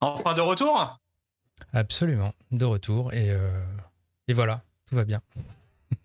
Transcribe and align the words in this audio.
Enfin 0.00 0.34
de 0.34 0.40
retour 0.40 0.98
Absolument, 1.72 2.32
de 2.50 2.64
retour. 2.64 3.12
Et, 3.12 3.30
euh, 3.30 3.64
et 4.28 4.32
voilà, 4.32 4.62
tout 4.88 4.94
va 4.94 5.04
bien. 5.04 5.20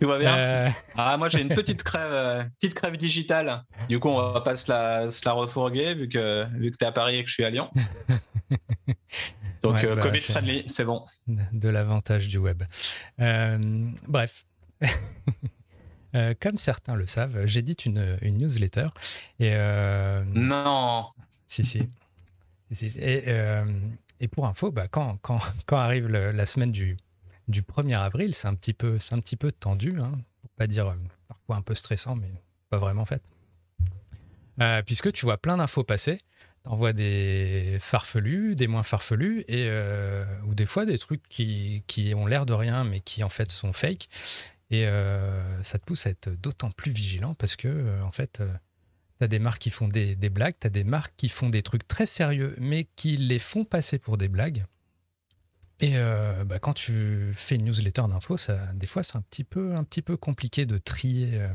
tout 0.00 0.08
va 0.08 0.18
bien 0.18 0.36
euh. 0.36 0.70
Ah, 0.96 1.16
moi 1.16 1.28
j'ai 1.28 1.40
une 1.40 1.54
petite 1.54 1.82
crève, 1.82 2.12
euh, 2.12 2.44
petite 2.60 2.74
crève 2.74 2.96
digitale. 2.96 3.64
Du 3.88 3.98
coup, 3.98 4.08
on 4.08 4.32
va 4.32 4.40
pas 4.40 4.56
se 4.56 4.70
la, 4.70 5.10
se 5.10 5.24
la 5.24 5.32
refourguer 5.32 5.94
vu 5.94 6.08
que, 6.08 6.46
vu 6.58 6.70
que 6.70 6.76
tu 6.76 6.84
es 6.84 6.88
à 6.88 6.92
Paris 6.92 7.16
et 7.16 7.22
que 7.22 7.28
je 7.28 7.34
suis 7.34 7.44
à 7.44 7.50
Lyon. 7.50 7.70
Donc, 9.62 9.76
ouais, 9.76 9.96
bah, 9.96 10.02
Covid 10.02 10.18
friendly, 10.18 10.64
c'est 10.66 10.84
bon. 10.84 11.02
De 11.26 11.68
l'avantage 11.70 12.28
du 12.28 12.38
web. 12.38 12.62
bref. 13.18 14.44
comme 16.40 16.58
certains 16.58 16.94
le 16.94 17.06
savent, 17.06 17.46
j'édite 17.46 17.86
une, 17.86 18.18
une, 18.20 18.36
newsletter. 18.36 18.88
Et, 19.40 19.56
non 20.34 21.06
Si, 21.46 21.64
si. 21.64 21.88
Et, 22.70 23.24
et 24.20 24.28
pour 24.28 24.46
info, 24.46 24.70
bah, 24.70 24.88
quand, 24.88 25.18
arrive 25.72 26.08
la 26.08 26.46
semaine 26.46 26.72
du, 26.72 26.96
du 27.48 27.62
1er 27.62 27.98
avril, 27.98 28.34
c'est 28.34 28.48
un, 28.48 28.54
petit 28.54 28.72
peu, 28.72 29.52
tendu, 29.52 30.00
hein, 30.00 30.12
pour 30.40 30.50
pas 30.52 30.66
dire 30.66 30.88
euh, 30.88 30.96
parfois 31.28 31.56
un 31.56 31.62
peu 31.62 31.74
stressant, 31.74 32.16
mais 32.16 32.30
pas 32.70 32.78
vraiment 32.78 33.02
en 33.02 33.06
fait. 33.06 33.22
Euh, 34.60 34.82
puisque 34.82 35.12
tu 35.12 35.26
vois 35.26 35.36
plein 35.36 35.56
d'infos 35.56 35.84
passer, 35.84 36.18
tu 36.64 36.70
envoies 36.70 36.92
des 36.92 37.78
farfelus, 37.80 38.54
des 38.54 38.66
moins 38.66 38.82
farfelus, 38.82 39.40
et, 39.48 39.66
euh, 39.68 40.24
ou 40.46 40.54
des 40.54 40.66
fois 40.66 40.86
des 40.86 40.98
trucs 40.98 41.26
qui, 41.28 41.82
qui 41.86 42.14
ont 42.14 42.26
l'air 42.26 42.46
de 42.46 42.52
rien, 42.52 42.84
mais 42.84 43.00
qui 43.00 43.24
en 43.24 43.28
fait 43.28 43.50
sont 43.50 43.72
fake. 43.72 44.08
Et 44.70 44.86
ça 45.62 45.78
te 45.78 45.84
pousse 45.84 46.06
à 46.06 46.10
être 46.10 46.30
d'autant 46.30 46.70
plus 46.70 46.90
vigilant 46.90 47.34
parce 47.34 47.54
que, 47.54 48.02
en 48.02 48.10
fait, 48.10 48.42
tu 49.18 49.24
as 49.24 49.28
des 49.28 49.38
marques 49.38 49.60
qui 49.60 49.70
font 49.70 49.88
des, 49.88 50.16
des 50.16 50.30
blagues, 50.30 50.54
tu 50.60 50.66
as 50.66 50.70
des 50.70 50.84
marques 50.84 51.14
qui 51.16 51.28
font 51.28 51.48
des 51.50 51.62
trucs 51.62 51.86
très 51.86 52.06
sérieux, 52.06 52.54
mais 52.58 52.88
qui 52.96 53.16
les 53.16 53.38
font 53.38 53.64
passer 53.64 53.98
pour 53.98 54.18
des 54.18 54.28
blagues. 54.28 54.64
Et 55.80 55.96
euh, 55.96 56.44
bah, 56.44 56.58
quand 56.58 56.72
tu 56.72 57.32
fais 57.34 57.56
une 57.56 57.64
newsletter 57.64 58.02
d'infos, 58.08 58.36
des 58.74 58.86
fois, 58.86 59.02
c'est 59.02 59.16
un 59.16 59.22
petit 59.22 59.44
peu, 59.44 59.74
un 59.74 59.84
petit 59.84 60.02
peu 60.02 60.16
compliqué 60.16 60.66
de 60.66 60.78
trier, 60.78 61.30
euh, 61.34 61.48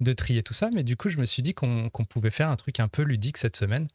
de 0.00 0.12
trier 0.12 0.42
tout 0.42 0.54
ça. 0.54 0.70
Mais 0.72 0.84
du 0.84 0.96
coup, 0.96 1.08
je 1.08 1.18
me 1.18 1.24
suis 1.24 1.42
dit 1.42 1.54
qu'on 1.54 1.90
pouvait 2.08 2.30
faire 2.30 2.48
un 2.48 2.56
truc 2.56 2.80
un 2.80 2.88
peu 2.88 3.02
ludique 3.02 3.36
cette 3.36 3.56
semaine. 3.56 3.88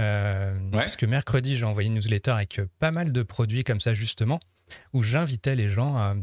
Euh, 0.00 0.56
Parce 0.72 0.96
que 0.96 1.06
mercredi, 1.06 1.56
j'ai 1.56 1.64
envoyé 1.64 1.86
une 1.86 1.94
newsletter 1.94 2.32
avec 2.32 2.60
pas 2.78 2.90
mal 2.90 3.12
de 3.12 3.22
produits 3.22 3.64
comme 3.64 3.80
ça, 3.80 3.94
justement, 3.94 4.40
où 4.92 5.02
j'invitais 5.02 5.56
les 5.56 5.68
gens 5.68 5.96
à, 5.96 6.14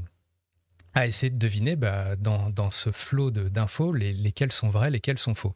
à, 0.94 1.08
essayer 1.08 1.30
de 1.30 1.40
deviner 1.40 1.76
bah, 1.76 2.16
dans, 2.16 2.50
dans, 2.52 2.70
ce 2.70 2.92
flot 2.92 3.32
d'infos 3.32 3.94
les, 3.94 4.14
lesquels 4.14 4.52
sont 4.52 4.70
vrais, 4.70 4.92
lesquels 4.92 5.20
sont 5.20 5.36
faux. 5.36 5.56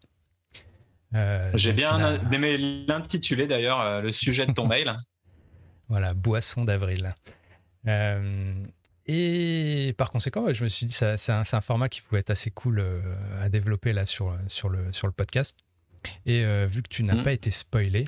J'ai 1.53 1.73
bien 1.73 2.19
aimé 2.31 2.85
l'intitulé 2.87 3.47
d'ailleurs, 3.47 4.01
le 4.01 4.11
sujet 4.11 4.45
de 4.45 4.51
ton 4.51 4.67
mail. 4.67 4.95
Voilà, 5.87 6.13
boisson 6.13 6.63
d'avril. 6.65 7.13
Euh, 7.87 8.63
et 9.05 9.93
par 9.97 10.11
conséquent, 10.11 10.51
je 10.51 10.63
me 10.63 10.69
suis 10.69 10.85
dit 10.87 10.97
que 10.97 11.15
c'est 11.15 11.31
un, 11.31 11.61
format 11.61 11.89
qui 11.89 12.01
pouvait 12.01 12.21
être 12.21 12.31
assez 12.31 12.49
cool 12.49 12.79
euh, 12.79 13.01
à 13.39 13.49
développer 13.49 13.93
là 13.93 14.05
sur, 14.05 14.35
sur, 14.47 14.69
le, 14.69 14.91
sur 14.91 15.07
le 15.07 15.13
podcast. 15.13 15.57
Et 16.25 16.43
euh, 16.43 16.65
vu 16.67 16.81
que 16.81 16.89
tu 16.89 17.03
n'as 17.03 17.15
mm. 17.15 17.23
pas 17.23 17.31
été 17.31 17.51
spoilé, 17.51 18.07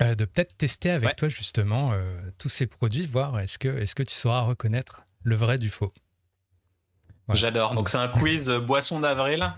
de 0.00 0.24
peut-être 0.24 0.56
tester 0.56 0.90
avec 0.90 1.16
toi 1.16 1.28
justement 1.28 1.92
tous 2.38 2.48
ces 2.48 2.68
produits, 2.68 3.04
voir 3.06 3.40
est-ce 3.40 3.58
que, 3.58 3.66
est 3.66 3.92
que 3.92 4.04
tu 4.04 4.14
sauras 4.14 4.42
reconnaître 4.42 5.04
le 5.24 5.34
vrai 5.34 5.58
du 5.58 5.70
faux. 5.70 5.92
J'adore. 7.34 7.74
Donc 7.74 7.88
c'est 7.88 7.98
un 7.98 8.06
quiz 8.06 8.48
boisson 8.48 9.00
d'avril. 9.00 9.52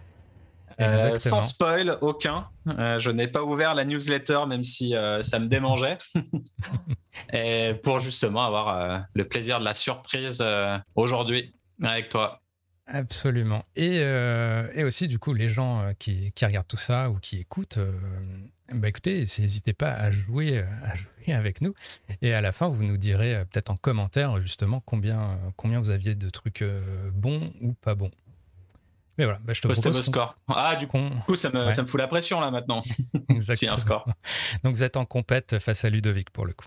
Euh, 0.80 1.18
sans 1.18 1.42
spoil, 1.42 1.98
aucun. 2.00 2.48
Euh, 2.68 2.98
je 2.98 3.10
n'ai 3.10 3.28
pas 3.28 3.42
ouvert 3.42 3.74
la 3.74 3.84
newsletter, 3.84 4.40
même 4.48 4.64
si 4.64 4.94
euh, 4.94 5.22
ça 5.22 5.38
me 5.38 5.46
démangeait. 5.46 5.98
et 7.32 7.74
pour 7.82 8.00
justement 8.00 8.44
avoir 8.44 9.04
le 9.14 9.28
plaisir 9.28 9.60
de 9.60 9.64
la 9.64 9.74
surprise 9.74 10.44
aujourd'hui 10.94 11.54
avec 11.82 12.08
toi. 12.08 12.40
Absolument. 12.86 13.64
Et, 13.76 13.98
et, 13.98 14.84
aussi, 14.84 15.06
du 15.06 15.18
coup, 15.18 15.32
les 15.32 15.48
gens 15.48 15.92
qui, 15.98 16.32
qui, 16.32 16.44
regardent 16.44 16.66
tout 16.66 16.76
ça 16.76 17.10
ou 17.10 17.18
qui 17.18 17.38
écoutent, 17.38 17.78
bah 18.72 18.88
écoutez, 18.88 19.20
n'hésitez 19.20 19.72
pas 19.72 19.92
à 19.92 20.10
jouer, 20.10 20.64
à 20.84 20.96
jouer 20.96 21.34
avec 21.34 21.60
nous. 21.60 21.74
Et 22.22 22.34
à 22.34 22.40
la 22.40 22.52
fin, 22.52 22.68
vous 22.68 22.82
nous 22.82 22.96
direz 22.96 23.44
peut-être 23.50 23.70
en 23.70 23.76
commentaire 23.76 24.40
justement 24.40 24.80
combien, 24.84 25.38
combien 25.56 25.78
vous 25.78 25.90
aviez 25.90 26.14
de 26.14 26.30
trucs 26.30 26.64
bons 27.12 27.52
ou 27.60 27.74
pas 27.74 27.94
bons. 27.94 28.10
Mais 29.20 29.26
voilà, 29.26 29.38
bah, 29.44 29.52
je 29.52 29.60
te 29.60 29.68
propose. 29.68 30.00
score. 30.00 30.34
Ah, 30.48 30.76
du 30.76 30.86
coup, 30.86 30.98
ça, 31.36 31.50
me, 31.50 31.70
ça 31.72 31.82
me 31.82 31.86
fout 31.86 32.00
la 32.00 32.08
pression 32.08 32.40
là 32.40 32.50
maintenant. 32.50 32.80
Exactement. 33.28 33.74
un 33.74 33.76
score. 33.76 34.04
Donc 34.64 34.74
vous 34.74 34.82
êtes 34.82 34.96
en 34.96 35.04
compète 35.04 35.58
face 35.58 35.84
à 35.84 35.90
Ludovic 35.90 36.30
pour 36.30 36.46
le 36.46 36.54
coup. 36.54 36.64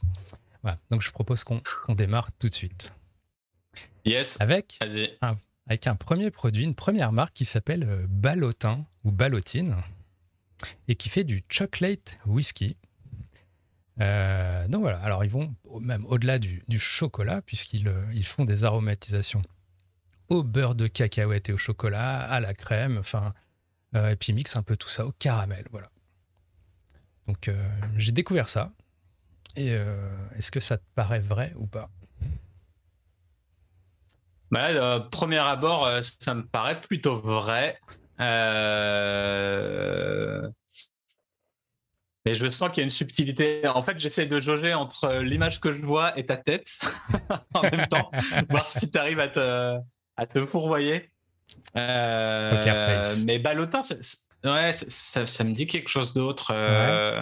Voilà. 0.62 0.78
Donc 0.92 1.02
je 1.02 1.10
propose 1.10 1.44
qu'on 1.44 1.64
démarre 1.96 2.32
tout 2.34 2.50
de 2.50 2.54
suite. 2.54 2.94
Yes. 4.06 4.40
Avec 4.40 4.78
un, 5.22 5.36
avec 5.66 5.88
un 5.88 5.96
premier 5.96 6.30
produit, 6.30 6.64
une 6.64 6.76
première 6.76 7.12
marque 7.12 7.34
qui 7.34 7.46
s'appelle 7.46 7.86
euh, 7.90 8.06
Ballotin 8.08 8.86
ou 9.04 9.12
Ballotine 9.12 9.78
et 10.88 10.94
qui 10.94 11.10
fait 11.10 11.24
du 11.24 11.42
chocolate 11.50 12.18
whisky. 12.28 12.78
Euh, 14.00 14.68
donc 14.68 14.82
voilà, 14.82 15.00
alors 15.00 15.24
ils 15.24 15.32
vont 15.32 15.56
même 15.82 16.06
au-delà 16.06 16.38
du, 16.38 16.62
du, 16.68 16.80
chocolat 16.80 17.42
puisqu'ils 17.42 17.88
euh, 17.88 18.06
ils 18.14 18.28
font 18.28 18.46
des 18.46 18.64
aromatisations 18.64 19.42
au 20.30 20.44
beurre 20.44 20.76
de 20.76 20.88
cacahuète 20.88 21.50
et 21.50 21.54
au 21.54 21.58
chocolat, 21.58 22.22
à 22.22 22.40
la 22.40 22.54
crème, 22.54 22.98
enfin, 22.98 23.34
euh, 23.96 24.10
et 24.10 24.16
puis 24.16 24.34
mixe 24.34 24.56
un 24.56 24.64
peu 24.64 24.76
tout 24.76 24.90
ça 24.90 25.06
au 25.06 25.12
caramel, 25.12 25.66
voilà. 25.72 25.90
Donc 27.28 27.48
euh, 27.48 27.70
j'ai 27.98 28.12
découvert 28.12 28.50
ça. 28.50 28.72
Et 29.56 29.72
euh, 29.72 30.10
est-ce 30.36 30.52
que 30.52 30.60
ça 30.60 30.78
te 30.78 30.84
paraît 30.96 31.20
vrai 31.20 31.54
ou 31.58 31.68
pas? 31.68 31.90
Bah, 34.50 35.00
Premier 35.12 35.40
abord, 35.40 35.90
ça 36.02 36.36
me 36.36 36.46
paraît 36.46 36.80
plutôt 36.80 37.16
vrai. 37.16 37.80
Mais 42.26 42.36
je 42.36 42.50
sens 42.50 42.70
qu'il 42.70 42.78
y 42.78 42.82
a 42.82 42.84
une 42.84 42.90
subtilité. 42.90 43.68
En 43.68 43.82
fait, 43.82 44.00
j'essaie 44.00 44.28
de 44.28 44.40
jauger 44.40 44.74
entre 44.74 45.22
l'image 45.22 45.60
que 45.60 45.72
je 45.72 45.82
vois 45.82 46.18
et 46.18 46.26
ta 46.26 46.38
tête 46.38 46.68
en 47.54 47.64
même 47.64 47.88
temps, 47.88 48.12
voir 48.50 48.68
si 48.68 48.90
tu 48.90 48.98
arrives 48.98 49.20
à 49.20 49.28
te, 49.28 49.80
à 50.18 50.26
te 50.26 50.46
fourvoyer. 50.46 51.10
Euh, 51.78 53.16
mais 53.26 53.40
Ballotin, 53.40 53.82
ouais, 54.44 54.74
ça, 54.74 55.44
me 55.44 55.52
dit 55.52 55.68
quelque 55.68 55.90
chose 55.90 56.14
d'autre. 56.14 56.52
Euh. 56.54 57.22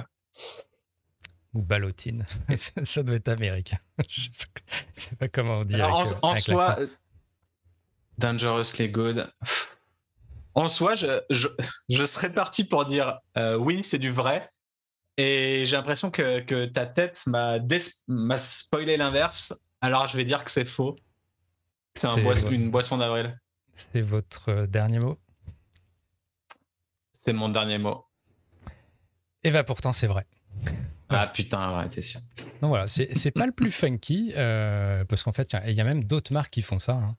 Ou 1.53 1.61
Ballotine. 1.61 2.25
ça 2.55 3.03
doit 3.03 3.15
être 3.15 3.27
américain. 3.27 3.77
je 4.07 4.29
ne 4.29 4.99
sais 4.99 5.15
pas 5.17 5.27
comment 5.27 5.57
on 5.57 5.61
dit. 5.63 5.81
en, 5.81 6.05
en 6.21 6.35
soi, 6.35 6.77
Dangerously 8.17 8.89
Good. 8.89 9.29
En 10.53 10.67
soi, 10.67 10.95
je, 10.95 11.21
je, 11.29 12.05
serais 12.05 12.31
parti 12.31 12.63
pour 12.65 12.85
dire 12.85 13.19
euh, 13.37 13.55
oui, 13.55 13.83
c'est 13.83 13.97
du 13.97 14.11
vrai. 14.11 14.49
Et 15.17 15.65
j'ai 15.65 15.75
l'impression 15.75 16.09
que, 16.09 16.39
que, 16.39 16.65
ta 16.65 16.85
tête 16.85 17.23
m'a 17.27 18.37
spoilé 18.37 18.97
l'inverse. 18.97 19.53
Alors 19.81 20.07
je 20.07 20.17
vais 20.17 20.25
dire 20.25 20.43
que 20.43 20.51
c'est 20.51 20.65
faux. 20.65 20.95
C'est 21.95 22.07
une 22.51 22.71
boisson 22.71 22.97
d'avril. 22.97 23.37
C'est 23.73 24.01
votre 24.01 24.49
euh, 24.49 24.67
dernier 24.67 24.99
mot? 24.99 25.17
C'est 27.13 27.33
mon 27.33 27.49
dernier 27.49 27.77
mot. 27.77 28.05
Et 29.43 29.49
va 29.49 29.63
pourtant, 29.63 29.93
c'est 29.93 30.07
vrai. 30.07 30.25
Ah 31.09 31.27
putain, 31.27 31.77
ouais, 31.77 31.89
t'es 31.89 32.01
sûr. 32.01 32.21
Donc 32.61 32.69
voilà, 32.69 32.87
c'est 32.87 33.31
pas 33.31 33.45
le 33.45 33.51
plus 33.51 33.71
funky, 33.71 34.33
euh, 34.37 35.03
parce 35.05 35.23
qu'en 35.23 35.31
fait, 35.31 35.55
il 35.67 35.73
y, 35.73 35.81
a 35.81 35.83
même 35.83 36.03
d'autres 36.03 36.31
marques 36.31 36.51
qui 36.51 36.61
font 36.61 36.79
ça. 36.79 36.93
Hein. 36.93 37.17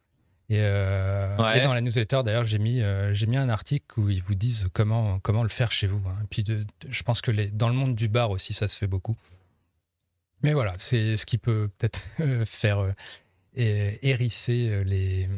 Euh, 0.51 1.55
et, 1.55 1.61
dans 1.61 1.75
la 1.75 1.81
newsletter, 1.81 2.23
d'ailleurs, 2.25 2.45
j'ai 2.45 2.59
mis, 2.59 2.81
j'ai 3.13 3.27
mis 3.27 3.37
un 3.37 3.49
article 3.49 4.01
où 4.01 4.09
ils 4.09 4.23
vous 4.23 4.35
disent 4.35 4.69
comment, 4.73 5.19
comment 5.21 5.43
le 5.43 5.49
faire 5.49 5.73
chez 5.73 5.87
vous. 5.87 6.03
Hein. 6.09 6.17
Et 6.23 6.27
puis, 6.31 6.45
je 6.89 7.03
pense 7.03 7.21
que 7.21 7.31
les, 7.31 7.51
dans 7.51 7.69
le 7.69 7.75
monde 7.75 7.95
du 7.95 8.09
bar 8.09 8.31
aussi, 8.31 8.55
ça 8.55 8.67
se 8.67 8.77
fait 8.77 8.87
beaucoup. 8.87 9.17
Mais 10.43 10.55
voilà, 10.55 10.73
c'est 10.79 11.17
ce 11.17 11.27
qui 11.27 11.39
peut 11.39 11.69
peut-être 11.79 12.09
faire 12.47 12.95
hérisser 13.55 14.71
euh, 14.71 14.85
les, 14.85 15.29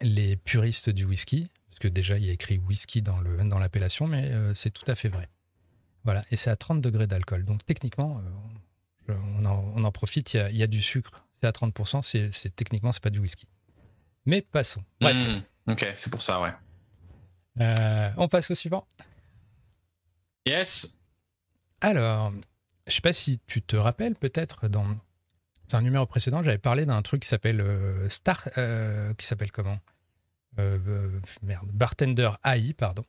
les 0.00 0.36
puristes 0.36 0.90
du 0.90 1.04
whisky, 1.04 1.50
parce 1.68 1.78
que 1.80 1.88
déjà 1.88 2.18
il 2.18 2.24
y 2.24 2.30
a 2.30 2.32
écrit 2.32 2.58
whisky 2.58 3.02
dans 3.02 3.20
l'appellation, 3.58 4.06
dans 4.06 4.12
mais 4.12 4.30
euh, 4.30 4.54
c'est 4.54 4.70
tout 4.70 4.88
à 4.90 4.94
fait 4.94 5.08
vrai. 5.08 5.28
Voilà, 6.04 6.24
et 6.30 6.36
c'est 6.36 6.50
à 6.50 6.56
30 6.56 6.80
degrés 6.80 7.06
d'alcool. 7.06 7.44
Donc 7.44 7.64
techniquement, 7.66 8.22
euh, 9.08 9.14
on, 9.38 9.84
en, 9.84 9.92
profite, 9.92 10.34
il 10.34 10.56
y, 10.56 10.62
a, 10.62 10.66
du 10.66 10.82
sucre, 10.82 11.24
c'est 11.40 11.46
à 11.46 11.50
30%, 11.50 12.02
c'est, 12.02 12.32
c'est, 12.32 12.54
techniquement 12.54 12.92
c'est 12.92 13.02
pas 13.02 13.10
du 13.10 13.18
whisky. 13.18 13.46
Mais 14.26 14.42
passons. 14.42 14.84
Bref. 15.00 15.16
Mmh, 15.16 15.72
ok, 15.72 15.92
c'est 15.94 16.10
pour 16.10 16.22
ça, 16.22 16.40
ouais. 16.40 16.52
on 18.16 18.28
passe 18.28 18.50
au 18.50 18.54
suivant. 18.54 18.86
Yes. 20.46 21.02
Alors, 21.80 22.32
je 22.86 22.94
sais 22.94 23.00
pas 23.00 23.12
si 23.12 23.40
tu 23.46 23.62
te 23.62 23.76
rappelles 23.76 24.14
peut-être 24.14 24.68
dans 24.68 24.96
c'est 25.68 25.76
un 25.76 25.82
numéro 25.82 26.06
précédent, 26.06 26.42
j'avais 26.42 26.58
parlé 26.58 26.86
d'un 26.86 27.02
truc 27.02 27.22
qui 27.22 27.28
s'appelle 27.28 27.60
euh, 27.60 28.08
Star. 28.08 28.48
Euh, 28.56 29.12
qui 29.14 29.26
s'appelle 29.26 29.52
comment? 29.52 29.78
Euh, 30.58 31.20
Merde, 31.42 31.68
Bartender 31.72 32.30
AI, 32.42 32.72
pardon. 32.72 33.02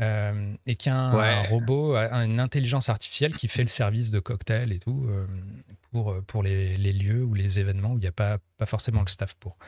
et 0.00 0.76
qui 0.76 0.88
a 0.88 0.96
un, 0.96 1.42
robot, 1.48 1.96
une 1.96 2.40
intelligence 2.40 2.88
artificielle 2.88 3.34
qui 3.34 3.48
fait 3.48 3.62
le 3.62 3.68
service 3.68 4.10
de 4.10 4.20
cocktail 4.20 4.72
et 4.72 4.78
tout 4.78 5.06
pour, 5.90 6.14
pour 6.26 6.42
les, 6.42 6.76
lieux 6.78 7.24
ou 7.24 7.34
les 7.34 7.58
événements 7.58 7.92
où 7.92 7.98
il 7.98 8.02
n'y 8.02 8.06
a 8.06 8.12
pas, 8.12 8.38
pas 8.56 8.66
forcément 8.66 9.02
le 9.02 9.08
staff 9.08 9.34
pour. 9.34 9.58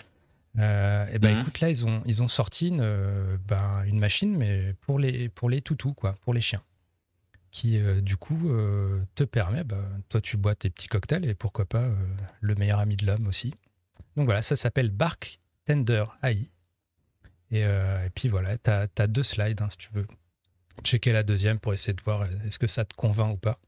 et 0.57 1.19
ben 1.19 1.41
écoute, 1.41 1.61
là, 1.61 1.69
ils 1.69 1.85
ont, 1.85 2.03
ils 2.07 2.23
ont 2.23 2.29
sorti 2.29 2.69
une, 2.69 3.39
ben, 3.47 3.83
une 3.85 3.99
machine, 3.99 4.37
mais 4.37 4.75
pour 4.81 4.99
les, 4.99 5.29
pour 5.29 5.51
les 5.51 5.61
toutous, 5.61 5.93
quoi, 5.93 6.15
pour 6.23 6.33
les 6.33 6.41
chiens 6.41 6.63
qui 7.51 7.79
euh, 7.79 8.01
du 8.01 8.17
coup 8.17 8.51
euh, 8.51 9.03
te 9.15 9.25
permet, 9.25 9.65
bah, 9.65 9.83
toi 10.09 10.21
tu 10.21 10.37
bois 10.37 10.55
tes 10.55 10.71
petits 10.71 10.89
cocktails 10.89 11.25
et 11.25 11.35
pourquoi 11.35 11.65
pas 11.65 11.85
euh, 11.85 11.95
le 12.41 12.55
meilleur 12.55 12.79
ami 12.79 12.97
de 12.97 13.07
l'homme 13.07 13.27
aussi. 13.27 13.55
Donc 14.17 14.27
voilà, 14.27 14.43
ça 14.43 14.57
s'appelle 14.57 14.91
Bark 14.91 15.41
Tender 15.65 16.05
AI. 16.23 16.51
Et, 17.51 17.65
puis 18.15 18.29
voilà, 18.29 18.59
tu 18.59 18.71
as, 18.71 19.07
deux 19.07 19.23
slides 19.23 19.63
hein, 19.63 19.69
si 19.71 19.79
tu 19.79 19.89
veux 19.95 20.07
checker 20.85 21.13
la 21.13 21.23
deuxième 21.23 21.59
pour 21.59 21.73
essayer 21.73 21.95
de 21.95 22.03
voir 22.03 22.25
est-ce 22.45 22.59
que 22.59 22.67
ça 22.67 22.85
te 22.85 22.95
convainc 22.95 23.35
ou 23.35 23.39
pas. 23.39 23.59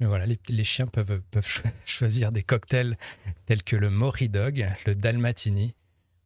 Mais 0.00 0.06
voilà, 0.06 0.26
les, 0.26 0.64
chiens 0.64 0.86
peuvent, 0.86 1.22
peuvent 1.30 1.62
choisir 1.86 2.30
des 2.30 2.42
cocktails 2.42 2.98
tels 3.46 3.62
que 3.62 3.76
le 3.76 3.88
Mori 3.88 4.28
Dog, 4.28 4.66
le 4.86 4.94
Dalmatini 4.94 5.74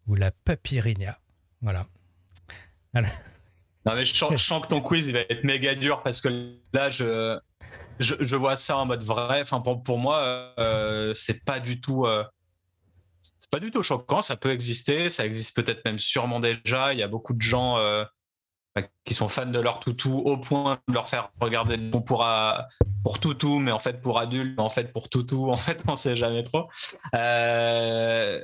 ou 0.07 0.17
la 0.17 0.33
Papyrinia. 0.33 1.21
Voilà. 1.63 1.87
voilà. 2.93 3.09
Non, 3.87 3.95
mais 3.95 4.05
je 4.05 4.15
sens, 4.15 4.61
que 4.63 4.67
ton 4.69 4.81
quiz 4.81 5.07
il 5.07 5.13
va 5.13 5.21
être 5.21 5.45
méga 5.45 5.75
dur 5.75 6.03
parce 6.03 6.21
que 6.21 6.57
là, 6.73 6.91
je, 6.91 7.39
je, 7.99 8.37
vois 8.37 8.57
ça 8.57 8.79
en 8.79 8.87
mode 8.87 9.05
vrai. 9.05 9.43
Enfin, 9.43 9.61
pour, 9.61 9.83
pour 9.83 9.99
moi, 9.99 10.55
euh, 10.59 11.13
c'est 11.15 11.45
pas 11.45 11.61
du 11.61 11.81
tout. 11.81 12.07
Euh, 12.07 12.25
pas 13.51 13.61
du 13.61 13.71
tout 13.71 13.83
choquant. 13.83 14.21
Ça 14.21 14.37
peut 14.37 14.51
exister. 14.51 15.11
Ça 15.11 15.25
existe 15.25 15.55
peut-être 15.55 15.85
même 15.85 15.99
sûrement 15.99 16.41
déjà. 16.41 16.93
Il 16.93 16.99
y 16.99 17.03
a 17.03 17.09
beaucoup 17.09 17.35
de 17.35 17.43
gens 17.43 17.79
euh, 17.79 18.05
qui 19.05 19.15
sont 19.15 19.29
fans 19.29 19.47
de 19.47 19.61
leur 19.61 19.79
toutou 19.79 20.19
au 20.19 20.37
point 20.37 20.81
de 20.89 20.95
leur 20.95 21.09
faire 21.09 21.31
regarder 21.41 21.79
pour, 21.91 22.27
pour 23.05 23.21
toutou, 23.21 23.61
mais 23.61 23.71
en 23.71 23.79
fait 23.79 24.01
pour 24.01 24.19
adultes, 24.19 24.59
en 24.59 24.71
fait 24.71 24.93
pour 24.93 25.09
toutou. 25.09 25.51
En 25.53 25.57
fait, 25.57 25.83
on 25.87 25.95
sait 25.95 26.17
jamais 26.17 26.43
trop. 26.43 26.69
Euh, 27.15 28.43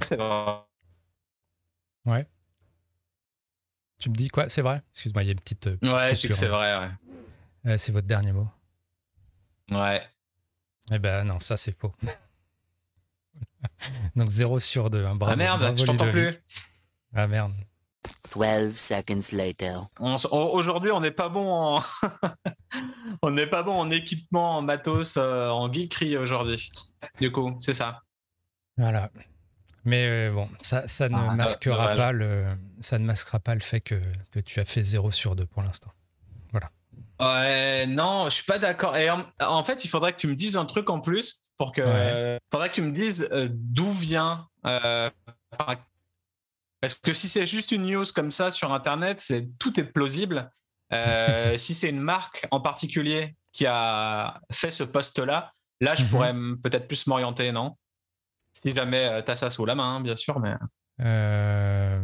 c'est 0.00 0.16
vrai. 0.16 0.62
Ouais. 2.06 2.26
Tu 4.02 4.10
me 4.10 4.16
dis 4.16 4.26
quoi? 4.26 4.48
C'est 4.48 4.62
vrai? 4.62 4.82
Excuse-moi, 4.90 5.22
il 5.22 5.26
y 5.26 5.28
a 5.28 5.32
une 5.32 5.38
petite. 5.38 5.68
Euh, 5.68 5.78
ouais, 5.80 6.12
je 6.12 6.22
sais 6.22 6.28
que 6.28 6.34
c'est 6.34 6.48
vrai, 6.48 6.76
ouais. 6.76 6.90
Euh, 7.66 7.76
c'est 7.76 7.92
votre 7.92 8.08
dernier 8.08 8.32
mot. 8.32 8.48
Ouais. 9.70 10.00
Eh 10.90 10.98
ben 10.98 11.22
non, 11.22 11.38
ça 11.38 11.56
c'est 11.56 11.78
faux. 11.78 11.92
Donc 14.16 14.26
0 14.26 14.58
sur 14.58 14.90
2. 14.90 15.06
Hein. 15.06 15.14
Bravo, 15.14 15.34
ah 15.34 15.36
merde, 15.36 15.78
je 15.78 15.84
t'entends 15.84 16.10
plus. 16.10 16.34
Ah 17.14 17.28
merde. 17.28 17.52
12 18.34 18.76
seconds 18.76 19.36
later. 19.36 19.82
Aujourd'hui, 20.32 20.90
on 20.90 20.98
n'est 20.98 21.12
pas 21.12 21.28
bon 21.28 21.48
en 21.48 21.80
on 23.22 23.30
n'est 23.30 23.46
pas 23.46 23.62
bon 23.62 23.74
en 23.74 23.88
équipement, 23.92 24.58
en 24.58 24.62
matos, 24.62 25.16
euh, 25.16 25.48
en 25.48 25.72
geekery 25.72 26.16
aujourd'hui. 26.16 26.72
Du 27.20 27.30
coup, 27.30 27.54
c'est 27.60 27.74
ça. 27.74 28.02
Voilà. 28.76 29.12
Mais 29.84 30.06
euh, 30.06 30.32
bon, 30.32 30.48
ça, 30.60 30.86
ça 30.86 31.08
ne 31.08 31.16
ah, 31.16 31.34
masquera 31.34 31.94
pas 31.94 32.12
le, 32.12 32.44
ça 32.80 32.98
ne 32.98 33.04
masquera 33.04 33.40
pas 33.40 33.54
le 33.54 33.60
fait 33.60 33.80
que, 33.80 34.00
que 34.30 34.38
tu 34.38 34.60
as 34.60 34.64
fait 34.64 34.82
0 34.82 35.10
sur 35.10 35.34
2 35.34 35.46
pour 35.46 35.62
l'instant. 35.62 35.90
Voilà. 36.52 36.70
Ouais, 37.20 37.86
non, 37.86 38.24
je 38.28 38.34
suis 38.34 38.44
pas 38.44 38.58
d'accord. 38.58 38.96
Et 38.96 39.08
en, 39.10 39.62
fait, 39.62 39.84
il 39.84 39.88
faudrait 39.88 40.12
que 40.12 40.18
tu 40.18 40.28
me 40.28 40.34
dises 40.34 40.56
un 40.56 40.66
truc 40.66 40.88
en 40.90 41.00
plus 41.00 41.40
pour 41.58 41.72
que. 41.72 42.38
Faudrait 42.50 42.68
que 42.68 42.74
tu 42.74 42.82
me 42.82 42.92
dises 42.92 43.28
euh, 43.32 43.48
d'où 43.50 43.90
vient. 43.90 44.46
Euh, 44.66 45.10
parce 46.80 46.94
que 46.94 47.12
si 47.12 47.28
c'est 47.28 47.46
juste 47.46 47.72
une 47.72 47.86
news 47.86 48.04
comme 48.14 48.30
ça 48.30 48.50
sur 48.50 48.72
Internet, 48.72 49.20
c'est 49.20 49.48
tout 49.58 49.78
est 49.80 49.84
plausible. 49.84 50.50
si 51.56 51.74
c'est 51.74 51.88
une 51.88 52.00
marque 52.00 52.46
en 52.50 52.60
particulier 52.60 53.34
qui 53.52 53.64
a 53.66 54.40
fait 54.52 54.70
ce 54.70 54.84
poste-là, 54.84 55.52
là, 55.80 55.94
je 55.94 56.04
mhm. 56.04 56.10
pourrais 56.10 56.34
peut-être 56.62 56.86
plus 56.86 57.06
m'orienter, 57.06 57.50
non? 57.50 57.76
Si 58.52 58.72
jamais 58.72 59.06
euh, 59.06 59.22
tu 59.22 59.30
as 59.30 59.36
ça 59.36 59.50
sous 59.50 59.64
la 59.64 59.74
main, 59.74 59.96
hein, 59.96 60.00
bien 60.00 60.16
sûr, 60.16 60.38
mais. 60.38 60.54
Euh... 61.00 62.00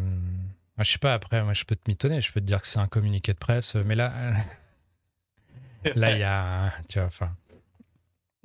Je 0.78 0.84
sais 0.84 0.98
pas, 0.98 1.14
après, 1.14 1.42
moi, 1.42 1.54
je 1.54 1.64
peux 1.64 1.74
te 1.74 1.88
mitonner, 1.88 2.20
je 2.20 2.32
peux 2.32 2.40
te 2.40 2.46
dire 2.46 2.60
que 2.60 2.66
c'est 2.66 2.78
un 2.78 2.86
communiqué 2.86 3.32
de 3.32 3.38
presse, 3.38 3.74
mais 3.74 3.94
là. 3.94 4.12
là, 5.94 6.12
il 6.12 6.20
y 6.20 6.24
a. 6.24 6.72
Tu 6.88 6.98
vois, 6.98 7.06
enfin. 7.06 7.34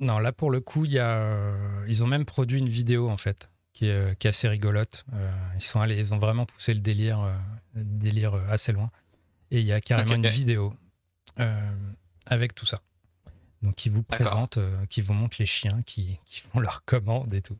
Non, 0.00 0.18
là, 0.18 0.32
pour 0.32 0.50
le 0.50 0.60
coup, 0.60 0.84
il 0.84 0.92
y 0.92 0.98
a. 0.98 1.54
Ils 1.86 2.02
ont 2.02 2.06
même 2.06 2.24
produit 2.24 2.58
une 2.58 2.68
vidéo, 2.68 3.08
en 3.08 3.16
fait, 3.16 3.50
qui 3.72 3.86
est, 3.86 4.18
qui 4.18 4.26
est 4.26 4.30
assez 4.30 4.48
rigolote. 4.48 5.04
Euh, 5.12 5.30
ils 5.54 5.62
sont 5.62 5.80
allés, 5.80 5.96
ils 5.96 6.12
ont 6.12 6.18
vraiment 6.18 6.44
poussé 6.44 6.74
le 6.74 6.80
délire, 6.80 7.20
euh, 7.20 7.34
délire 7.76 8.34
assez 8.48 8.72
loin. 8.72 8.90
Et 9.52 9.60
il 9.60 9.66
y 9.66 9.72
a 9.72 9.80
carrément 9.80 10.14
une 10.14 10.26
vidéo 10.26 10.74
avec 12.26 12.54
tout 12.54 12.66
ça. 12.66 12.80
Donc, 13.62 13.76
qui 13.76 13.88
vous 13.88 14.02
présente, 14.02 14.58
qui 14.90 15.00
vous 15.00 15.12
montre 15.12 15.36
les 15.38 15.46
chiens 15.46 15.82
qui, 15.82 16.18
qui 16.26 16.40
font 16.40 16.58
leurs 16.58 16.84
commandes 16.84 17.32
et 17.32 17.40
tout. 17.40 17.58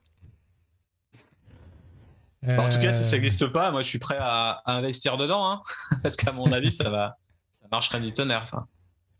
Bah, 2.46 2.62
en 2.62 2.70
tout 2.70 2.78
cas, 2.78 2.92
si 2.92 3.04
ça 3.04 3.16
n'existe 3.16 3.46
pas, 3.46 3.70
moi 3.70 3.82
je 3.82 3.88
suis 3.88 3.98
prêt 3.98 4.18
à, 4.20 4.62
investir 4.66 5.16
dedans, 5.16 5.50
hein, 5.50 5.62
parce 6.02 6.16
qu'à 6.16 6.32
mon 6.32 6.52
avis, 6.52 6.70
ça 6.70 6.90
va, 6.90 7.18
ça 7.52 7.66
marcherait 7.70 8.00
du 8.00 8.12
tonnerre, 8.12 8.46
ça. 8.46 8.66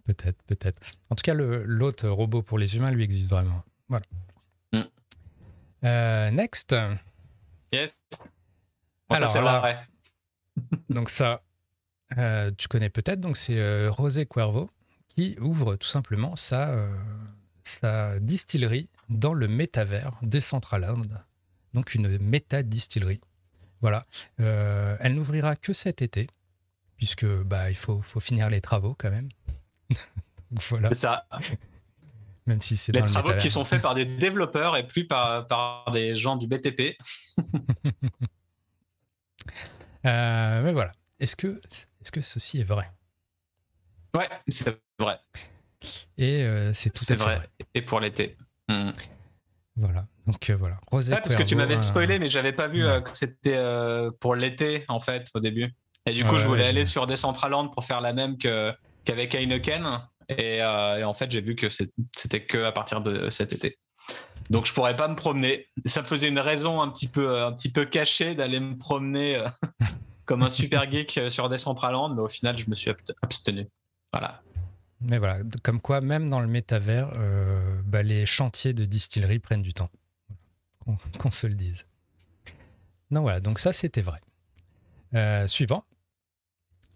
Peut-être, 0.05 0.43
peut-être. 0.43 0.83
En 1.09 1.15
tout 1.15 1.23
cas, 1.23 1.33
l'autre 1.33 2.09
robot 2.09 2.43
pour 2.43 2.59
les 2.59 2.77
humains, 2.77 2.91
lui, 2.91 3.05
existe 3.05 3.31
vraiment. 3.31 3.63
Voilà. 3.89 4.05
Mm. 4.73 4.83
Euh, 5.85 6.31
next. 6.31 6.77
Yes. 7.73 7.99
Alors, 9.09 9.29
ça, 9.29 9.41
vrai. 9.41 9.87
donc 10.91 11.09
ça, 11.09 11.43
euh, 12.19 12.51
tu 12.59 12.69
connais 12.69 12.91
peut-être. 12.91 13.21
Donc 13.21 13.39
c'est 13.39 13.59
euh, 13.59 13.91
Rosé 13.91 14.27
Cuervo 14.27 14.71
qui 15.09 15.37
ouvre 15.41 15.77
tout 15.77 15.89
simplement 15.89 16.37
sa, 16.37 16.89
sa 17.63 18.19
distillerie 18.21 18.91
dans 19.09 19.33
le 19.33 19.49
métavers 19.49 20.19
Decentraland 20.23 21.25
donc 21.75 21.95
une 21.95 22.19
méta-distillerie. 22.19 23.21
Voilà. 23.81 24.03
Euh, 24.41 24.97
elle 25.01 25.15
n'ouvrira 25.15 25.57
que 25.57 25.73
cet 25.73 26.01
été, 26.01 26.29
puisque 26.97 27.27
bah, 27.27 27.71
il 27.71 27.77
faut, 27.77 28.01
faut 28.01 28.21
finir 28.21 28.49
les 28.49 28.61
travaux 28.61 28.95
quand 28.97 29.11
même. 29.11 29.29
voilà. 30.51 30.89
C'est 30.91 30.95
ça. 30.95 31.27
Même 32.47 32.63
si 32.63 32.77
c'est 32.77 32.93
les 32.93 33.03
travaux 33.03 33.33
qui 33.39 33.51
sont 33.51 33.65
faits 33.65 33.83
par 33.83 33.95
des 33.95 34.05
développeurs 34.05 34.77
et 34.77 34.87
plus 34.87 35.07
par, 35.07 35.47
par 35.49 35.91
des 35.93 36.15
gens 36.15 36.37
du 36.37 36.47
BTP. 36.47 36.97
Euh, 40.07 40.63
mais 40.63 40.73
voilà. 40.75 40.93
Est-ce 41.19 41.35
que, 41.35 41.59
est 41.67 42.11
que 42.11 42.21
ceci 42.21 42.61
est 42.61 42.65
vrai? 42.65 42.91
Ouais, 44.15 44.29
c'est 44.49 44.79
vrai. 44.99 45.19
Et 46.19 46.43
euh, 46.43 46.75
c'est 46.75 46.91
tout 46.91 47.05
à 47.05 47.07
fait 47.07 47.15
vrai. 47.17 47.49
Et 47.73 47.81
pour 47.81 48.01
l'été. 48.01 48.37
Hmm. 48.69 48.91
Voilà. 49.77 50.07
Donc 50.27 50.49
euh, 50.51 50.57
voilà. 50.57 50.79
parce 50.91 51.37
que 51.37 51.43
tu 51.43 51.57
m'avais 51.57 51.81
spoilé, 51.83 52.19
mais 52.19 52.29
j'avais 52.29 52.53
pas 52.53 52.69
vu 52.69 52.85
euh, 52.85 53.01
que 53.01 53.17
c'était 53.17 53.57
euh, 53.57 54.11
pour 54.21 54.35
l'été 54.35 54.85
en 54.89 55.01
fait 55.01 55.29
au 55.35 55.41
début. 55.41 55.75
Et 56.07 56.13
du 56.13 56.25
coup, 56.25 56.37
je 56.37 56.47
voulais 56.47 56.67
aller 56.67 56.85
sur 56.85 57.07
Decentraland 57.07 57.69
pour 57.69 57.85
faire 57.85 58.01
la 58.01 58.13
même 58.13 58.37
qu'avec 58.37 59.35
Heineken. 59.35 60.03
Et, 60.39 60.63
en 60.63 61.15
fait, 61.15 61.31
j'ai 61.31 61.41
vu 61.41 61.57
que 61.57 61.69
c'était 61.71 62.45
que 62.45 62.65
à 62.65 62.73
partir 62.73 63.01
de 63.01 63.31
cet 63.31 63.55
été. 63.55 63.79
Donc, 64.51 64.67
je 64.67 64.75
pourrais 64.75 64.97
pas 64.97 65.09
me 65.09 65.17
promener. 65.17 65.67
Ça 65.87 66.03
me 66.03 66.07
faisait 66.07 66.29
une 66.29 66.39
raison 66.39 66.83
un 66.83 66.91
petit 66.91 67.09
peu, 67.09 67.43
un 67.43 67.53
petit 67.53 67.73
peu 67.73 67.87
cachée 67.87 68.35
d'aller 68.35 68.61
me 68.61 68.77
promener 68.77 69.43
comme 70.27 70.43
un 70.43 70.51
super 70.51 70.91
geek 70.91 71.19
sur 71.29 71.49
Decentraland, 71.49 72.15
mais 72.15 72.21
au 72.21 72.29
final, 72.29 72.59
je 72.59 72.69
me 72.69 72.75
suis 72.75 72.93
abstenu. 73.23 73.67
Voilà. 74.13 74.43
Mais 75.05 75.19
voilà, 75.19 75.41
comme 75.63 75.81
quoi, 75.81 76.01
même 76.01 76.29
dans 76.29 76.41
le 76.41 76.47
métavers, 76.47 77.13
bah, 77.85 78.03
les 78.03 78.27
chantiers 78.27 78.73
de 78.73 78.85
distillerie 78.85 79.39
prennent 79.39 79.63
du 79.63 79.75
temps 79.75 79.91
qu'on 81.19 81.31
se 81.31 81.47
le 81.47 81.55
dise. 81.55 81.87
Non, 83.11 83.23
voilà, 83.23 83.41
donc 83.41 83.59
ça 83.59 83.73
c'était 83.73 84.03
vrai. 84.03 84.21
Euh, 85.15 85.47
suivant. 85.47 85.85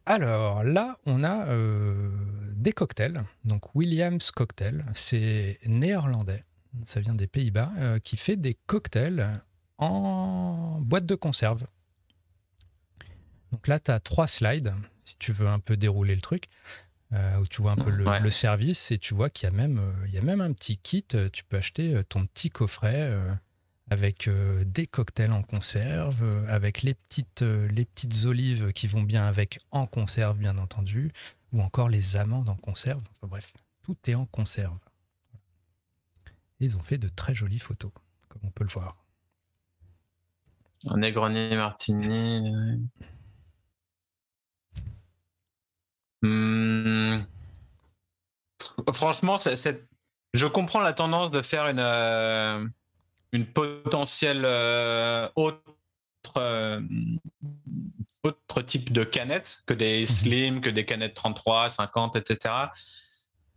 Alors 0.05 0.65
là, 0.65 0.99
on 1.07 1.23
a 1.23 1.47
euh, 1.49 2.11
des 2.55 2.73
cocktails. 2.73 3.25
Donc 3.45 3.75
Williams 3.75 4.31
Cocktail, 4.31 4.85
c'est 4.95 5.59
néerlandais, 5.67 6.45
ça 6.83 7.01
vient 7.01 7.15
des 7.15 7.27
Pays-Bas, 7.27 7.73
euh, 7.77 7.99
qui 7.99 8.17
fait 8.17 8.37
des 8.37 8.55
cocktails 8.55 9.43
en 9.77 10.81
boîte 10.81 11.07
de 11.07 11.15
conserve. 11.15 11.65
Donc 13.53 13.69
là, 13.69 13.79
tu 13.79 13.91
as 13.91 14.01
trois 14.01 14.27
slides, 14.27 14.75
si 15.05 15.17
tu 15.19 15.33
veux 15.33 15.47
un 15.47 15.61
peu 15.61 15.77
dérouler 15.77 16.15
le 16.15 16.21
truc, 16.21 16.49
où 17.13 17.47
tu 17.49 17.63
vois 17.63 17.73
un 17.73 17.77
peu 17.77 17.91
le, 17.91 18.31
service 18.31 18.91
et 18.91 18.99
tu 18.99 19.15
vois 19.15 19.31
qu'il 19.31 19.49
y, 19.49 19.53
a 19.53 19.55
même, 19.55 19.81
il 20.07 20.13
y 20.13 20.19
a 20.19 20.23
même 20.23 20.41
un 20.41 20.53
petit 20.53 20.77
kit. 20.77 21.07
Tu 21.33 21.45
peux 21.45 21.57
acheter 21.57 22.03
ton 22.09 22.27
petit 22.27 22.51
coffret 22.51 23.13
avec 23.91 24.29
euh, 24.29 24.65
des 24.65 24.87
cocktails 24.87 25.33
en 25.33 25.43
conserve, 25.43 26.23
euh, 26.23 26.45
avec 26.49 26.83
les 26.83 26.95
petites, 26.95 27.43
euh, 27.43 27.69
les 27.69 27.85
petites 27.85 28.27
olives 28.27 28.73
qui 28.73 28.87
vont 28.87 29.03
bien 29.03 29.27
avec 29.27 29.61
en 29.71 29.87
conserve, 29.87 30.37
bien 30.37 30.59
entendu, 30.59 31.13
ou 31.53 31.63
encore 31.63 31.89
les 31.89 32.17
amandes 32.17 32.49
en 32.49 32.57
conserve. 32.57 33.03
bref, 33.23 33.53
tout 33.83 33.97
est 34.07 34.15
en 34.15 34.27
conserve. 34.27 34.79
ils 36.61 36.77
ont 36.77 36.83
fait 36.83 36.99
de 36.99 37.09
très 37.09 37.35
jolies 37.35 37.59
photos, 37.59 37.93
comme 38.29 38.43
on 38.45 38.51
peut 38.51 38.65
le 38.65 38.71
voir. 38.71 38.97
Un 40.87 40.99
Negroni 40.99 41.57
Martini. 41.57 42.89
Franchement, 48.93 49.37
je 50.35 50.47
comprends 50.47 50.81
la 50.81 50.93
tendance 50.93 51.31
de 51.31 51.43
faire 51.43 51.67
une, 51.69 51.79
euh, 51.81 52.67
une 53.33 53.47
potentielle 53.47 54.43
euh, 54.45 55.29
autre, 55.37 55.63
autre 58.23 58.63
type 58.63 58.93
de 58.93 59.05
canette 59.05 59.59
que 59.67 59.75
des 59.75 60.01
mhm. 60.01 60.07
slim, 60.07 60.61
que 60.61 60.71
des 60.71 60.85
canettes 60.85 61.15
33, 61.15 61.71
50, 61.71 62.17
etc. 62.17 62.55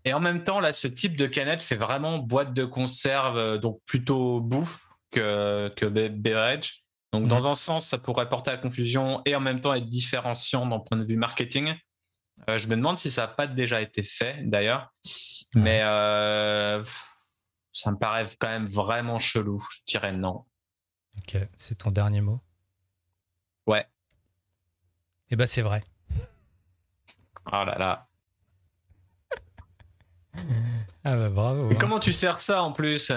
Et 0.06 0.14
en 0.14 0.20
même 0.20 0.44
temps, 0.44 0.60
là, 0.60 0.74
ce 0.74 0.88
type 0.88 1.16
de 1.16 1.28
canette 1.28 1.62
fait 1.62 1.76
vraiment 1.76 2.18
boîte 2.18 2.54
de 2.54 2.66
conserve, 2.66 3.60
donc 3.60 3.82
plutôt 3.86 4.40
bouffe 4.40 4.88
que, 5.12 5.72
que 5.76 5.86
beverage. 5.86 6.84
Donc, 7.14 7.28
dans 7.28 7.48
un 7.48 7.54
sens, 7.54 7.88
ça 7.88 7.98
pourrait 7.98 8.30
porter 8.30 8.52
à 8.52 8.58
confusion 8.58 9.22
et 9.26 9.36
en 9.36 9.42
même 9.42 9.60
temps 9.60 9.74
être 9.74 9.86
différenciant 9.86 10.66
d'un 10.66 10.80
point 10.80 10.98
de 10.98 11.04
vue 11.04 11.18
marketing. 11.18 11.76
Euh, 12.50 12.58
je 12.58 12.68
me 12.68 12.76
demande 12.76 12.98
si 12.98 13.12
ça 13.12 13.22
n'a 13.22 13.28
pas 13.28 13.48
déjà 13.48 13.82
été 13.82 14.04
fait 14.04 14.38
d'ailleurs. 14.44 14.94
Mais 15.56 15.82
euh, 15.84 16.84
ça 17.72 17.92
me 17.92 17.98
paraît 17.98 18.28
quand 18.40 18.48
même 18.48 18.66
vraiment 18.66 19.20
chelou. 19.20 19.64
Je 19.72 19.80
dirais 19.88 20.12
non. 20.12 20.46
Ok, 21.18 21.38
c'est 21.56 21.78
ton 21.80 21.92
dernier 21.92 22.22
mot? 22.22 22.42
Ouais. 23.68 23.86
Eh 25.30 25.36
ben 25.36 25.46
c'est 25.46 25.62
vrai. 25.62 25.84
Oh 27.48 27.64
là 27.66 27.78
là. 27.78 28.08
ah 31.04 31.16
bah 31.16 31.30
bravo. 31.30 31.70
Hein. 31.72 31.76
comment 31.80 32.00
tu 32.00 32.14
sers 32.14 32.40
ça 32.40 32.64
en 32.64 32.72
plus? 32.72 33.12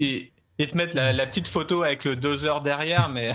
Et, 0.00 0.32
et 0.58 0.66
te 0.66 0.76
mettre 0.76 0.96
la, 0.96 1.12
la, 1.12 1.26
petite 1.26 1.48
photo 1.48 1.82
avec 1.82 2.04
le 2.04 2.16
doseur 2.16 2.62
derrière, 2.62 3.08
mais 3.08 3.34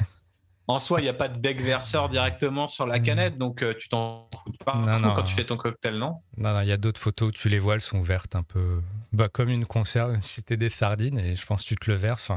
en 0.74 0.80
soi, 0.80 1.00
il 1.00 1.04
n'y 1.04 1.10
a 1.10 1.14
pas 1.14 1.28
de 1.28 1.38
bec 1.38 1.62
verseur 1.62 2.10
directement 2.10 2.68
sur 2.68 2.86
la 2.86 3.00
hmm. 3.00 3.04
canette, 3.04 3.38
donc 3.38 3.62
euh, 3.62 3.74
tu 3.78 3.90
t'en 3.90 4.28
fous 4.44 4.52
pas 4.66 4.74
quand 4.74 5.24
tu 5.24 5.36
fais 5.36 5.46
ton 5.46 5.58
cocktail, 5.58 5.98
non? 5.98 6.22
Non, 6.38 6.62
il 6.62 6.68
y 6.68 6.72
a 6.72 6.78
d'autres 6.78 7.00
photos, 7.00 7.32
tu 7.32 7.50
les 7.50 7.60
vois, 7.60 7.76
elles 7.76 7.82
sont 7.82 8.02
vertes 8.02 8.36
un 8.36 8.44
peu 8.44 8.82
bah, 9.14 9.30
comme 9.30 9.50
une 9.50 9.66
conserve, 9.66 10.18
si 10.22 10.36
c'était 10.36 10.58
des 10.58 10.70
sardines, 10.70 11.20
et 11.20 11.36
je 11.36 11.46
pense 11.46 11.64
que 11.64 11.70
tu 11.70 11.76
te 11.76 11.90
le 11.90 11.98
verses. 11.98 12.32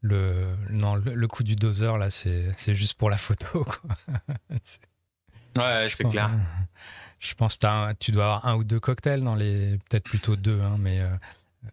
le, 0.00 0.54
non, 0.70 0.96
le, 0.96 1.28
coup 1.28 1.44
du 1.44 1.56
doseur, 1.56 1.96
là, 1.98 2.10
c'est 2.10 2.74
juste 2.74 2.98
pour 2.98 3.10
la 3.10 3.18
photo. 3.18 3.64
Quoi. 3.64 4.16
ouais, 5.56 5.88
c'est 5.88 6.08
clair. 6.08 6.30
Je 7.20 7.34
pense 7.34 7.58
que 7.58 7.92
tu 7.94 8.12
dois 8.12 8.24
avoir 8.24 8.46
un 8.46 8.56
ou 8.56 8.64
deux 8.64 8.80
cocktails 8.80 9.22
dans 9.22 9.34
les. 9.34 9.78
Peut-être 9.88 10.04
plutôt 10.04 10.36
deux, 10.36 10.60
hein, 10.60 10.76
mais. 10.78 11.00
Euh, 11.00 11.08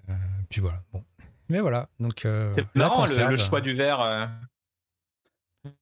euh, 0.09 0.13
puis 0.49 0.61
voilà. 0.61 0.81
Bon. 0.91 1.03
Mais 1.49 1.59
voilà. 1.59 1.87
Donc, 1.99 2.21
c'est 2.21 2.65
marrant 2.75 3.05
le, 3.05 3.37
choix 3.37 3.61
du 3.61 3.75
verre. 3.75 4.29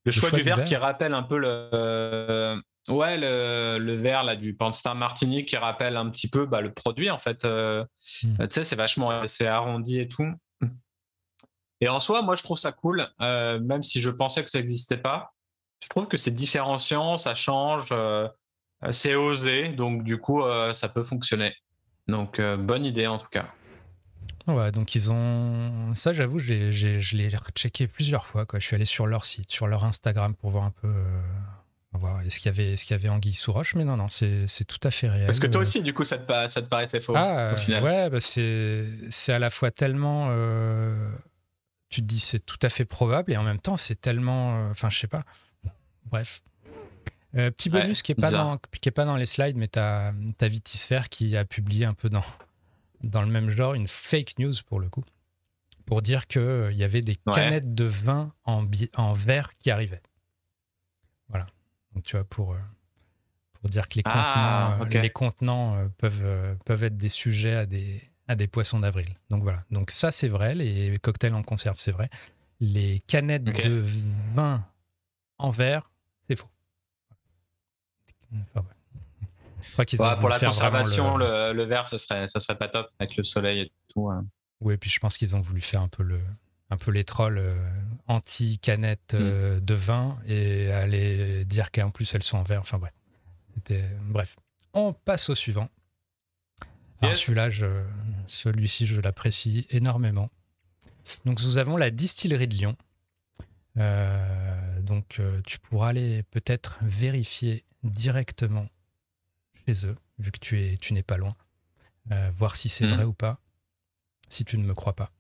Le, 0.06 0.12
choix, 0.12 0.32
du, 0.32 0.42
verre, 0.42 0.66
qui 0.66 0.76
rappelle 0.76 1.14
un 1.14 1.24
peu 1.24 1.38
le. 1.38 2.62
Ouais, 2.90 3.18
le, 3.18 3.78
le 3.80 3.96
verre 3.96 4.26
là, 4.26 4.36
du 4.36 4.54
Panstar 4.56 4.94
Martini 4.94 5.46
qui 5.46 5.56
rappelle 5.56 5.96
un 5.96 6.10
petit 6.10 6.30
peu 6.30 6.46
bah, 6.46 6.60
le 6.60 6.74
produit 6.74 7.10
en 7.10 7.18
fait. 7.18 7.46
Euh, 7.46 7.86
hmm. 8.24 8.38
Tu 8.40 8.48
sais, 8.50 8.64
c'est 8.66 8.76
vachement 8.76 9.26
c'est 9.28 9.48
arrondi 9.48 10.00
et 10.00 10.08
tout. 10.08 10.28
Et 11.80 11.88
en 11.88 12.00
soi, 12.00 12.22
moi 12.22 12.36
je 12.36 12.44
trouve 12.44 12.58
ça 12.58 12.72
cool, 12.72 13.08
euh, 13.22 13.60
même 13.60 13.84
si 13.84 14.02
je 14.02 14.10
pensais 14.10 14.44
que 14.44 14.50
ça 14.50 14.60
n'existait 14.60 14.98
pas. 14.98 15.34
Je 15.82 15.90
trouve 15.90 16.08
que 16.08 16.18
c'est 16.18 16.32
différenciant, 16.32 17.18
ça 17.18 17.36
change, 17.36 17.90
euh, 17.92 18.28
c'est 18.92 19.16
osé, 19.16 19.70
donc 19.70 20.04
du 20.04 20.18
coup 20.18 20.44
ça 20.74 20.90
peut 20.90 21.04
fonctionner. 21.04 21.56
Donc 22.08 22.42
bonne 22.42 22.84
idée 22.84 23.08
en 23.08 23.18
tout 23.18 23.28
cas. 23.32 23.54
Ouais, 24.48 24.72
donc 24.72 24.94
ils 24.96 25.10
ont. 25.12 25.94
Ça, 25.94 26.12
j'avoue, 26.12 26.40
je 26.40 27.16
l'ai 27.16 27.30
rechecké 27.30 27.88
plusieurs 27.88 28.26
fois. 28.26 28.46
Quoi. 28.46 28.60
Je 28.60 28.66
suis 28.66 28.76
allé 28.76 28.86
sur 28.86 29.08
leur 29.08 29.26
site, 29.26 29.52
sur 29.52 29.68
leur 29.68 29.86
Instagram 29.86 30.36
pour 30.36 30.50
voir 30.50 30.66
un 30.66 30.72
peu. 30.72 30.88
Euh, 30.88 31.22
voir 31.94 32.22
est-ce 32.22 32.40
qu'il 32.40 32.48
y 32.48 32.50
avait, 32.50 32.74
est-ce 32.74 32.86
qu'il 32.86 32.96
y 32.96 33.00
avait 33.00 33.10
anguille 33.10 33.36
sous 33.36 33.54
roche, 33.54 33.76
mais 33.76 33.86
non, 33.86 33.98
non, 33.98 34.08
c'est 34.10 34.66
tout 34.68 34.80
à 34.84 34.92
fait 34.92 35.08
réel. 35.08 35.28
Parce 35.28 35.40
que 35.40 35.48
toi 35.48 35.62
aussi, 35.62 35.82
du 35.82 35.94
coup, 35.94 36.04
ça 36.04 36.18
te, 36.18 36.48
ça 36.48 36.62
te 36.62 36.68
paraissait 36.68 37.00
faux 37.00 37.14
ah, 37.16 37.54
au 37.54 37.58
final. 37.58 37.84
Ouais, 37.84 38.10
bah 38.10 38.20
c'est 38.20 39.34
à 39.34 39.40
la 39.40 39.50
fois 39.50 39.72
tellement. 39.72 40.28
Euh, 40.32 41.10
tu 41.90 42.02
te 42.02 42.06
dis 42.08 42.20
c'est 42.20 42.40
tout 42.40 42.60
à 42.64 42.70
fait 42.70 42.86
probable 42.86 43.32
et 43.32 43.38
en 43.38 43.44
même 43.44 43.60
temps 43.60 43.78
c'est 43.78 44.00
tellement. 44.00 44.58
Euh, 44.58 44.72
enfin, 44.72 44.90
je 44.90 45.00
sais 45.00 45.08
pas. 45.08 45.24
Bref. 46.06 46.42
petit 47.34 47.70
bonus 47.70 48.02
qui 48.02 48.12
n'est 48.12 48.22
pas, 48.22 48.32
dans, 48.32 48.58
qui 48.82 48.90
est 48.90 48.92
pas 48.92 49.06
dans 49.06 49.16
les 49.16 49.26
slides, 49.26 49.58
mais 49.58 49.68
tu 49.68 49.80
as, 49.80 50.14
as 50.42 50.48
Vitisphère 50.48 51.08
qui 51.10 51.38
a 51.38 51.46
publié 51.46 51.86
un 51.86 51.94
peu 51.94 52.10
dans, 52.10 52.24
dans 53.04 53.22
le 53.22 53.28
même 53.28 53.50
genre, 53.50 53.74
une 53.74 53.88
fake 53.88 54.40
news 54.40 54.54
pour 54.66 54.80
le 54.80 54.90
coup, 54.90 55.04
pour 55.86 56.02
dire 56.02 56.28
qu'il 56.28 56.42
euh, 56.42 56.72
y 56.72 56.84
avait 56.84 57.02
des 57.02 57.16
canettes 57.16 57.76
de 57.76 57.84
vin 57.84 58.32
en, 58.46 58.66
en 58.96 59.14
verre 59.14 59.56
qui 59.58 59.70
arrivaient. 59.70 60.02
Voilà. 61.28 61.46
Donc 61.94 62.04
tu 62.04 62.16
vois, 62.16 62.26
pour, 62.26 62.54
euh, 62.54 62.60
pour 63.54 63.70
dire 63.70 63.88
que 63.88 63.96
les 63.96 64.04
ah, 64.06 64.78
contenants, 64.80 64.96
euh, 64.96 65.02
les 65.02 65.10
contenants 65.10 65.90
peuvent, 65.98 66.58
peuvent 66.66 66.84
être 66.84 66.98
des 66.98 67.10
sujets 67.10 67.56
à 67.56 67.66
des, 67.66 68.02
à 68.28 68.36
des 68.36 68.48
poissons 68.48 68.80
d'avril. 68.80 69.08
Donc 69.30 69.44
voilà. 69.44 69.64
Donc 69.70 69.92
ça, 69.92 70.12
c'est 70.12 70.30
vrai. 70.30 70.56
Les 70.56 70.98
cocktails 71.00 71.34
en 71.34 71.44
conserve, 71.44 71.78
c'est 71.78 71.92
vrai. 71.92 72.10
Les 72.60 73.02
canettes 73.02 73.44
de 73.44 73.84
vin 74.34 74.66
en 75.38 75.50
verre, 75.50 75.92
c'est 76.30 76.38
faux. 76.38 76.50
Enfin, 78.56 78.66
pour 79.76 80.30
la 80.30 80.40
conservation, 80.40 81.18
le... 81.18 81.64
verre, 81.64 81.88
ça 81.88 81.98
serait, 81.98 82.28
ça 82.28 82.40
serait 82.40 82.58
pas 82.58 82.68
top 82.68 82.88
avec 83.00 83.16
le 83.16 83.24
soleil 83.24 83.62
et 83.62 83.72
tout. 83.90 84.10
Hein. 84.10 84.26
Oui, 84.62 84.76
et 84.76 84.78
puis 84.78 84.90
je 84.90 85.00
pense 85.00 85.18
qu'ils 85.18 85.36
ont 85.36 85.42
voulu 85.42 85.62
faire 85.62 85.82
un 85.82 85.90
peu 85.90 86.04
le, 86.04 86.20
un 86.70 86.78
peu 86.78 86.92
les 86.92 87.04
trolls 87.04 87.38
euh, 87.38 87.56
anti-canettes 88.08 89.14
mm. 89.14 89.20
euh, 89.22 89.60
de 89.60 89.74
vin 89.74 90.18
et 90.26 90.72
aller 90.72 91.46
dire 91.46 91.72
qu'en 91.72 91.92
plus 91.92 92.14
elles 92.14 92.24
sont 92.24 92.38
en 92.38 92.44
verre. 92.44 92.62
Enfin 92.62 92.80
bref. 92.80 92.94
Bref. 94.10 94.36
On 94.74 94.94
passe 94.94 95.30
au 95.30 95.36
suivant. 95.36 95.70
celui-là, 97.02 97.50
celui-ci, 98.28 98.86
je 98.86 99.00
l'apprécie 99.00 99.68
énormément. 99.70 100.30
Donc 101.26 101.42
nous 101.44 101.58
avons 101.58 101.78
la 101.78 101.92
distillerie 101.92 102.48
de 102.48 102.56
Lyon. 102.56 102.76
Euh, 103.78 104.82
donc 104.82 105.20
tu 105.46 105.60
pourras 105.60 105.90
aller 105.90 106.24
peut-être 106.24 106.78
vérifier 106.82 107.66
directement 107.84 108.68
chez 109.66 109.88
eux, 109.88 109.98
vu 110.20 110.32
que 110.32 110.40
tu 110.40 110.62
es, 110.62 110.78
tu 110.78 110.94
n'es 110.94 111.04
pas 111.04 111.18
loin, 111.18 111.36
euh, 112.12 112.32
voir 112.38 112.56
si 112.56 112.70
c'est 112.70 112.86
hmm. 112.86 112.94
vrai 112.94 113.04
ou 113.04 113.14
pas, 113.14 113.40
si 114.30 114.46
tu 114.46 114.58
ne 114.58 114.66
me 114.66 114.74
crois 114.74 114.96
pas. 114.96 115.12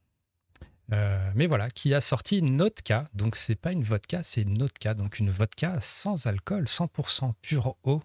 Euh, 0.91 1.31
mais 1.35 1.47
voilà, 1.47 1.69
qui 1.69 1.93
a 1.93 2.01
sorti 2.01 2.39
une 2.39 2.57
vodka. 2.57 3.09
Donc, 3.13 3.35
c'est 3.35 3.55
pas 3.55 3.71
une 3.71 3.83
vodka, 3.83 4.21
c'est 4.23 4.41
une 4.41 4.57
vodka. 4.57 4.93
Donc, 4.93 5.19
une 5.19 5.31
vodka 5.31 5.79
sans 5.79 6.27
alcool, 6.27 6.65
100% 6.65 7.33
pure 7.41 7.75
eau, 7.83 8.01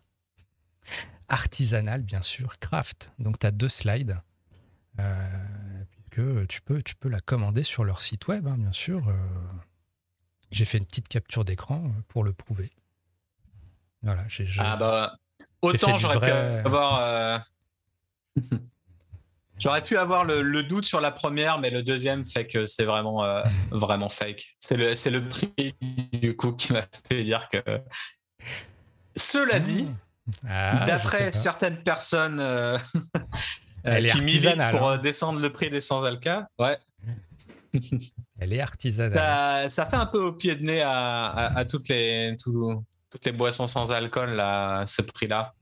artisanale, 1.28 2.02
bien 2.02 2.22
sûr, 2.22 2.58
craft. 2.58 3.10
Donc, 3.18 3.38
tu 3.38 3.46
as 3.46 3.50
deux 3.50 3.68
slides. 3.68 4.20
Euh, 5.00 5.84
que 6.10 6.44
tu 6.46 6.60
peux, 6.62 6.82
tu 6.82 6.94
peux 6.94 7.08
la 7.08 7.20
commander 7.20 7.62
sur 7.62 7.84
leur 7.84 8.00
site 8.00 8.26
web, 8.28 8.46
hein, 8.46 8.56
bien 8.58 8.72
sûr. 8.72 9.12
J'ai 10.50 10.64
fait 10.64 10.78
une 10.78 10.86
petite 10.86 11.08
capture 11.08 11.44
d'écran 11.44 11.92
pour 12.08 12.24
le 12.24 12.32
prouver. 12.32 12.72
Voilà, 14.02 14.26
j'ai. 14.28 14.48
Ah 14.58 14.76
bah, 14.76 15.18
Autant 15.62 15.96
j'aurais 15.96 16.20
pu 16.20 16.30
avoir. 16.30 16.98
Euh, 17.00 17.38
j'aurais 19.58 19.82
pu 19.82 19.96
avoir 19.96 20.24
le, 20.24 20.62
doute 20.62 20.84
sur 20.84 21.00
la 21.00 21.10
première, 21.10 21.58
mais 21.58 21.70
le 21.70 21.82
deuxième 21.82 22.24
fait 22.24 22.46
que 22.46 22.66
c'est 22.66 22.84
vraiment, 22.84 23.24
euh, 23.24 23.42
vraiment 23.70 24.08
fake. 24.08 24.56
C'est 24.60 24.76
le, 24.76 24.94
c'est 24.94 25.10
le 25.10 25.28
prix 25.28 25.74
du 26.12 26.36
coup 26.36 26.52
qui 26.52 26.72
m'a 26.72 26.82
fait 27.08 27.24
dire 27.24 27.48
que. 27.48 27.62
Cela 29.16 29.58
dit, 29.58 29.88
ah, 30.48 30.84
d'après 30.86 31.32
certaines 31.32 31.82
personnes 31.82 32.38
euh, 32.38 32.78
qui 33.84 34.20
militent 34.20 34.70
pour 34.70 34.90
hein. 34.90 34.98
descendre 34.98 35.40
le 35.40 35.52
prix 35.52 35.70
des 35.70 35.80
sans-alca, 35.80 36.48
ouais. 36.58 36.78
Elle 38.38 38.52
est 38.52 38.60
artisanale. 38.60 39.10
Ça, 39.10 39.68
ça, 39.68 39.86
fait 39.86 39.96
un 39.96 40.06
peu 40.06 40.22
au 40.22 40.32
pied 40.32 40.54
de 40.56 40.64
nez 40.64 40.82
à, 40.82 41.26
à, 41.28 41.64
toutes 41.64 41.88
les, 41.88 42.36
toutes 43.10 43.24
les 43.24 43.32
boissons 43.32 43.66
sans 43.66 43.92
alcool, 43.92 44.30
là, 44.30 44.86
ce 44.86 45.02
prix-là, 45.02 45.54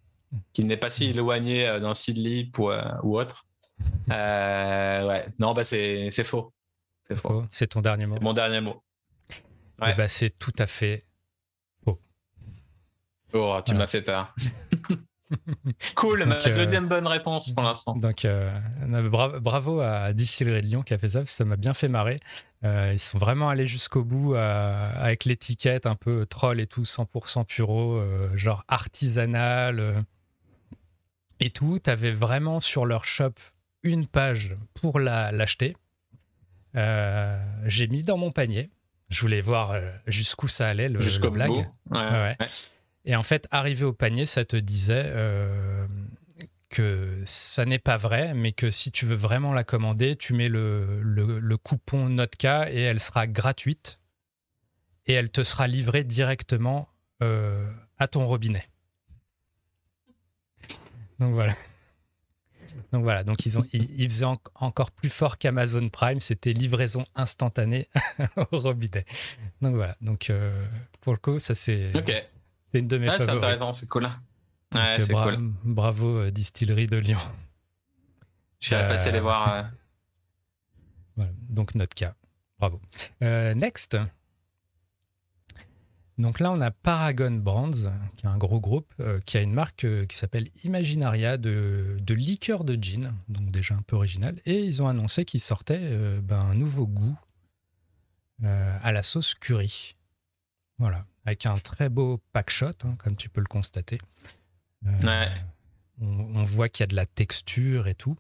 qui 0.53 0.62
n'est 0.62 0.76
pas 0.76 0.91
si 0.91 1.07
éloigné 1.07 1.67
euh, 1.67 1.81
d'un 1.81 1.95
Sidley 1.95 2.50
ou, 2.59 2.71
euh, 2.71 2.83
ou 3.03 3.19
autre. 3.19 3.45
Euh, 4.11 5.07
ouais, 5.07 5.29
non, 5.38 5.53
bah 5.53 5.65
c'est 5.65 6.11
faux. 6.25 6.50
C'est 7.07 7.19
faux. 7.19 7.43
C'est 7.50 7.67
ton 7.67 7.83
dernier 7.83 8.07
mot. 8.07 8.17
Mon 8.23 8.33
dernier 8.33 8.62
mot. 8.62 8.83
Eh 9.83 9.85
ouais. 9.85 9.95
bah, 9.95 10.09
c'est 10.09 10.31
tout 10.31 10.55
à 10.59 10.67
fait 10.67 11.05
faux. 11.85 12.00
Oh, 13.35 13.61
tu 13.67 13.75
m'as 13.75 13.87
fait 13.87 14.00
peur. 14.00 14.35
cool, 15.95 16.25
ma 16.25 16.37
deuxième 16.37 16.88
bonne 16.88 17.06
réponse 17.06 17.50
pour 17.50 17.64
l'instant. 17.64 17.97
Donc, 17.97 18.26
bravo 19.40 19.80
à 19.80 20.12
Distillery 20.12 20.62
de 20.62 20.66
Lyon 20.66 20.83
qui 20.83 20.95
a 20.95 20.99
fait 20.99 21.11
ça, 21.11 21.26
ça 21.26 21.45
m'a 21.45 21.56
bien 21.56 21.75
fait 21.75 21.88
marrer. 21.88 22.21
Euh, 22.64 22.90
ils 22.92 22.99
sont 22.99 23.18
vraiment 23.18 23.49
allés 23.49 23.66
jusqu'au 23.66 24.02
bout 24.02 24.35
euh, 24.35 24.92
avec 24.95 25.25
l'étiquette 25.25 25.87
un 25.87 25.95
peu 25.95 26.26
troll 26.26 26.59
et 26.61 26.66
tout, 26.66 26.83
100% 26.83 27.45
puro, 27.45 27.95
euh, 27.95 28.35
genre 28.37 28.64
artisanal 28.68 29.95
et 31.40 31.50
tout. 31.50 31.78
Tu 31.83 31.90
avais 31.90 32.12
vraiment 32.12 32.61
sur 32.61 32.87
leur 32.87 33.04
shop 33.04 33.35
une 33.83 34.06
page 34.06 34.56
pour 34.80 34.99
l'acheter. 34.99 35.76
J'ai 36.75 37.88
mis 37.88 38.02
dans 38.02 38.16
mon 38.16 38.33
panier. 38.33 38.71
Je 39.09 39.21
voulais 39.21 39.40
voir 39.40 39.76
jusqu'où 40.06 40.49
ça 40.49 40.66
allait, 40.66 40.88
le, 40.88 40.99
le 40.99 41.30
blague. 41.30 41.68
Et 43.07 43.17
en 43.17 43.23
fait, 43.23 43.47
arrivé 43.51 43.85
au 43.85 43.93
panier, 43.93 44.27
ça 44.27 44.45
te 44.45 44.57
disait 44.57 45.13
que 46.69 47.23
ça 47.25 47.65
n'est 47.65 47.79
pas 47.79 47.97
vrai, 47.97 48.35
mais 48.35 48.53
que 48.53 48.71
si 48.71 48.91
tu 48.91 49.07
veux 49.07 49.15
vraiment 49.15 49.53
la 49.53 49.65
commander, 49.65 50.17
tu 50.17 50.35
mets 50.35 50.49
le, 50.49 51.57
coupon 51.57 52.09
Notka 52.09 52.71
et 52.71 52.81
elle 52.81 53.01
sera 53.01 53.27
gratuite 53.27 53.99
et 55.07 55.13
elle 55.13 55.31
te 55.31 55.43
sera 55.43 55.67
livrée 55.67 56.05
directement 56.05 56.89
euh, 57.23 57.71
à 57.99 58.09
ton 58.09 58.27
robinet. 58.27 58.65
Donc 61.19 61.33
voilà. 61.33 61.55
Donc 62.93 63.03
voilà, 63.03 63.25
donc 63.25 63.47
ils, 63.47 63.59
ont, 63.59 63.65
ils, 63.73 64.11
faisaient 64.11 64.27
encore 64.55 64.91
plus 64.91 65.11
fort 65.11 65.39
qu'Amazon 65.39 65.89
Prime, 65.89 66.21
c'était 66.21 66.53
livraison 66.53 67.05
instantanée 67.15 67.89
au 68.53 68.59
robinet. 68.59 69.05
Donc 69.63 69.75
voilà, 69.75 69.97
donc 70.01 70.31
euh, 70.31 70.67
pour 71.01 71.13
le 71.13 71.19
coup, 71.19 71.39
ça 71.39 71.55
c'est 71.55 71.93
une 72.73 72.88
de 72.88 72.99
mes 72.99 73.11
C'est 73.11 73.28
intéressant, 73.28 73.73
c'est 73.73 73.88
cool. 73.88 74.08
Ouais, 74.75 75.00
c'est 75.00 75.12
cool. 75.12 75.52
Bravo, 75.64 76.18
euh, 76.18 76.30
Distillerie 76.30 76.87
de 76.87 76.96
Lyon. 76.96 77.20
J'irai 78.61 78.82
euh... 78.85 78.88
passer 78.88 79.12
les 79.12 79.20
voir. 79.20 79.52
Euh. 79.52 79.62
Voilà, 81.16 81.32
donc 81.49 81.75
notre 81.75 81.94
cas. 81.94 82.14
Bravo. 82.58 82.80
next. 83.20 83.96
Donc 86.18 86.40
là, 86.40 86.50
on 86.50 86.61
a 86.62 86.70
Paragon 86.70 87.32
Brands, 87.32 87.90
qui 88.16 88.25
est 88.25 88.28
un 88.28 88.38
gros 88.38 88.58
groupe, 88.58 88.94
qui 89.26 89.37
a 89.37 89.42
une 89.42 89.52
marque 89.52 89.87
qui 90.06 90.16
s'appelle 90.16 90.49
Imaginaria 90.64 91.37
de, 91.37 91.99
de 92.00 92.14
liqueur 92.14 92.64
de 92.64 92.75
gin, 92.75 93.14
donc 93.28 93.50
déjà 93.50 93.75
un 93.75 93.82
peu 93.82 93.96
original. 93.96 94.40
Et 94.46 94.61
ils 94.61 94.82
ont 94.82 94.88
annoncé 94.88 95.26
qu'ils 95.26 95.42
sortaient 95.42 96.18
ben, 96.23 96.38
un 96.38 96.54
nouveau 96.54 96.87
goût 96.87 97.18
à 98.42 98.92
la 98.92 99.02
sauce 99.02 99.35
curry. 99.35 99.94
Voilà, 100.78 101.04
avec 101.26 101.45
un 101.45 101.59
très 101.59 101.88
beau 101.88 102.23
pack 102.33 102.50
shot, 102.50 102.71
hein, 102.85 102.95
comme 102.99 103.16
tu 103.16 103.28
peux 103.28 103.40
le 103.40 103.49
constater. 103.49 103.99
Euh, 104.87 105.26
on, 106.00 106.45
voit 106.45 106.68
qu'il 106.68 106.83
y 106.83 106.85
a 106.85 106.87
de 106.87 106.95
la 106.95 107.04
texture 107.04 107.88
et 107.88 107.97
tout. 107.97 108.16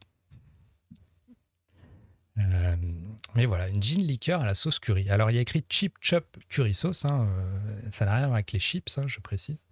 Euh, 2.38 2.76
mais 3.36 3.46
voilà, 3.46 3.68
une 3.68 3.82
gin 3.82 4.02
liqueur 4.02 4.40
à 4.40 4.44
la 4.44 4.54
sauce 4.54 4.80
curry. 4.80 5.08
Alors, 5.08 5.30
il 5.30 5.34
y 5.34 5.38
a 5.38 5.40
écrit 5.40 5.64
chip 5.70 5.94
chop 6.00 6.36
curry 6.48 6.74
sauce. 6.74 7.04
Hein, 7.04 7.28
euh, 7.30 7.80
ça 7.90 8.04
n'a 8.04 8.14
rien 8.14 8.24
à 8.24 8.26
voir 8.26 8.34
avec 8.34 8.50
les 8.50 8.58
chips, 8.58 8.98
hein, 8.98 9.04
je 9.06 9.20
précise. 9.20 9.64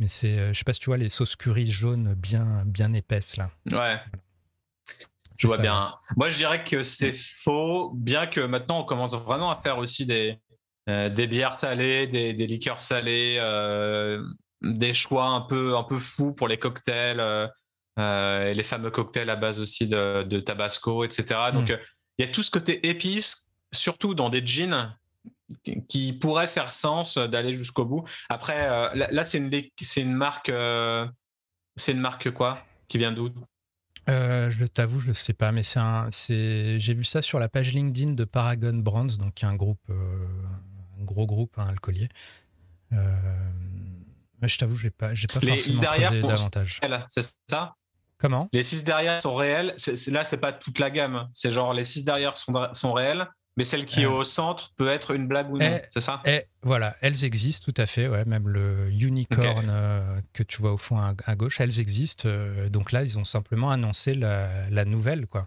Mais 0.00 0.08
c'est, 0.08 0.52
je 0.52 0.58
sais 0.58 0.64
pas 0.64 0.72
si 0.72 0.80
tu 0.80 0.86
vois 0.86 0.98
les 0.98 1.08
sauces 1.08 1.36
curry 1.36 1.70
jaunes 1.70 2.14
bien, 2.14 2.64
bien 2.66 2.92
épaisses 2.92 3.36
là. 3.36 3.50
Ouais. 3.70 3.98
Je 5.38 5.46
vois 5.46 5.58
bien. 5.58 5.94
Moi, 6.16 6.30
je 6.30 6.36
dirais 6.36 6.64
que 6.64 6.82
c'est 6.82 7.12
faux, 7.12 7.92
bien 7.94 8.26
que 8.26 8.40
maintenant 8.40 8.80
on 8.80 8.84
commence 8.84 9.14
vraiment 9.14 9.50
à 9.50 9.56
faire 9.56 9.78
aussi 9.78 10.04
des, 10.04 10.38
des 10.86 11.26
bières 11.26 11.58
salées, 11.58 12.06
des, 12.06 12.32
des 12.32 12.46
liqueurs 12.46 12.80
salées, 12.80 13.40
des 14.62 14.94
choix 14.94 15.26
un 15.26 15.42
peu, 15.42 15.76
un 15.76 15.82
peu 15.82 15.98
fous 15.98 16.32
pour 16.32 16.48
les 16.48 16.58
cocktails, 16.58 17.20
euh, 17.20 17.46
euh, 17.98 18.50
et 18.50 18.54
les 18.54 18.62
fameux 18.62 18.90
cocktails 18.90 19.30
à 19.30 19.36
base 19.36 19.60
aussi 19.60 19.86
de, 19.86 20.40
Tabasco, 20.40 21.04
etc. 21.04 21.50
Donc, 21.52 21.68
mm. 21.68 21.72
euh, 21.72 21.78
il 22.18 22.26
y 22.26 22.28
a 22.28 22.32
tout 22.32 22.42
ce 22.42 22.50
côté 22.50 22.88
épice, 22.88 23.52
surtout 23.72 24.14
dans 24.14 24.30
des 24.30 24.46
jeans, 24.46 24.94
qui 25.88 26.12
pourrait 26.12 26.48
faire 26.48 26.72
sens 26.72 27.18
d'aller 27.18 27.54
jusqu'au 27.54 27.84
bout. 27.84 28.04
Après, 28.28 28.66
là, 28.94 29.22
c'est 29.22 29.38
une, 29.38 29.50
une 29.96 30.12
marque, 30.12 30.50
c'est 31.76 31.92
une 31.92 32.00
marque 32.00 32.30
quoi? 32.32 32.58
Qui 32.88 32.98
vient 32.98 33.12
d'où? 33.12 33.30
Je 34.08 34.64
t'avoue, 34.64 34.98
je 34.98 35.08
ne 35.08 35.12
sais 35.12 35.34
pas, 35.34 35.52
mais 35.52 35.62
c'est 35.62 35.78
un, 35.78 36.08
c'est, 36.10 36.80
j'ai 36.80 36.94
vu 36.94 37.04
ça 37.04 37.22
sur 37.22 37.38
la 37.38 37.48
page 37.48 37.74
LinkedIn 37.74 38.14
de 38.14 38.24
Paragon 38.24 38.78
Brands, 38.78 39.18
donc 39.18 39.44
un 39.44 39.54
groupe, 39.54 39.78
un 39.90 40.45
gros 41.06 41.26
groupe 41.26 41.58
un 41.58 41.68
alcoolier. 41.68 42.10
Mais 44.42 44.48
je 44.48 44.58
t'avoue, 44.58 44.76
j'ai 44.76 44.90
pas, 44.90 45.14
j'ai 45.14 45.28
pas 45.28 45.40
forcément 45.40 45.80
derrière 45.80 46.12
davantage. 46.12 46.80
C'est 47.08 47.22
ça? 47.48 47.74
Comment? 48.18 48.48
Les 48.52 48.62
six 48.62 48.84
derrière 48.84 49.20
sont 49.20 49.34
réels. 49.34 49.74
C'est, 49.76 50.06
là, 50.08 50.24
c'est 50.24 50.38
pas 50.38 50.52
toute 50.52 50.78
la 50.78 50.90
gamme. 50.90 51.28
C'est 51.34 51.50
genre 51.50 51.74
les 51.74 51.84
six 51.84 52.04
derrière 52.04 52.36
sont, 52.36 52.68
sont 52.72 52.92
réels, 52.92 53.28
mais 53.56 53.64
celle 53.64 53.84
qui 53.84 54.02
est 54.02 54.06
au 54.06 54.24
centre 54.24 54.72
peut 54.76 54.88
être 54.88 55.12
une 55.12 55.26
blague 55.26 55.50
ou 55.50 55.58
non. 55.58 55.80
C'est 55.90 56.00
ça? 56.00 56.22
Et 56.24 56.44
Voilà, 56.62 56.96
elles 57.00 57.24
existent 57.24 57.70
tout 57.70 57.80
à 57.80 57.86
fait. 57.86 58.08
Ouais, 58.08 58.24
même 58.24 58.48
le 58.48 58.90
unicorn 58.90 59.68
euh, 59.68 60.20
que 60.32 60.42
tu 60.42 60.58
vois 60.60 60.72
au 60.72 60.78
fond 60.78 60.98
à, 60.98 61.36
gauche, 61.36 61.60
elles 61.60 61.80
existent. 61.80 62.28
Euh, 62.28 62.68
donc 62.68 62.92
là, 62.92 63.02
ils 63.02 63.18
ont 63.18 63.24
simplement 63.24 63.70
annoncé 63.70 64.14
la, 64.14 64.84
nouvelle, 64.84 65.26
quoi. 65.26 65.46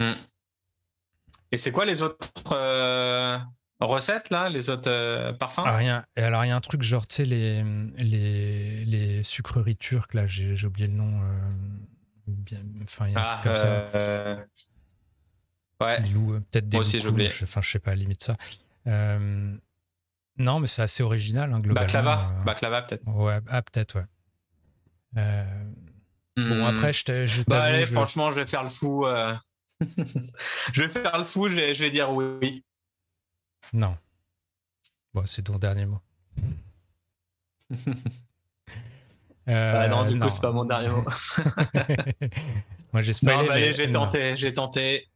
Hmm. 0.00 0.14
Et 1.52 1.58
c'est 1.58 1.72
quoi 1.72 1.84
les 1.84 2.02
autres 2.02 2.28
euh, 2.52 3.38
recettes, 3.80 4.30
là, 4.30 4.48
les 4.48 4.70
autres 4.70 4.90
euh, 4.90 5.32
parfums? 5.32 5.62
Ah, 5.64 5.76
rien. 5.76 6.04
Et 6.16 6.22
alors, 6.22 6.44
il 6.44 6.48
y 6.48 6.50
a 6.50 6.56
un 6.56 6.60
truc 6.60 6.82
genre, 6.82 7.06
tu 7.06 7.16
sais, 7.16 7.24
les, 7.24 7.62
les, 7.96 8.84
les, 8.84 9.22
sucreries 9.22 9.76
turques, 9.76 10.14
là, 10.14 10.26
j'ai 10.26 10.66
oublié 10.66 10.88
le 10.88 10.94
nom. 10.94 11.20
Euh, 11.20 11.50
bien, 12.26 12.60
enfin, 12.82 13.08
il 13.08 13.12
y 13.12 13.16
a 13.16 13.22
un 13.22 13.26
truc 13.26 13.42
comme 13.42 13.56
ça. 13.56 13.66
Euh, 13.66 14.36
ouais. 15.82 16.02
Peut-être 16.50 16.68
des 16.68 16.78
aussi, 16.78 17.02
Enfin, 17.42 17.60
je 17.60 17.70
sais 17.70 17.78
pas, 17.78 17.94
limite 17.94 18.24
ça. 18.24 18.36
non, 18.86 20.60
mais 20.60 20.66
c'est 20.66 20.82
assez 20.82 21.02
original, 21.02 21.52
hein, 21.52 21.58
globalement. 21.58 21.86
Baklava, 21.86 22.32
Baklava 22.44 22.82
peut-être. 22.82 23.06
Ouais, 23.08 23.40
ah, 23.48 23.62
peut-être, 23.62 23.96
ouais. 23.96 24.06
Bon, 26.38 26.62
hmm. 26.62 26.64
après, 26.64 26.92
je, 26.92 27.26
je 27.26 27.42
bah, 27.46 27.62
allez, 27.62 27.86
franchement, 27.86 28.30
je 28.30 28.36
vais 28.36 28.46
faire 28.46 28.62
le 28.62 28.68
fou. 28.68 29.06
je 30.72 30.82
vais 30.82 30.88
faire 30.88 31.18
le 31.18 31.24
fou, 31.24 31.48
je 31.48 31.54
vais, 31.54 31.74
je 31.74 31.84
vais 31.84 31.90
dire 31.90 32.10
oui. 32.10 32.62
Non. 33.72 33.96
Bon, 35.14 35.22
c'est 35.24 35.42
ton 35.42 35.58
dernier 35.58 35.86
mot. 35.86 36.00
euh, 39.48 39.88
non, 39.88 40.10
du 40.10 40.18
coup, 40.18 40.30
c'est 40.30 40.40
pas 40.42 40.52
mon 40.52 40.64
dernier 40.64 40.88
mot. 40.88 41.04
Moi, 42.92 43.02
j'espère. 43.02 43.42
Non, 43.42 43.50
allez, 43.50 43.74
j'ai 43.74 43.90
tenté, 43.90 44.36
j'ai 44.36 44.52
tenté. 44.52 45.08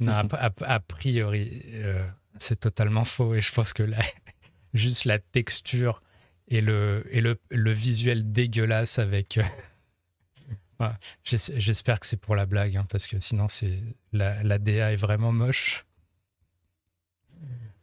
Non, 0.00 0.12
a, 0.12 0.80
priori, 0.80 1.62
euh, 1.72 2.06
c'est 2.36 2.60
totalement 2.60 3.04
faux 3.04 3.34
et 3.34 3.40
je 3.40 3.52
pense 3.52 3.72
que 3.72 3.82
là, 3.82 3.98
juste 4.74 5.04
la 5.04 5.18
texture 5.18 6.02
et 6.46 6.60
le, 6.60 7.06
et 7.10 7.20
le, 7.20 7.40
le 7.50 7.72
visuel 7.72 8.30
dégueulasse 8.30 8.98
avec. 8.98 9.38
Euh, 10.80 10.88
j'espère 11.24 11.98
que 11.98 12.06
c'est 12.06 12.20
pour 12.20 12.36
la 12.36 12.46
blague, 12.46 12.76
hein, 12.76 12.86
parce 12.88 13.08
que 13.08 13.18
sinon, 13.18 13.48
c'est 13.48 13.82
la, 14.12 14.42
la 14.44 14.58
DA 14.58 14.92
est 14.92 14.96
vraiment 14.96 15.32
moche 15.32 15.87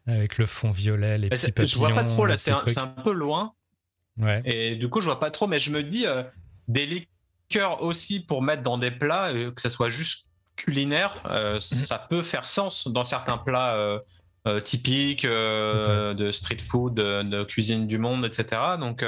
avec 0.07 0.37
le 0.37 0.45
fond 0.45 0.69
violet, 0.69 1.17
les 1.17 1.29
petits 1.29 1.51
papillons. 1.51 1.67
Je 1.67 1.77
vois 1.77 1.93
pas 1.93 2.03
trop 2.03 2.25
là, 2.25 2.37
c'est 2.37 2.51
un, 2.77 2.87
peu 2.87 3.11
loin. 3.11 3.53
Ouais. 4.17 4.41
Et 4.45 4.75
du 4.75 4.89
coup, 4.89 5.01
je 5.01 5.05
vois 5.05 5.19
pas 5.19 5.31
trop, 5.31 5.47
mais 5.47 5.59
je 5.59 5.71
me 5.71 5.83
dis 5.83 6.05
euh, 6.05 6.23
des 6.67 6.85
liqueurs 6.85 7.81
aussi 7.81 8.19
pour 8.19 8.41
mettre 8.41 8.63
dans 8.63 8.77
des 8.77 8.91
plats, 8.91 9.29
euh, 9.29 9.51
que 9.51 9.61
ce 9.61 9.69
soit 9.69 9.89
juste 9.89 10.29
culinaire, 10.55 11.21
euh, 11.25 11.55
mhm. 11.55 11.59
ça 11.59 11.97
peut 11.97 12.23
faire 12.23 12.47
sens 12.47 12.87
dans 12.87 13.03
certains 13.03 13.37
plats 13.37 14.01
typiques 14.63 15.25
de 15.25 16.31
street 16.31 16.59
food, 16.59 16.93
de, 16.93 17.43
cuisine 17.43 17.87
du 17.87 17.97
monde, 17.97 18.25
etc. 18.25 18.61
Donc, 18.79 19.03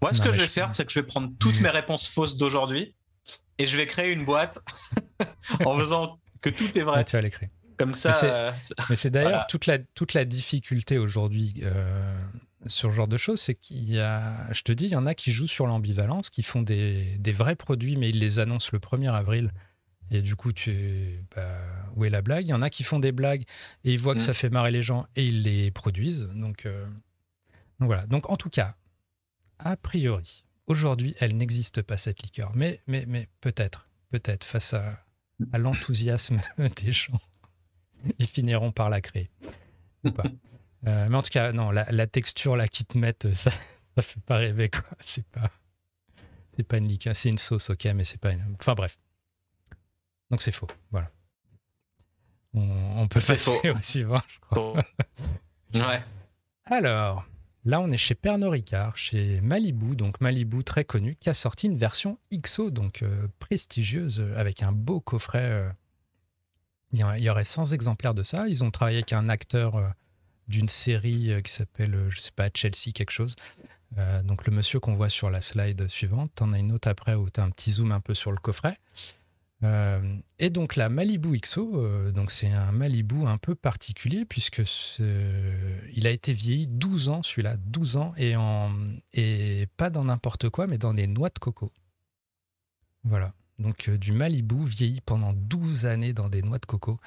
moi, 0.00 0.12
ce 0.12 0.22
que 0.22 0.32
je 0.32 0.38
vais 0.38 0.46
faire, 0.46 0.72
c'est 0.72 0.86
que 0.86 0.92
je 0.92 1.00
vais 1.00 1.06
prendre 1.06 1.30
toutes 1.38 1.60
mes 1.60 1.68
réponses 1.68 2.08
fausses 2.08 2.36
d'aujourd'hui 2.36 2.94
et 3.58 3.66
je 3.66 3.76
vais 3.76 3.86
créer 3.86 4.12
une 4.12 4.24
boîte 4.24 4.60
en 5.66 5.76
faisant 5.76 6.20
que 6.40 6.50
tout 6.50 6.78
est 6.78 6.82
vrai. 6.82 7.04
tu 7.04 7.16
vas 7.16 7.28
créer. 7.28 7.50
Comme 7.78 7.94
ça. 7.94 8.10
Mais 8.90 8.96
c'est 8.96 9.08
euh, 9.08 9.10
d'ailleurs 9.10 9.46
toute, 9.46 9.66
la, 9.66 9.78
toute 9.78 10.14
la 10.14 10.24
difficulté 10.24 10.98
aujourd'hui 10.98 11.54
euh, 11.62 12.20
sur 12.66 12.90
ce 12.90 12.96
genre 12.96 13.08
de 13.08 13.16
choses, 13.16 13.40
c'est 13.40 13.54
qu'il 13.54 13.84
y 13.84 14.00
a, 14.00 14.52
je 14.52 14.62
te 14.62 14.72
dis, 14.72 14.86
il 14.86 14.90
y 14.90 14.96
en 14.96 15.06
a 15.06 15.14
qui 15.14 15.30
jouent 15.30 15.46
sur 15.46 15.66
l'ambivalence, 15.66 16.28
qui 16.30 16.42
font 16.42 16.62
des, 16.62 17.16
des, 17.18 17.32
vrais 17.32 17.56
produits, 17.56 17.96
mais 17.96 18.08
ils 18.10 18.18
les 18.18 18.40
annoncent 18.40 18.70
le 18.72 18.80
1er 18.80 19.12
avril. 19.12 19.52
Et 20.10 20.22
du 20.22 20.36
coup, 20.36 20.52
tu, 20.52 21.24
bah, 21.36 21.60
où 21.94 22.04
est 22.04 22.10
la 22.10 22.22
blague? 22.22 22.46
Il 22.46 22.50
y 22.50 22.54
en 22.54 22.62
a 22.62 22.70
qui 22.70 22.82
font 22.82 22.98
des 22.98 23.12
blagues 23.12 23.42
et 23.84 23.92
ils 23.92 23.98
voient 23.98 24.14
que 24.14 24.20
mm. 24.20 24.24
ça 24.24 24.34
fait 24.34 24.50
marrer 24.50 24.70
les 24.70 24.82
gens 24.82 25.06
et 25.16 25.26
ils 25.26 25.42
les 25.42 25.70
produisent. 25.70 26.28
Donc, 26.34 26.66
euh, 26.66 26.86
donc 27.78 27.86
voilà. 27.86 28.06
Donc 28.06 28.30
en 28.30 28.36
tout 28.36 28.50
cas, 28.50 28.74
a 29.58 29.76
priori, 29.76 30.44
aujourd'hui, 30.66 31.14
elle 31.20 31.36
n'existe 31.36 31.82
pas 31.82 31.96
cette 31.96 32.22
liqueur. 32.22 32.52
Mais, 32.54 32.80
mais, 32.86 33.04
mais 33.06 33.28
peut-être, 33.40 33.88
peut-être 34.10 34.44
face 34.44 34.72
à, 34.74 35.04
à 35.52 35.58
l'enthousiasme 35.58 36.40
des 36.82 36.92
gens. 36.92 37.20
ils 38.18 38.26
finiront 38.26 38.72
par 38.72 38.90
la 38.90 39.00
créer. 39.00 39.30
Euh, 40.04 41.06
mais 41.08 41.16
en 41.16 41.22
tout 41.22 41.30
cas, 41.30 41.52
non, 41.52 41.70
la, 41.70 42.06
texture 42.06 42.56
là 42.56 42.68
qui 42.68 42.84
te 42.84 42.98
mettent, 42.98 43.32
ça, 43.32 43.50
ça 43.96 44.02
fait 44.02 44.20
pas 44.20 44.36
rêver 44.36 44.68
quoi. 44.68 44.84
C'est 45.00 45.26
pas, 45.26 45.50
c'est 46.56 46.62
pas 46.62 46.78
une 46.78 46.88
liqueur, 46.88 47.16
c'est 47.16 47.28
une 47.28 47.38
sauce, 47.38 47.70
ok, 47.70 47.84
mais 47.94 48.04
c'est 48.04 48.20
pas 48.20 48.32
une. 48.32 48.44
Enfin 48.58 48.74
bref. 48.74 48.98
Donc 50.30 50.40
c'est 50.40 50.52
faux, 50.52 50.68
voilà. 50.90 51.10
On, 52.54 53.06
peut 53.08 53.20
passer 53.20 53.70
au 53.70 53.76
suivant, 53.80 54.20
je 54.28 54.38
crois. 54.40 54.84
Ouais. 55.74 56.02
Alors, 56.64 57.26
là, 57.66 57.78
on 57.82 57.90
est 57.90 57.98
chez 57.98 58.14
Pernod 58.14 58.50
Ricard, 58.50 58.96
chez 58.96 59.38
Malibu, 59.42 59.96
donc 59.96 60.18
Malibu 60.22 60.64
très 60.64 60.84
connu, 60.84 61.14
qui 61.16 61.28
a 61.28 61.34
sorti 61.34 61.66
une 61.66 61.76
version 61.76 62.18
XO, 62.32 62.70
donc 62.70 63.02
euh, 63.02 63.28
prestigieuse, 63.38 64.24
avec 64.34 64.62
un 64.62 64.72
beau 64.72 65.00
coffret 65.00 65.44
euh, 65.44 65.68
il 66.92 67.22
y 67.22 67.30
aurait 67.30 67.44
100 67.44 67.72
exemplaires 67.72 68.14
de 68.14 68.22
ça. 68.22 68.48
Ils 68.48 68.64
ont 68.64 68.70
travaillé 68.70 68.98
avec 68.98 69.12
un 69.12 69.28
acteur 69.28 69.76
euh, 69.76 69.88
d'une 70.48 70.68
série 70.68 71.32
euh, 71.32 71.40
qui 71.40 71.52
s'appelle, 71.52 71.94
euh, 71.94 72.10
je 72.10 72.20
sais 72.20 72.32
pas, 72.34 72.48
Chelsea 72.52 72.92
quelque 72.94 73.10
chose. 73.10 73.36
donc 74.24 74.46
le 74.46 74.52
monsieur 74.52 74.80
qu'on 74.80 74.94
voit 74.94 75.08
sur 75.08 75.30
la 75.30 75.40
slide 75.40 75.88
suivante, 75.88 76.30
tu 76.36 76.42
en 76.42 76.52
as 76.52 76.58
une 76.58 76.72
autre 76.72 76.88
après 76.88 77.14
où 77.14 77.28
tu 77.30 77.40
as 77.40 77.44
un 77.44 77.50
petit 77.50 77.72
zoom 77.72 77.92
un 77.92 78.00
peu 78.00 78.14
sur 78.14 78.32
le 78.32 78.38
coffret. 78.38 78.78
Et 80.38 80.50
donc 80.50 80.76
la 80.76 80.88
Malibu 80.88 81.36
XO, 81.40 82.12
donc 82.12 82.30
c'est 82.30 82.52
un 82.52 82.70
Malibu 82.70 83.26
un 83.26 83.38
peu 83.38 83.56
particulier 83.56 84.24
puisque 84.24 84.62
il 85.00 86.06
a 86.06 86.10
été 86.10 86.32
vieilli 86.32 86.68
12 86.68 87.08
ans, 87.08 87.22
celui-là, 87.24 87.56
12 87.56 87.96
ans, 87.96 88.12
et, 88.16 88.36
en, 88.36 88.70
et 89.14 89.66
pas 89.76 89.90
dans 89.90 90.04
n'importe 90.04 90.48
quoi, 90.48 90.68
mais 90.68 90.78
dans 90.78 90.94
des 90.94 91.08
noix 91.08 91.30
de 91.30 91.38
coco. 91.40 91.72
Voilà. 93.02 93.32
Donc 93.58 93.88
euh, 93.88 93.98
du 93.98 94.12
Malibu 94.12 94.64
vieilli 94.64 95.00
pendant 95.00 95.32
12 95.32 95.86
années 95.86 96.12
dans 96.12 96.28
des 96.28 96.42
noix 96.42 96.58
de 96.58 96.66
coco. 96.66 96.98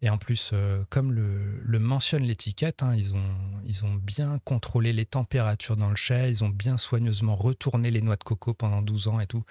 Et 0.00 0.10
en 0.10 0.16
plus, 0.18 0.54
comme 0.90 1.10
le, 1.10 1.78
mentionne 1.80 2.22
l'étiquette, 2.22 2.84
hein, 2.84 2.94
ils, 2.94 3.16
ont, 3.16 3.94
bien 3.96 4.38
contrôlé 4.44 4.92
les 4.92 5.04
températures 5.04 5.76
dans 5.76 5.90
le 5.90 5.96
chai, 5.96 6.30
ils 6.30 6.44
ont 6.44 6.48
bien 6.48 6.76
soigneusement 6.76 7.34
retourné 7.34 7.90
les 7.90 8.00
noix 8.00 8.14
de 8.14 8.22
coco 8.22 8.54
pendant 8.54 8.80
12 8.80 9.08
ans 9.08 9.18
et 9.18 9.26
tout, 9.26 9.42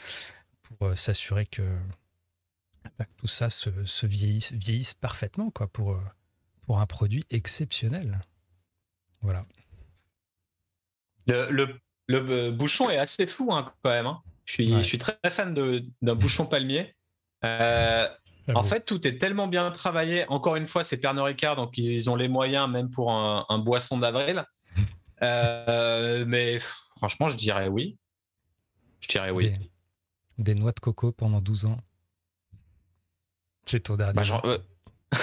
pour 0.80 0.98
s'assurer 0.98 1.46
que, 1.48 1.64
tout 3.18 3.28
ça 3.28 3.50
se, 3.50 3.70
vieillisse, 4.06 4.94
parfaitement 4.94 5.50
quoi, 5.50 5.68
pour, 5.68 5.92
euh, 5.92 6.02
pour 6.64 6.82
un 6.82 6.86
produit 6.86 7.24
exceptionnel. 7.30 8.22
Voilà. 9.22 9.44
Le, 11.28 11.80
le, 12.08 12.52
bouchon 12.52 12.90
est 12.90 12.98
assez 12.98 13.28
fou 13.28 13.54
hein, 13.54 13.74
quand 13.84 13.90
même. 13.90 14.06
Hein. 14.06 14.22
Je, 14.48 14.54
suis, 14.54 14.78
je 14.78 14.82
suis 14.82 14.98
très 14.98 15.18
fan 15.30 15.54
d'un 16.02 16.16
bouchon 16.16 16.48
palmier. 16.48 16.96
Euh, 17.46 18.08
en 18.56 18.64
fait, 18.64 18.86
tout 18.86 19.06
est 19.06 19.18
tellement 19.18 19.48
bien 19.48 19.70
travaillé. 19.72 20.26
Encore 20.30 20.56
une 20.56 20.68
fois, 20.68 20.84
c'est 20.84 20.98
Pernod 20.98 21.26
Ricard, 21.26 21.58
donc 21.58 21.78
ils 21.78 22.10
ont 22.10 22.16
les 22.16 22.30
moyens 22.30 22.70
même 22.70 22.90
pour 22.90 23.12
un, 23.12 23.60
boisson 23.60 23.98
d'avril. 23.98 24.44
Euh, 25.24 26.26
mais 26.28 26.60
franchement, 26.96 27.28
je 27.28 27.36
dirais 27.36 27.68
oui. 27.68 27.98
Je 29.00 29.08
dirais 29.08 29.32
oui. 29.32 29.52
des 30.38 30.54
noix 30.54 30.72
de 30.72 30.80
coco 30.80 31.12
pendant 31.12 31.42
12 31.42 31.66
ans. 31.66 31.78
C'est 33.64 33.80
ton 33.80 33.96
dernier. 33.96 34.14
Bah, 34.14 34.42
euh. 34.46 34.60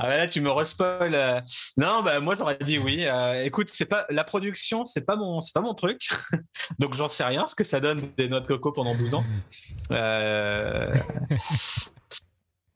ah 0.00 0.08
là, 0.08 0.26
tu 0.26 0.40
me 0.40 0.50
respoil. 0.50 1.12
Euh. 1.14 1.40
Non, 1.76 2.02
bah 2.02 2.20
moi 2.20 2.36
j'aurais 2.38 2.56
dit 2.58 2.78
oui. 2.78 3.04
Euh, 3.04 3.44
écoute, 3.44 3.68
c'est 3.70 3.86
pas 3.86 4.06
la 4.10 4.22
production, 4.22 4.84
c'est 4.84 5.04
pas 5.04 5.16
mon, 5.16 5.40
c'est 5.40 5.52
pas 5.52 5.60
mon 5.60 5.74
truc. 5.74 6.08
Donc 6.78 6.94
j'en 6.94 7.08
sais 7.08 7.24
rien 7.24 7.48
ce 7.48 7.56
que 7.56 7.64
ça 7.64 7.80
donne 7.80 8.12
des 8.16 8.28
noix 8.28 8.38
de 8.40 8.46
coco 8.46 8.70
pendant 8.70 8.94
12 8.94 9.14
ans. 9.14 9.24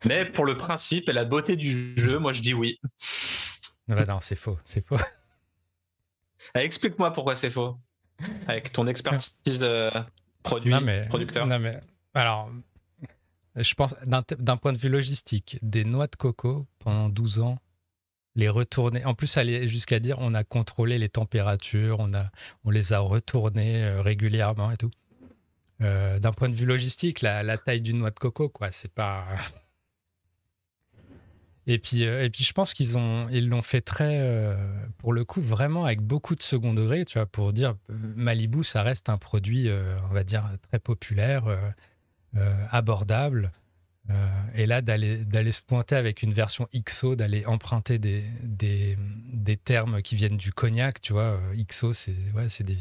Mais 0.04 0.24
pour 0.24 0.44
le 0.44 0.56
principe 0.56 1.08
et 1.08 1.12
la 1.12 1.24
beauté 1.24 1.54
du 1.54 1.94
jeu, 1.96 2.18
moi 2.18 2.32
je 2.32 2.42
dis 2.42 2.54
oui. 2.54 2.80
Bah 3.86 4.04
non, 4.04 4.18
c'est 4.20 4.34
faux, 4.34 4.58
c'est 4.64 4.84
faux. 4.84 4.98
Explique-moi 6.56 7.12
pourquoi 7.12 7.36
c'est 7.36 7.50
faux. 7.50 7.78
Avec 8.48 8.72
ton 8.72 8.88
expertise 8.88 9.64
produit, 10.42 10.74
producteur. 11.08 11.46
Non 11.46 11.60
mais 11.60 11.80
alors 12.14 12.50
je 13.56 13.74
pense, 13.74 13.94
d'un 14.06 14.56
point 14.56 14.72
de 14.72 14.78
vue 14.78 14.88
logistique, 14.88 15.58
des 15.62 15.84
noix 15.84 16.06
de 16.06 16.16
coco 16.16 16.66
pendant 16.78 17.08
12 17.08 17.40
ans, 17.40 17.58
les 18.34 18.48
retourner. 18.48 19.04
En 19.04 19.14
plus, 19.14 19.36
aller 19.36 19.68
jusqu'à 19.68 19.98
dire 20.00 20.16
on 20.18 20.34
a 20.34 20.44
contrôlé 20.44 20.98
les 20.98 21.08
températures, 21.08 21.98
on, 22.00 22.14
a, 22.14 22.30
on 22.64 22.70
les 22.70 22.92
a 22.92 22.98
retournées 23.00 23.84
euh, 23.84 24.02
régulièrement 24.02 24.70
et 24.70 24.76
tout. 24.76 24.90
Euh, 25.82 26.18
d'un 26.18 26.32
point 26.32 26.48
de 26.48 26.54
vue 26.54 26.66
logistique, 26.66 27.20
la, 27.22 27.58
taille 27.58 27.80
d'une 27.80 27.98
noix 27.98 28.10
de 28.10 28.18
coco, 28.18 28.48
quoi, 28.48 28.70
c'est 28.70 28.92
pas. 28.92 29.26
Et 31.68 31.78
puis, 31.78 32.04
euh, 32.04 32.24
et 32.24 32.30
puis, 32.30 32.42
je 32.42 32.52
pense 32.52 32.74
qu'ils 32.74 32.98
ont, 32.98 33.28
ils 33.28 33.48
l'ont 33.48 33.62
fait 33.62 33.82
très, 33.82 34.56
pour 34.98 35.12
le 35.12 35.24
coup, 35.24 35.40
vraiment 35.40 35.84
avec 35.84 36.00
beaucoup 36.00 36.34
de 36.34 36.42
second 36.42 36.74
degré, 36.74 37.04
tu 37.04 37.20
vois, 37.20 37.26
pour 37.26 37.52
dire 37.52 37.76
Malibu, 37.88 38.64
ça 38.64 38.82
reste 38.82 39.08
un 39.08 39.16
produit, 39.16 39.70
on 40.10 40.12
va 40.12 40.24
dire, 40.24 40.42
très 40.68 40.80
populaire 40.80 41.44
abordable. 42.70 43.52
Euh, 44.10 44.28
et 44.54 44.66
là, 44.66 44.82
d'aller 44.82 45.52
se 45.52 45.62
pointer 45.62 45.94
avec 45.94 46.22
une 46.22 46.32
version 46.32 46.68
XO, 46.74 47.14
d'aller 47.14 47.46
emprunter 47.46 47.98
des, 47.98 48.24
des, 48.42 48.98
des, 49.32 49.56
termes 49.56 50.02
qui 50.02 50.16
viennent 50.16 50.36
du 50.36 50.52
cognac, 50.52 51.00
tu 51.00 51.12
vois. 51.12 51.38
Euh, 51.38 51.64
XO, 51.68 51.92
c'est 51.92 52.16
ouais, 52.34 52.48
des, 52.60 52.74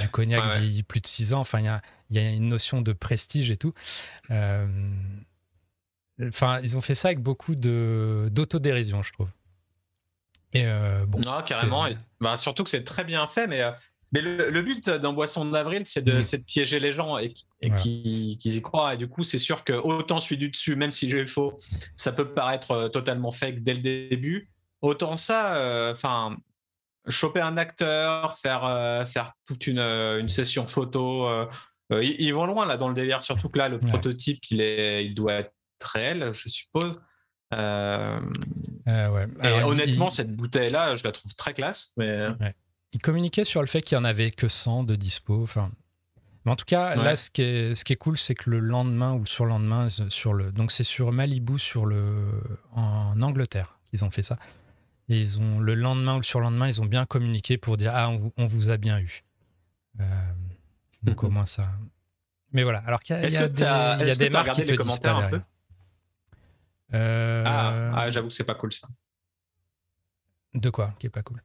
du 0.00 0.08
cognac 0.08 0.44
ouais, 0.44 0.82
plus 0.84 1.00
de 1.00 1.06
6 1.06 1.34
ans. 1.34 1.40
Enfin, 1.40 1.58
il 1.58 1.64
y 1.64 1.68
a, 1.68 1.82
y 2.10 2.18
a, 2.18 2.30
une 2.30 2.48
notion 2.48 2.80
de 2.80 2.92
prestige 2.92 3.50
et 3.50 3.56
tout. 3.56 3.74
Enfin, 6.22 6.60
ils 6.62 6.76
ont 6.76 6.80
fait 6.80 6.94
ça 6.94 7.08
avec 7.08 7.20
beaucoup 7.20 7.56
d'autodérision, 7.56 9.02
je 9.02 9.12
trouve. 9.12 9.30
Et 10.52 10.64
bon, 11.08 11.20
non, 11.20 11.42
carrément. 11.42 11.88
Bah, 12.20 12.36
surtout 12.36 12.62
que 12.62 12.70
c'est 12.70 12.84
très 12.84 13.02
bien 13.02 13.26
fait, 13.26 13.48
mais 13.48 13.62
mais 14.12 14.22
le, 14.22 14.62
but 14.62 14.90
d'un 14.90 15.12
boisson 15.12 15.44
d'avril, 15.44 15.82
c'est 15.84 16.02
de, 16.02 16.10
de, 16.10 16.42
piéger 16.42 16.80
les 16.80 16.92
gens 16.92 17.16
et, 17.18 17.32
qu'ils 17.78 18.38
y 18.42 18.62
croient. 18.62 18.94
Et 18.94 18.96
du 18.96 19.08
coup, 19.08 19.22
c'est 19.22 19.38
sûr 19.38 19.62
que 19.62 19.72
autant 19.72 20.18
celui 20.18 20.36
du 20.36 20.48
dessus, 20.48 20.74
même 20.74 20.90
si 20.90 21.08
j'ai 21.08 21.26
faux, 21.26 21.56
ça 21.94 22.10
peut 22.10 22.34
paraître 22.34 22.72
euh, 22.72 22.88
totalement 22.88 23.30
fake 23.30 23.62
dès 23.62 23.74
le 23.74 23.80
début. 24.08 24.50
Autant 24.82 25.14
ça, 25.14 25.54
euh, 25.54 25.92
enfin, 25.92 26.36
choper 27.08 27.40
un 27.40 27.56
acteur, 27.56 28.36
faire, 28.36 28.64
euh, 28.64 29.04
faire 29.04 29.32
toute 29.46 29.68
une, 29.68 29.78
une, 29.78 30.28
session 30.28 30.66
photo. 30.66 31.28
ils, 31.90 32.32
vont 32.32 32.46
loin 32.46 32.66
là 32.66 32.76
dans 32.76 32.88
le 32.88 32.94
délire, 32.94 33.22
surtout 33.22 33.48
que 33.48 33.58
là, 33.58 33.68
le 33.68 33.78
prototype, 33.78 34.42
il, 34.50 34.60
est, 34.60 35.04
il 35.04 35.14
doit 35.14 35.34
être 35.34 35.52
réel, 35.84 36.30
je 36.32 36.48
suppose. 36.48 37.00
ouais. 37.52 38.18
et 38.88 39.62
honnêtement, 39.62 40.10
cette 40.10 40.34
bouteille-là, 40.34 40.96
je 40.96 41.04
la 41.04 41.12
trouve 41.12 41.36
très 41.36 41.54
classe. 41.54 41.92
Mais 41.96 42.26
il 42.92 43.00
communiquait 43.00 43.44
sur 43.44 43.60
le 43.60 43.66
fait 43.66 43.82
qu'il 43.82 43.96
n'y 43.96 44.02
en 44.02 44.04
avait 44.04 44.30
que 44.30 44.48
100 44.48 44.84
de 44.84 44.96
dispo. 44.96 45.42
Enfin, 45.42 45.70
mais 46.44 46.52
en 46.52 46.56
tout 46.56 46.64
cas, 46.64 46.94
là, 46.96 47.16
ce 47.16 47.30
qui 47.30 47.42
est, 47.42 47.74
ce 47.74 47.84
qui 47.84 47.92
est 47.92 47.96
cool, 47.96 48.16
c'est 48.16 48.34
que 48.34 48.48
le 48.48 48.60
lendemain 48.60 49.12
ou 49.14 49.20
le 49.20 49.26
surlendemain, 49.26 49.88
sur 49.88 50.32
le, 50.32 50.52
donc 50.52 50.70
c'est 50.70 50.84
sur 50.84 51.12
Malibu, 51.12 51.58
sur 51.58 51.84
le, 51.84 52.30
en 52.72 53.20
Angleterre, 53.20 53.78
qu'ils 53.88 54.04
ont 54.04 54.10
fait 54.10 54.22
ça. 54.22 54.38
Et 55.08 55.18
ils 55.18 55.40
ont, 55.40 55.58
le 55.58 55.74
lendemain 55.74 56.14
ou 56.14 56.18
le 56.18 56.24
surlendemain, 56.24 56.68
ils 56.68 56.80
ont 56.80 56.86
bien 56.86 57.04
communiqué 57.04 57.58
pour 57.58 57.76
dire 57.76 57.92
Ah, 57.94 58.10
on, 58.36 58.46
vous 58.46 58.70
a 58.70 58.76
bien 58.76 59.00
eu. 59.00 59.24
Euh, 60.00 60.04
donc, 61.02 61.22
au 61.24 61.30
moins 61.30 61.46
ça. 61.46 61.68
Mais 62.52 62.62
voilà. 62.62 62.78
Alors 62.86 63.00
qu'il 63.00 63.16
y 63.16 63.18
a, 63.18 63.28
y 63.28 63.36
a 63.36 63.48
des, 63.48 63.62
y 63.62 63.64
a 63.64 64.16
des 64.16 64.30
marques 64.30 64.52
qui 64.52 64.64
te 64.64 64.72
disent 64.72 64.98
pas 64.98 65.12
un 65.12 65.30
peu? 65.30 65.40
Euh... 66.94 67.44
Ah, 67.46 67.92
ah 67.94 68.10
j'avoue, 68.10 68.30
c'est 68.30 68.44
pas 68.44 68.54
cool 68.54 68.72
ça. 68.72 68.88
De 70.54 70.70
quoi? 70.70 70.94
Qui 70.98 71.06
est 71.06 71.10
pas 71.10 71.22
cool? 71.22 71.42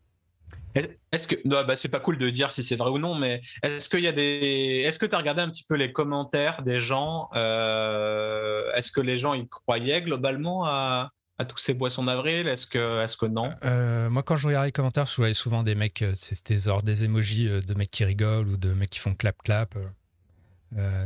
Est-ce 0.76 1.28
que 1.28 1.36
non, 1.46 1.64
bah 1.66 1.76
c'est 1.76 1.90
pas 1.90 2.00
cool 2.00 2.18
de 2.18 2.30
dire 2.30 2.52
si 2.52 2.62
c'est 2.62 2.76
vrai 2.76 2.90
ou 2.90 3.00
non, 3.00 3.16
mais 3.16 3.42
est-ce 3.64 3.90
qu'il 3.90 4.02
y 4.02 4.08
a 4.08 4.12
des, 4.12 4.84
est-ce 4.86 5.00
que 5.00 5.06
tu 5.06 5.16
as 5.16 5.18
regardé 5.18 5.42
un 5.42 5.50
petit 5.50 5.64
peu 5.64 5.76
les 5.76 5.94
commentaires 5.94 6.62
des 6.64 6.80
gens 6.80 7.30
euh, 7.36 8.72
Est-ce 8.74 8.92
que 8.92 9.02
les 9.02 9.18
gens 9.18 9.34
y 9.34 9.48
croyaient 9.48 10.02
globalement 10.02 10.66
à, 10.66 11.12
à 11.38 11.46
tous 11.46 11.58
ces 11.58 11.74
boissons 11.74 12.04
d'avril? 12.04 12.48
Est-ce 12.48 12.68
que, 12.68 13.02
est-ce 13.02 13.16
que 13.16 13.26
non? 13.26 13.54
Euh, 13.64 14.10
Moi, 14.10 14.24
quand 14.24 14.36
je 14.36 14.48
regardais 14.48 14.68
les 14.68 14.74
commentaires, 14.74 15.06
je 15.06 15.16
voyais 15.16 15.34
souvent 15.34 15.64
des 15.64 15.76
mecs, 15.76 16.02
euh, 16.02 16.14
c'était 16.16 16.58
genre 16.58 16.84
des 16.84 17.06
emojis 17.06 17.48
de 17.48 17.74
mecs 17.74 17.92
qui 17.92 18.04
rigolent 18.04 18.50
ou 18.50 18.58
de 18.58 18.74
mecs 18.74 18.90
qui 18.90 19.00
font 19.00 19.16
clap 19.16 19.42
clap. 19.44 19.76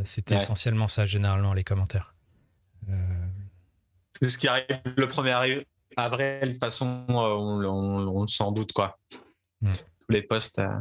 c'était 0.04 0.36
essentiellement 0.36 0.88
ça 0.88 1.06
généralement 1.06 1.54
les 1.54 1.64
commentaires. 1.64 2.16
Ce 4.22 4.38
qui 4.38 4.48
arrive 4.48 4.66
le 4.98 5.06
1er 5.06 5.64
avril, 5.96 6.40
de 6.42 6.52
toute 6.54 6.60
façon, 6.60 7.06
on, 7.08 7.14
on, 7.14 8.08
on 8.08 8.28
s'en 8.28 8.52
doute 8.52 8.74
quoi. 8.74 8.98
Mm. 9.62 9.72
tous 9.72 10.12
les 10.12 10.22
postes. 10.22 10.60
Euh. 10.60 10.80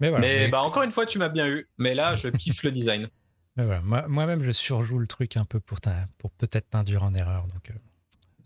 Mais, 0.00 0.10
voilà, 0.10 0.48
Bah, 0.48 0.62
encore 0.62 0.82
une 0.82 0.92
fois, 0.92 1.06
tu 1.06 1.18
m'as 1.18 1.28
bien 1.28 1.46
eu. 1.46 1.68
Mais 1.78 1.94
là, 1.94 2.14
je 2.14 2.28
kiffe 2.28 2.62
le 2.62 2.72
design. 2.72 3.08
Moi-même, 3.56 4.42
je 4.42 4.52
surjoue 4.52 4.98
le 4.98 5.06
truc 5.06 5.36
un 5.36 5.44
peu 5.44 5.60
pour, 5.60 5.78
pour 6.18 6.30
peut-être 6.32 6.70
t'induire 6.70 7.02
en 7.02 7.14
erreur. 7.14 7.46
Donc, 7.46 7.72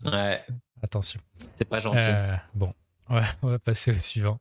euh, 0.05 0.11
ouais. 0.11 0.43
Attention. 0.81 1.19
C'est 1.55 1.65
pas 1.65 1.79
gentil. 1.79 2.09
Euh, 2.09 2.35
bon, 2.55 2.73
on 3.09 3.49
va 3.49 3.59
passer 3.59 3.91
au 3.91 3.97
suivant. 3.97 4.39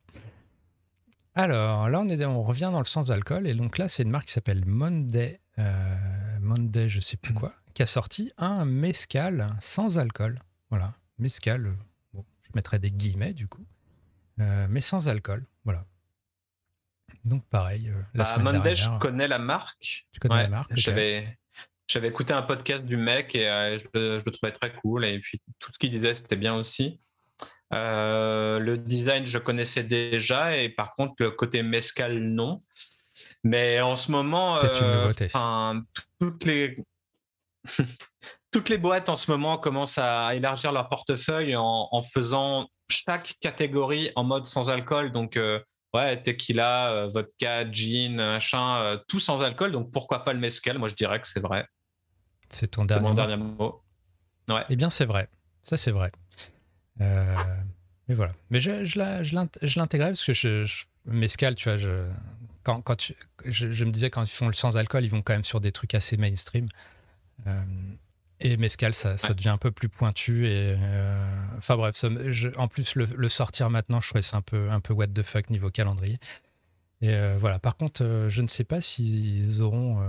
Alors, 1.35 1.89
là, 1.89 2.01
on, 2.01 2.09
est, 2.09 2.25
on 2.25 2.43
revient 2.43 2.71
dans 2.73 2.79
le 2.79 2.87
sens 2.87 3.09
d'alcool. 3.09 3.47
Et 3.47 3.55
donc 3.55 3.79
là, 3.79 3.89
c'est 3.89 4.03
une 4.03 4.11
marque 4.11 4.27
qui 4.27 4.33
s'appelle 4.33 4.65
Monday, 4.65 5.41
Monday, 6.41 6.89
je 6.89 7.01
sais 7.01 7.17
plus 7.17 7.35
quoi, 7.35 7.53
qui 7.75 7.83
a 7.83 7.87
sorti 7.87 8.33
un 8.39 8.65
mescal 8.65 9.57
sans 9.61 9.99
alcool. 9.99 10.39
Voilà, 10.71 10.95
mescal. 11.19 11.77
Bon, 12.15 12.25
je 12.43 12.51
mettrai 12.55 12.79
des 12.79 12.91
guillemets 12.91 13.35
du 13.35 13.49
coup. 13.49 13.65
Euh, 14.41 14.67
mais 14.71 14.81
sans 14.81 15.09
alcool. 15.09 15.45
Voilà. 15.65 15.85
Donc 17.25 17.45
pareil. 17.49 17.91
Euh, 17.91 18.03
la 18.15 18.25
bah, 18.25 18.39
Monday, 18.39 18.75
je 18.75 18.89
connais 18.99 19.29
la 19.29 19.39
marque. 19.39 20.07
Tu 20.13 20.21
connais 20.21 20.43
la 20.45 20.49
marque 20.49 20.73
J'avais 20.75 21.39
j'avais 21.87 22.09
écouté 22.09 22.33
un 22.33 22.43
podcast 22.43 22.85
du 22.87 22.97
mec 22.97 23.35
et 23.35 23.49
euh, 23.49 23.79
je, 23.79 23.87
le 23.95 24.31
trouvais 24.31 24.53
très 24.53 24.73
cool. 24.75 25.05
Et 25.05 25.19
puis 25.19 25.43
tout 25.59 25.73
ce 25.73 25.79
qu'il 25.79 25.91
disait, 25.91 26.15
c'était 26.15 26.37
bien 26.37 26.55
aussi. 26.55 27.01
le 27.73 28.77
design, 28.77 29.27
je 29.27 29.39
connaissais 29.39 29.83
déjà. 29.83 30.57
Et 30.57 30.69
par 30.69 30.95
contre, 30.95 31.15
le 31.19 31.31
côté 31.33 31.63
mescal, 31.63 32.19
non. 32.19 32.61
Mais 33.43 33.81
en 33.81 33.97
ce 33.97 34.13
moment, 34.13 34.59
c'est 34.59 34.81
une 34.81 34.91
nouveauté. 34.91 35.29
toutes 36.21 36.45
les 36.45 36.77
toutes 38.53 38.69
les 38.69 38.79
boîtes 38.79 39.09
en 39.09 39.17
ce 39.17 39.31
moment 39.31 39.59
commencent 39.59 39.99
à 39.99 40.35
élargir 40.35 40.73
leur 40.73 40.89
portefeuille 40.89 41.57
en, 41.57 41.89
en 41.91 42.03
faisant 42.03 42.69
chaque 42.91 43.35
catégorie 43.41 44.11
en 44.17 44.25
mode 44.25 44.47
sans 44.47 44.71
alcool. 44.71 45.13
Donc, 45.13 45.37
euh, 45.37 45.61
ouais, 45.95 46.23
tequila, 46.23 47.07
vodka, 47.13 47.71
gin, 47.71 48.17
machin, 48.17 49.01
tout 49.09 49.21
sans 49.21 49.43
alcool. 49.43 49.73
Donc 49.73 49.93
pourquoi 49.93 50.25
pas 50.25 50.33
le 50.33 50.41
mescal? 50.41 50.79
Moi, 50.79 50.89
je 50.89 50.95
dirais 50.95 51.21
que 51.21 51.29
c'est 51.29 51.41
vrai. 51.41 51.67
C'est 52.49 52.69
ton 52.69 52.85
dernier, 52.85 53.03
mon 53.03 53.11
mot. 53.11 53.15
dernier 53.15 53.37
mot. 53.37 53.83
Ouais. 54.51 54.65
Eh 54.69 54.77
bien, 54.77 54.91
c'est 54.91 55.05
vrai. 55.05 55.29
Ça, 55.63 55.77
c'est 55.77 55.93
vrai. 55.93 56.11
mais 56.99 58.15
voilà. 58.15 58.33
Mais 58.51 58.61
je, 58.61 58.85
je 58.85 59.79
l'intégrais 59.79 60.09
parce 60.09 60.25
que 60.25 60.33
je, 60.33 60.65
je, 60.65 60.85
mescal, 61.07 61.55
tu 61.55 61.69
vois, 61.69 61.79
je, 61.79 62.07
quand, 62.63 62.83
quand 62.83 63.13
je, 63.45 63.85
me 63.85 63.91
disais 63.91 64.11
quand 64.11 64.23
ils 64.23 64.31
font 64.31 64.47
le 64.47 64.53
sans 64.53 64.77
alcool, 64.77 65.05
ils 65.05 65.11
vont 65.11 65.23
quand 65.23 65.33
même 65.33 65.45
sur 65.45 65.61
des 65.61 65.73
trucs 65.73 65.95
assez 65.95 66.17
mainstream. 66.17 66.69
Euh, 68.43 68.49
et 68.49 68.57
mescal, 68.57 68.95
ça, 68.95 69.17
ça, 69.17 69.35
devient 69.35 69.51
un 69.51 69.59
peu 69.59 69.71
plus 69.71 69.89
pointu. 69.89 70.47
Et 70.49 70.77
euh, 70.79 71.45
enfin 71.59 71.77
bref, 71.77 71.95
en 72.57 72.69
plus 72.69 72.95
le, 72.95 73.29
sortir 73.29 73.71
maintenant, 73.71 74.01
je 74.01 74.09
trouvais 74.09 74.23
c'est 74.23 74.37
un 74.37 74.43
peu 74.43 74.71
un 74.71 74.81
peu 74.81 74.95
what 74.95 75.09
the 75.09 75.23
fuck 75.23 75.51
niveau 75.51 75.71
calendrier. 75.71 76.19
Et 77.03 77.15
euh, 77.15 77.37
voilà. 77.39 77.59
Par 77.59 77.77
contre, 77.77 78.27
je 78.29 78.43
ne 78.43 78.49
sais 78.49 78.65
pas 78.65 78.81
s'ils 78.81 79.63
auront 79.63 80.01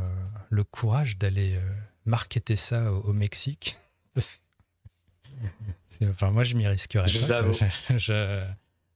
le 0.49 0.63
courage 0.63 1.17
d'aller 1.17 1.59
marketer 2.05 2.55
ça 2.55 2.91
au, 2.91 3.13
Mexique. 3.13 3.77
enfin, 6.09 6.31
moi, 6.31 6.43
je 6.43 6.55
m'y 6.55 6.67
risquerais. 6.67 7.07
Je, 7.07 7.19
je, 7.97 8.45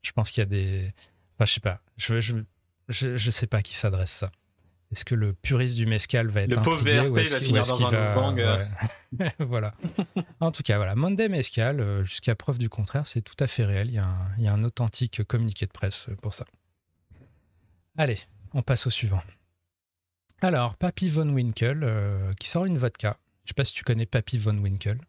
je, 0.02 0.12
pense 0.12 0.32
qu'il 0.32 0.41
y 0.41 0.43
a 0.43 0.45
des. 0.45 0.93
Enfin, 1.36 1.45
je 1.45 1.54
sais 1.54 1.60
pas. 1.62 1.80
Je, 1.98 2.19
je, 2.19 2.36
je 2.89 3.08
ne 3.10 3.32
sais 3.32 3.48
pas 3.48 3.58
à 3.58 3.62
qui 3.62 3.76
s'adresse 3.76 4.12
ça. 4.12 4.30
Est-ce 4.91 5.04
que 5.04 5.15
le 5.15 5.34
puriste 5.34 5.76
du 5.76 5.86
mescal 5.86 6.28
va 6.28 6.41
être 6.41 6.56
le 6.56 6.62
pauvre 6.62 6.84
VRP, 6.84 7.10
ou 7.12 7.17
est-ce 7.17 7.38
qu'il 7.38 7.56
va 7.56 8.15
Bang 8.15 8.39
euh. 8.39 8.63
Voilà. 9.39 9.74
en 10.39 10.52
tout 10.52 10.63
cas, 10.63 10.78
voilà. 10.78 10.95
Monday 10.95 11.28
Mescal, 11.28 11.80
euh, 11.80 12.04
jusqu'à 12.04 12.36
preuve 12.36 12.58
du 12.58 12.69
contraire, 12.69 13.08
c'est 13.08 13.21
tout 13.21 13.36
à 13.39 13.48
fait 13.48 13.65
réel. 13.65 13.88
Il 13.88 13.95
y, 13.95 13.98
a 13.98 14.06
un, 14.06 14.32
il 14.38 14.43
y, 14.43 14.48
a 14.48 14.54
un, 14.54 14.63
authentique 14.63 15.24
communiqué 15.24 15.65
de 15.65 15.71
presse 15.71 16.10
pour 16.21 16.34
ça. 16.34 16.45
Allez, 17.98 18.19
on 18.54 18.62
passe 18.62 18.88
au 18.88 18.89
suivant. 18.89 19.21
Alors, 20.41 20.76
Papy 20.76 21.10
Von 21.10 21.30
Winkle, 21.30 21.82
euh, 21.84 22.32
qui 22.39 22.48
sort 22.48 22.65
une 22.65 22.78
vodka. 22.78 23.17
Je 23.43 23.45
ne 23.45 23.48
sais 23.50 23.54
pas 23.56 23.65
si 23.65 23.74
tu 23.74 23.84
connais 23.84 24.06
Papy 24.06 24.38
Von 24.38 24.58
Winkle. 24.58 25.00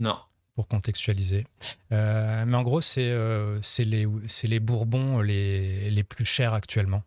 Non 0.00 0.18
pour 0.54 0.68
contextualiser. 0.68 1.46
Euh, 1.90 2.44
mais 2.46 2.56
en 2.56 2.62
gros, 2.62 2.82
c'est 2.82 3.10
euh, 3.10 3.60
les, 3.78 4.06
les 4.44 4.60
bourbons 4.60 5.20
les, 5.20 5.90
les, 5.90 6.04
plus 6.04 6.26
chers 6.26 6.52
actuellement. 6.52 7.02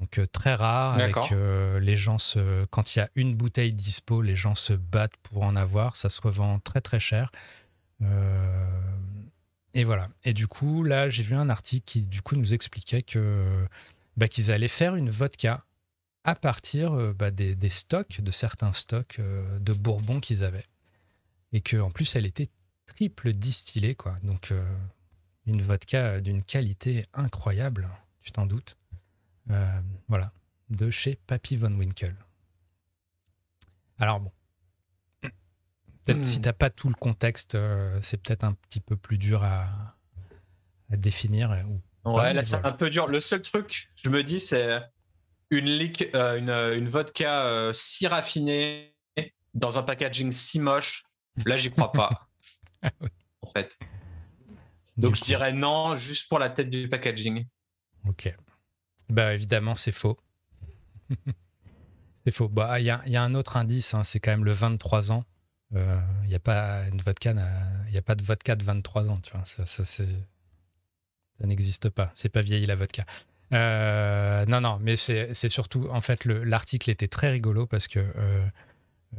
Donc 0.00 0.18
euh, 0.18 0.26
très 0.26 0.54
rare, 0.54 0.94
avec 0.94 1.16
les 1.80 1.96
gens 1.96 2.18
se, 2.18 2.64
quand 2.66 2.94
il 2.94 2.98
y 2.98 3.02
a 3.02 3.08
une 3.14 3.34
bouteille 3.34 3.72
dispo, 3.72 4.22
les 4.22 4.34
gens 4.34 4.54
se 4.54 4.72
battent 4.72 5.16
pour 5.22 5.42
en 5.42 5.56
avoir. 5.56 5.96
Ça 5.96 6.10
se 6.10 6.20
revend 6.20 6.58
très 6.58 6.80
très 6.80 6.98
cher. 6.98 7.30
et 9.74 9.84
voilà. 9.84 10.08
Et 10.24 10.34
du 10.34 10.46
coup, 10.46 10.82
là, 10.82 11.08
j'ai 11.08 11.22
vu 11.22 11.34
un 11.34 11.48
article 11.48 11.84
qui 11.84 12.00
du 12.02 12.22
coup 12.22 12.36
nous 12.36 12.54
expliquait 12.54 13.02
que 13.02 13.66
bah, 14.16 14.28
qu'ils 14.28 14.50
allaient 14.50 14.68
faire 14.68 14.96
une 14.96 15.10
vodka 15.10 15.64
à 16.24 16.34
partir 16.34 16.92
bah, 17.14 17.30
des, 17.30 17.54
des, 17.54 17.68
stocks, 17.68 18.20
de 18.20 18.30
certains 18.30 18.72
stocks 18.72 19.20
de 19.60 19.72
bourbons 19.72 20.20
qu'ils 20.20 20.42
avaient 20.42 20.66
et 21.54 21.60
que 21.60 21.76
en 21.76 21.90
plus 21.90 22.16
elle 22.16 22.26
était 22.26 22.48
triple 22.86 23.32
distillée 23.32 23.94
quoi. 23.94 24.16
Donc 24.22 24.50
euh, 24.50 24.62
une 25.46 25.62
vodka 25.62 26.20
d'une 26.20 26.42
qualité 26.42 27.06
incroyable, 27.14 27.88
tu 28.20 28.32
t'en 28.32 28.44
doutes. 28.44 28.76
Euh, 29.50 29.80
voilà, 30.08 30.32
de 30.70 30.90
chez 30.90 31.16
Papy 31.26 31.56
Von 31.56 31.74
Winkle. 31.74 32.16
Alors 33.98 34.20
bon, 34.20 34.32
peut-être 35.20 36.24
si 36.24 36.38
hmm. 36.38 36.42
t'as 36.42 36.52
pas 36.52 36.70
tout 36.70 36.88
le 36.88 36.94
contexte, 36.94 37.54
euh, 37.54 37.98
c'est 38.02 38.16
peut-être 38.16 38.44
un 38.44 38.54
petit 38.54 38.80
peu 38.80 38.96
plus 38.96 39.18
dur 39.18 39.42
à, 39.44 39.96
définir. 40.90 41.50
ouais, 42.04 42.34
là 42.34 42.42
c'est 42.42 42.64
un 42.64 42.72
peu 42.72 42.90
dur. 42.90 43.08
Le 43.08 43.20
seul 43.20 43.42
truc, 43.42 43.90
je 43.96 44.08
me 44.08 44.22
dis, 44.22 44.40
c'est 44.40 44.80
une, 45.50 45.68
une, 45.68 46.50
une, 46.50 46.88
vodka 46.88 47.70
si 47.72 48.06
raffinée 48.06 48.94
dans 49.54 49.78
un 49.78 49.82
packaging 49.82 50.32
si 50.32 50.58
moche 50.58 51.04
Là, 51.44 51.56
j'y 51.56 51.70
crois 51.70 51.92
pas. 51.92 52.28
Ah 52.82 52.90
en 53.42 53.50
fait. 53.50 53.78
Donc, 54.96 55.16
je 55.16 55.24
dirais 55.24 55.52
non, 55.52 55.96
juste 55.96 56.28
pour 56.28 56.38
la 56.38 56.50
tête 56.50 56.70
du 56.70 56.88
packaging. 56.88 57.46
Ok. 58.06 58.34
Bah, 59.10 59.34
évidemment, 59.34 59.74
c'est 59.74 59.92
faux. 59.92 60.16
c'est 62.24 62.32
faux. 62.32 62.48
Bah, 62.48 62.80
il 62.80 62.86
y, 62.86 62.90
a, 62.90 63.22
un 63.22 63.34
autre 63.34 63.56
indice, 63.56 63.94
hein, 63.94 64.04
c'est 64.04 64.20
quand 64.20 64.30
même 64.30 64.44
le 64.44 64.52
23 64.52 65.12
ans. 65.12 65.24
Il 65.72 65.78
euh, 65.78 66.00
n'y 66.26 66.34
a 66.34 66.40
pas 66.40 66.84
il 66.88 67.98
a 67.98 68.02
pas 68.02 68.14
de 68.14 68.22
vodka 68.22 68.56
de 68.56 68.64
23 68.64 69.08
ans. 69.08 69.20
Ça, 69.64 70.04
n'existe 71.40 71.88
pas. 71.90 72.10
C'est 72.14 72.28
pas 72.28 72.42
vieilli 72.42 72.66
la 72.66 72.76
vodka. 72.76 73.04
Euh, 73.52 74.44
non, 74.46 74.60
non, 74.60 74.78
mais 74.80 74.96
c'est 74.96 75.48
surtout, 75.48 75.88
en 75.90 76.00
fait, 76.00 76.24
l'article 76.24 76.90
était 76.90 77.08
très 77.08 77.30
rigolo 77.30 77.66
parce 77.66 77.88
que 77.88 77.98
euh, 77.98 78.46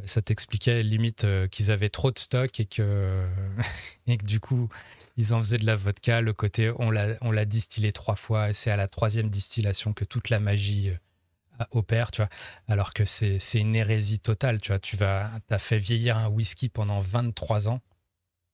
ça 0.06 0.22
t'expliquait 0.22 0.84
limite 0.84 1.24
euh, 1.24 1.48
qu'ils 1.48 1.72
avaient 1.72 1.90
trop 1.90 2.12
de 2.12 2.20
stock 2.20 2.60
et 2.60 2.66
que, 2.66 3.26
et 4.08 4.18
que 4.18 4.26
du 4.26 4.40
coup, 4.40 4.70
ils 5.18 5.34
en 5.34 5.40
faisaient 5.40 5.58
de 5.58 5.66
la 5.66 5.76
vodka. 5.76 6.22
Le 6.22 6.34
côté, 6.34 6.72
on 6.78 6.92
l'a 6.92 7.46
distillé 7.46 7.92
trois 7.92 8.16
fois 8.16 8.50
et 8.50 8.54
c'est 8.54 8.72
à 8.72 8.76
la 8.76 8.88
troisième 8.88 9.30
distillation 9.30 9.94
que 9.94 10.06
toute 10.06 10.30
la 10.30 10.40
magie 10.40 10.90
euh, 10.90 11.66
opère, 11.72 12.12
tu 12.12 12.22
vois. 12.22 12.30
Alors 12.68 12.94
que 12.94 13.06
c'est 13.06 13.40
une 13.54 13.76
hérésie 13.76 14.20
totale, 14.20 14.62
tu 14.62 14.70
vois. 14.70 14.80
Tu 14.80 14.98
vas, 14.98 15.32
as 15.50 15.60
fait 15.60 15.78
vieillir 15.78 16.18
un 16.18 16.28
whisky 16.28 16.70
pendant 16.70 17.02
23 17.02 17.68
ans 17.68 17.82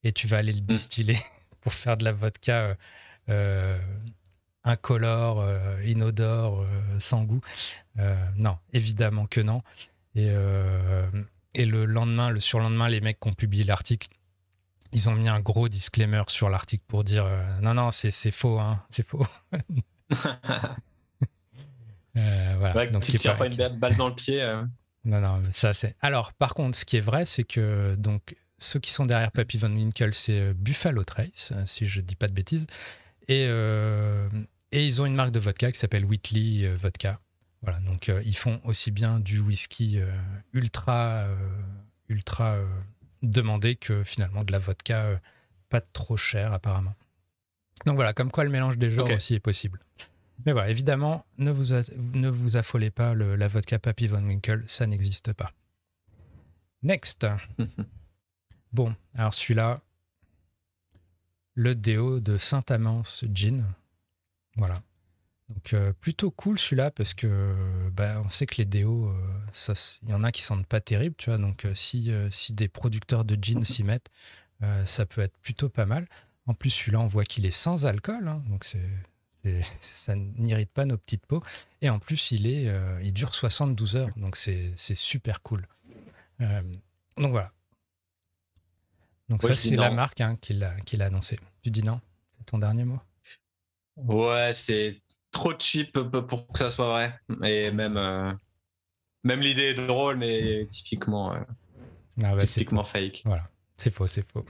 et 0.04 0.12
tu 0.12 0.26
vas 0.26 0.38
aller 0.38 0.52
le 0.52 0.62
mm. 0.62 0.66
distiller 0.66 1.18
pour 1.60 1.74
faire 1.74 1.96
de 1.96 2.04
la 2.04 2.12
vodka 2.12 2.76
euh, 3.28 3.78
incolore, 4.64 5.44
inodore, 5.84 6.66
sans 6.98 7.24
goût. 7.24 7.40
non, 8.36 8.58
évidemment 8.72 9.26
que 9.26 9.40
non. 9.40 9.62
Et, 10.14 10.30
et 11.54 11.66
le 11.66 11.84
lendemain, 11.84 12.30
le 12.30 12.40
surlendemain, 12.40 12.88
les 12.88 13.00
mecs 13.00 13.20
qui 13.20 13.28
ont 13.28 13.34
publié 13.34 13.64
l'article, 13.64 14.08
ils 14.92 15.08
ont 15.08 15.14
mis 15.14 15.28
un 15.28 15.40
gros 15.40 15.68
disclaimer 15.68 16.22
sur 16.28 16.50
l'article 16.50 16.84
pour 16.86 17.04
dire 17.04 17.24
euh, 17.24 17.42
non, 17.60 17.74
non, 17.74 17.90
c'est 17.90 18.30
faux, 18.30 18.58
hein, 18.58 18.82
c'est 18.90 19.06
faux. 19.06 19.26
euh, 22.16 22.54
voilà. 22.58 22.86
Donc, 22.86 23.08
il 23.08 23.18
tire 23.18 23.36
pas 23.36 23.46
une 23.46 23.78
balle 23.78 23.96
dans 23.96 24.08
le 24.08 24.14
pied. 24.14 24.42
Euh. 24.42 24.62
Non, 25.04 25.20
non, 25.20 25.42
ça 25.50 25.72
c'est. 25.74 25.96
Alors, 26.00 26.32
par 26.32 26.54
contre, 26.54 26.76
ce 26.76 26.84
qui 26.84 26.96
est 26.96 27.00
vrai, 27.00 27.24
c'est 27.24 27.44
que 27.44 27.94
donc 27.96 28.36
ceux 28.58 28.78
qui 28.78 28.92
sont 28.92 29.06
derrière 29.06 29.32
Papy 29.32 29.56
Van 29.56 29.70
Winkle, 29.70 30.14
c'est 30.14 30.54
Buffalo 30.54 31.02
Trace, 31.04 31.52
si 31.66 31.86
je 31.86 32.00
dis 32.00 32.14
pas 32.14 32.28
de 32.28 32.32
bêtises, 32.32 32.66
et, 33.26 33.48
et 34.70 34.86
ils 34.86 35.02
ont 35.02 35.06
une 35.06 35.16
marque 35.16 35.32
de 35.32 35.40
vodka 35.40 35.72
qui 35.72 35.78
s'appelle 35.78 36.04
Whitley 36.04 36.72
Vodka. 36.76 37.18
Voilà, 37.62 37.78
donc 37.80 38.08
euh, 38.08 38.20
ils 38.24 38.36
font 38.36 38.60
aussi 38.64 38.90
bien 38.90 39.20
du 39.20 39.38
whisky 39.38 40.00
euh, 40.00 40.12
ultra, 40.52 41.24
euh, 41.26 41.36
ultra 42.08 42.58
demandé 43.22 43.76
que 43.76 44.02
finalement 44.02 44.42
de 44.42 44.50
la 44.50 44.58
vodka 44.58 45.20
pas 45.68 45.80
trop 45.80 46.16
chère 46.16 46.52
apparemment. 46.52 46.94
Donc 47.86 47.94
voilà, 47.94 48.12
comme 48.12 48.30
quoi 48.30 48.44
le 48.44 48.50
mélange 48.50 48.78
des 48.78 48.90
genres 48.90 49.10
aussi 49.10 49.34
est 49.34 49.40
possible. 49.40 49.80
Mais 50.44 50.52
voilà, 50.52 50.70
évidemment, 50.70 51.24
ne 51.38 51.52
vous, 51.52 51.72
ne 52.14 52.28
vous 52.28 52.56
affolez 52.56 52.90
pas, 52.90 53.14
la 53.14 53.48
vodka 53.48 53.78
Papy 53.78 54.08
Von 54.08 54.24
Winkle, 54.24 54.64
ça 54.66 54.86
n'existe 54.86 55.32
pas. 55.32 55.52
Next. 56.82 57.26
bon, 58.72 58.94
alors 59.14 59.34
celui-là, 59.34 59.80
le 61.54 61.76
déo 61.76 62.18
de 62.18 62.36
Saint-Amance 62.36 63.24
Gin. 63.32 63.64
Voilà. 64.56 64.82
Donc 65.54 65.74
euh, 65.74 65.92
plutôt 65.92 66.30
cool 66.30 66.58
celui-là 66.58 66.90
parce 66.90 67.14
que 67.14 67.54
bah, 67.92 68.22
on 68.24 68.28
sait 68.28 68.46
que 68.46 68.56
les 68.56 68.64
déos, 68.64 69.08
euh, 69.08 69.74
il 70.02 70.08
y 70.08 70.14
en 70.14 70.24
a 70.24 70.32
qui 70.32 70.42
sentent 70.42 70.66
pas 70.66 70.80
terribles, 70.80 71.14
tu 71.16 71.30
vois. 71.30 71.38
Donc 71.38 71.64
euh, 71.64 71.74
si, 71.74 72.10
si 72.30 72.52
des 72.52 72.68
producteurs 72.68 73.24
de 73.24 73.36
gin 73.40 73.64
s'y 73.64 73.82
mettent, 73.82 74.10
ça 74.84 75.06
peut 75.06 75.20
être 75.20 75.36
plutôt 75.38 75.68
pas 75.68 75.86
mal. 75.86 76.06
En 76.46 76.54
plus 76.54 76.70
celui-là, 76.70 77.00
on 77.00 77.08
voit 77.08 77.24
qu'il 77.24 77.46
est 77.46 77.50
sans 77.50 77.86
alcool, 77.86 78.28
hein, 78.28 78.42
donc 78.48 78.64
c'est, 78.64 78.88
ça 79.80 80.14
n'irrite 80.14 80.70
pas 80.70 80.84
nos 80.84 80.96
petites 80.96 81.26
peaux. 81.26 81.42
Et 81.80 81.90
en 81.90 81.98
plus, 81.98 82.30
il, 82.30 82.46
est, 82.46 82.72
il 83.02 83.12
dure 83.12 83.34
72 83.34 83.96
heures, 83.96 84.10
donc 84.16 84.36
c'est, 84.36 84.74
super 84.76 85.42
cool. 85.42 85.66
donc 86.38 87.30
voilà. 87.30 87.52
Donc 89.28 89.42
ça, 89.42 89.56
c'est 89.56 89.76
la 89.76 89.90
marque 89.90 90.20
hein, 90.20 90.36
qui 90.40 90.54
l'a 90.54 91.06
annoncé. 91.06 91.40
Tu 91.62 91.70
dis 91.70 91.82
non? 91.82 92.00
C'est 92.38 92.46
ton 92.46 92.58
dernier 92.58 92.84
mot? 92.84 93.00
Ouais, 93.96 94.52
c'est 94.54 95.02
trop 95.32 95.52
cheap 95.58 95.98
pour 95.98 96.46
que 96.48 96.58
ça 96.58 96.70
soit 96.70 96.88
vrai. 96.88 97.20
Et 97.44 97.70
même, 97.72 97.96
euh, 97.96 98.32
même 99.24 99.40
l'idée 99.40 99.70
est 99.70 99.74
drôle, 99.74 100.16
mais 100.16 100.68
typiquement, 100.70 101.34
euh, 101.34 101.40
ah 102.22 102.44
typiquement 102.44 102.84
fake. 102.84 103.22
Voilà, 103.24 103.48
c'est 103.76 103.90
faux, 103.92 104.06
c'est 104.06 104.30
faux. 104.30 104.44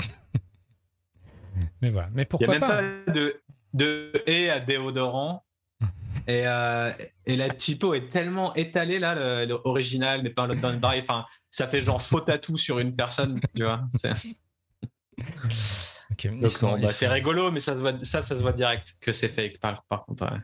mais 1.81 1.91
voilà, 1.91 2.11
mais 2.13 2.25
pourquoi 2.27 2.55
Il 2.55 2.59
n'y 2.59 2.65
a 2.65 2.83
même 2.83 3.05
pas, 3.07 3.13
de, 3.13 3.41
de 3.73 4.13
et 4.27 4.51
à 4.51 4.61
déodorant. 4.61 5.45
Et, 6.29 6.47
euh, 6.47 6.93
et, 7.27 7.37
la 7.37 7.51
typo 7.51 7.95
est 7.95 8.09
tellement 8.09 8.55
étalée 8.55 9.01
là, 9.01 9.45
l'original, 9.45 10.23
mais 10.23 10.31
pas 10.31 10.47
dans 10.47 10.71
le 10.71 10.99
Enfin, 11.01 11.27
ça 11.51 11.67
fait 11.67 11.83
genre 11.83 12.01
faux 12.01 12.21
tatou 12.21 12.57
sur 12.59 12.79
une 12.79 12.95
personne, 12.95 13.41
tu 13.57 13.65
vois. 13.65 13.83
Bah, 16.41 16.89
c'est 16.89 17.09
rigolo, 17.09 17.51
mais 17.51 17.59
ça, 17.59 17.75
ça, 18.03 18.23
ça 18.23 18.37
se 18.37 18.43
voit 18.43 18.53
direct 18.53 18.97
que 19.01 19.13
c'est 19.13 19.31
fake 19.31 19.59
par, 19.59 19.83
contre. 20.07 20.31
Ouais. 20.31 20.39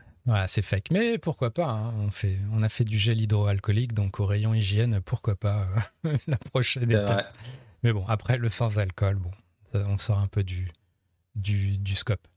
C'est 0.47 0.61
fake, 0.61 0.91
mais 0.91 1.17
pourquoi 1.17 1.51
pas 1.51 1.67
hein. 1.67 1.93
on, 1.97 2.11
fait, 2.11 2.39
on 2.51 2.61
a 2.63 2.69
fait 2.69 2.83
du 2.83 2.97
gel 2.97 3.19
hydroalcoolique, 3.21 3.93
donc 3.93 4.19
au 4.19 4.25
rayon 4.25 4.53
hygiène, 4.53 5.01
pourquoi 5.01 5.35
pas 5.35 5.67
euh, 6.05 6.17
la 6.27 6.37
prochaine 6.37 6.91
étape. 6.91 7.33
Mais 7.83 7.93
bon, 7.93 8.05
après, 8.07 8.37
le 8.37 8.49
sans-alcool, 8.49 9.15
bon, 9.15 9.31
on 9.73 9.97
sort 9.97 10.19
un 10.19 10.27
peu 10.27 10.43
du, 10.43 10.69
du, 11.35 11.77
du 11.77 11.95
scope. 11.95 12.27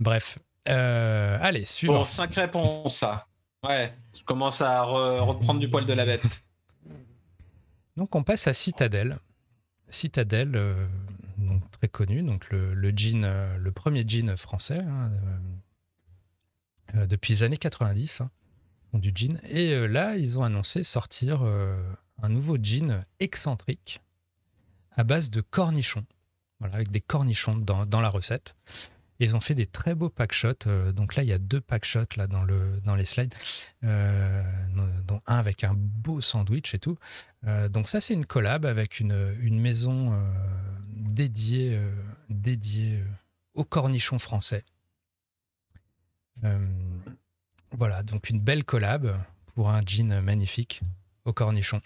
Bref, 0.00 0.38
euh, 0.68 1.38
allez, 1.40 1.64
suivant. 1.64 1.98
Bon, 1.98 2.04
cinq 2.04 2.34
réponses, 2.36 2.96
ça. 2.96 3.26
Ouais, 3.66 3.92
je 4.16 4.22
commence 4.22 4.60
à 4.60 4.82
reprendre 4.82 5.58
du 5.58 5.68
poil 5.68 5.86
de 5.86 5.92
la 5.92 6.04
bête. 6.04 6.22
Donc, 7.96 8.14
on 8.14 8.22
passe 8.22 8.46
à 8.46 8.52
Citadel. 8.52 9.18
Citadel, 9.88 10.52
euh, 10.54 10.86
donc, 11.38 11.62
très 11.70 11.88
connu, 11.88 12.22
donc 12.22 12.50
le, 12.50 12.74
le, 12.74 12.92
jean, 12.94 13.24
le 13.56 13.72
premier 13.72 14.04
jean 14.06 14.36
français 14.36 14.80
hein, 14.82 15.10
depuis 16.94 17.34
les 17.34 17.42
années 17.42 17.56
90, 17.56 18.20
hein, 18.20 18.30
du 18.94 19.12
jean. 19.14 19.38
Et 19.50 19.86
là, 19.88 20.16
ils 20.16 20.38
ont 20.38 20.42
annoncé 20.42 20.82
sortir 20.82 21.42
un 21.42 22.28
nouveau 22.28 22.56
jean 22.60 23.04
excentrique 23.20 24.00
à 24.92 25.04
base 25.04 25.30
de 25.30 25.40
cornichons. 25.40 26.04
Voilà, 26.58 26.76
avec 26.76 26.90
des 26.90 27.00
cornichons 27.00 27.56
dans, 27.56 27.84
dans 27.84 28.00
la 28.00 28.08
recette. 28.08 28.56
Ils 29.18 29.34
ont 29.34 29.40
fait 29.40 29.54
des 29.54 29.66
très 29.66 29.94
beaux 29.94 30.10
pack 30.10 30.32
shots. 30.32 30.66
Euh, 30.66 30.92
donc 30.92 31.16
là, 31.16 31.22
il 31.22 31.28
y 31.28 31.32
a 31.32 31.38
deux 31.38 31.60
pack 31.60 31.84
shots 31.84 32.16
là, 32.16 32.26
dans, 32.26 32.44
le, 32.44 32.80
dans 32.84 32.94
les 32.94 33.04
slides, 33.04 33.34
euh, 33.84 34.42
dont 35.06 35.20
un 35.26 35.36
avec 35.36 35.64
un 35.64 35.74
beau 35.74 36.20
sandwich 36.20 36.74
et 36.74 36.78
tout. 36.78 36.98
Euh, 37.46 37.68
donc 37.68 37.88
ça, 37.88 38.00
c'est 38.00 38.14
une 38.14 38.26
collab 38.26 38.66
avec 38.66 39.00
une, 39.00 39.36
une 39.40 39.60
maison 39.60 40.18
dédiée, 40.90 41.80
dédiée 42.28 43.02
aux 43.54 43.64
cornichons 43.64 44.18
français. 44.18 44.64
Voilà, 47.72 48.02
donc 48.02 48.30
une 48.30 48.40
belle 48.40 48.64
collab 48.64 49.20
pour 49.54 49.70
un 49.70 49.82
jean 49.84 50.20
magnifique 50.22 50.80
aux 51.24 51.32
cornichons. 51.32 51.82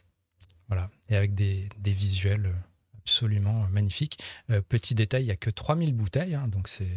Voilà, 0.68 0.90
et 1.08 1.16
avec 1.16 1.34
des, 1.34 1.68
des 1.78 1.92
visuels 1.92 2.54
absolument 2.98 3.66
magnifiques. 3.70 4.22
petit 4.68 4.94
détail, 4.94 5.22
il 5.22 5.26
n'y 5.26 5.32
a 5.32 5.36
que 5.36 5.50
3000 5.50 5.94
bouteilles, 5.94 6.34
hein, 6.34 6.48
donc 6.48 6.68
c'est 6.68 6.96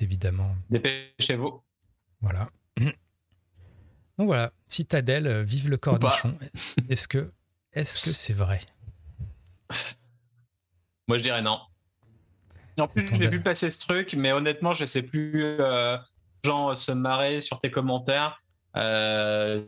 évidemment. 0.00 0.54
Dépêchez-vous. 0.70 1.62
Voilà. 2.20 2.48
Donc 4.18 4.26
voilà, 4.26 4.52
Citadelle, 4.66 5.26
euh, 5.26 5.42
vive 5.42 5.70
le 5.70 5.78
cornichon. 5.78 6.38
Est-ce 6.88 7.08
que 7.08 7.32
est-ce 7.72 8.04
que 8.04 8.12
c'est 8.12 8.34
vrai? 8.34 8.60
Moi, 11.08 11.18
je 11.18 11.22
dirais 11.22 11.40
non. 11.40 11.58
En 12.78 12.86
plus, 12.86 13.06
j'ai 13.06 13.28
vu 13.28 13.40
passer 13.40 13.70
ce 13.70 13.78
truc, 13.78 14.14
mais 14.14 14.32
honnêtement, 14.32 14.74
je 14.74 14.84
sais 14.84 15.02
plus. 15.02 15.42
Euh, 15.42 15.96
gens 16.44 16.74
se 16.74 16.92
marrer 16.92 17.40
sur 17.40 17.60
tes 17.60 17.70
commentaires. 17.70 18.42
Euh, 18.76 19.64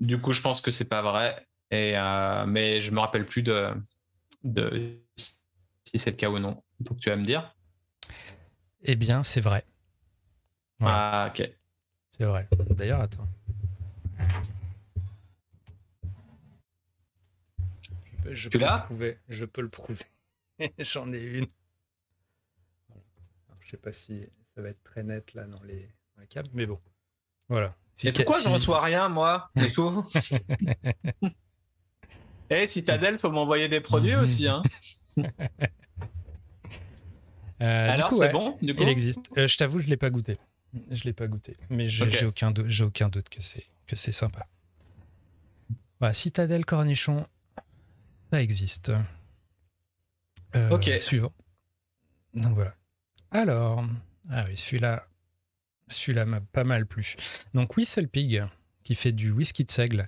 du 0.00 0.20
coup, 0.20 0.32
je 0.32 0.42
pense 0.42 0.60
que 0.60 0.70
c'est 0.70 0.84
pas 0.84 1.02
vrai. 1.02 1.46
Et 1.70 1.96
euh, 1.96 2.46
mais 2.46 2.80
je 2.80 2.90
me 2.90 3.00
rappelle 3.00 3.26
plus 3.26 3.42
de, 3.42 3.70
de 4.44 5.00
si 5.16 5.98
c'est 5.98 6.10
le 6.10 6.16
cas 6.16 6.30
ou 6.30 6.38
non. 6.38 6.62
Il 6.80 6.86
faut 6.86 6.94
que 6.94 7.00
tu 7.00 7.10
vas 7.10 7.16
me 7.16 7.26
dire. 7.26 7.54
Eh 8.82 8.96
bien, 8.96 9.22
c'est 9.22 9.40
vrai. 9.40 9.64
Ah, 10.80 11.30
ok. 11.30 11.50
C'est 12.10 12.24
vrai. 12.24 12.48
D'ailleurs, 12.70 13.00
attends. 13.00 13.28
Je 18.30 18.48
peux, 18.48 18.58
le 18.58 18.84
prouver. 18.84 19.18
Je 19.28 19.44
peux 19.44 19.62
le 19.62 19.68
prouver. 19.68 20.04
J'en 20.78 21.12
ai 21.12 21.20
une. 21.20 21.46
je 23.62 23.70
sais 23.70 23.76
pas 23.76 23.92
si 23.92 24.26
ça 24.54 24.62
va 24.62 24.70
être 24.70 24.82
très 24.82 25.02
net 25.02 25.34
là 25.34 25.44
dans 25.44 25.62
les, 25.62 25.88
mais 26.54 26.66
bon. 26.66 26.80
Voilà. 27.48 27.74
Et 28.02 28.12
pourquoi 28.12 28.40
je 28.40 28.48
ne 28.48 28.54
reçois 28.54 28.82
rien, 28.82 29.08
moi, 29.08 29.50
du 29.56 29.72
coup 29.72 30.04
Eh, 32.48 32.66
d'elle, 32.82 33.18
faut 33.18 33.30
m'envoyer 33.30 33.68
des 33.68 33.80
produits 33.80 34.14
aussi, 34.14 34.46
hein 34.46 34.62
Euh, 37.62 37.90
Alors, 37.90 38.14
c'est 38.14 38.32
bon 38.32 38.56
du 38.60 38.74
coup 38.74 38.82
Il 38.82 38.88
existe. 38.90 39.30
Euh, 39.38 39.46
je 39.46 39.56
t'avoue, 39.56 39.78
je 39.78 39.86
ne 39.86 39.90
l'ai 39.90 39.96
pas 39.96 40.10
goûté. 40.10 40.36
Je 40.90 41.04
l'ai 41.04 41.14
pas 41.14 41.26
goûté. 41.26 41.56
Mais 41.70 41.88
j'ai 41.88 42.26
aucun, 42.26 42.50
doute, 42.50 42.66
aucun 42.82 43.08
doute 43.08 43.30
que 43.30 43.40
c'est, 43.40 43.64
que 43.86 43.96
c'est 43.96 44.12
sympa. 44.12 44.46
Voilà, 45.98 46.12
Citadelle 46.12 46.66
Cornichon, 46.66 47.26
ça 48.30 48.42
existe. 48.42 48.92
Euh, 50.54 50.68
ok. 50.70 50.90
Suivant. 51.00 51.32
Donc 52.34 52.54
voilà. 52.54 52.74
Alors, 53.30 53.82
ah 54.30 54.44
oui, 54.46 54.56
celui-là, 54.56 55.06
celui-là 55.88 56.26
m'a 56.26 56.40
pas 56.40 56.64
mal 56.64 56.86
plu. 56.86 57.16
Donc 57.54 57.76
Whistle 57.76 58.08
Pig, 58.08 58.44
qui 58.84 58.94
fait 58.94 59.12
du 59.12 59.30
whisky 59.30 59.64
de 59.64 59.70
seigle, 59.70 60.06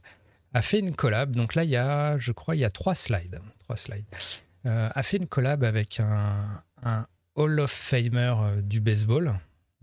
a 0.54 0.62
fait 0.62 0.80
une 0.80 0.94
collab. 0.94 1.34
Donc 1.34 1.54
là, 1.54 1.64
il 1.64 1.70
y 1.70 1.76
a, 1.76 2.18
je 2.18 2.32
crois, 2.32 2.56
il 2.56 2.60
y 2.60 2.64
a 2.64 2.70
trois 2.70 2.94
slides. 2.94 3.40
Trois 3.60 3.76
slides. 3.76 4.06
a 4.64 5.02
fait 5.02 5.18
une 5.18 5.26
collab 5.26 5.64
avec 5.64 6.00
un, 6.00 6.62
un 6.82 7.06
Hall 7.38 7.60
of 7.60 7.70
Famer 7.70 8.34
euh, 8.36 8.62
du 8.62 8.80
baseball, 8.80 9.38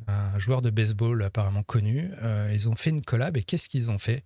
un 0.07 0.37
joueur 0.39 0.61
de 0.61 0.69
baseball 0.69 1.23
apparemment 1.23 1.63
connu. 1.63 2.11
Euh, 2.21 2.51
ils 2.53 2.67
ont 2.67 2.75
fait 2.75 2.89
une 2.89 3.01
collab 3.01 3.37
et 3.37 3.43
qu'est-ce 3.43 3.69
qu'ils 3.69 3.89
ont 3.89 3.97
fait? 3.97 4.25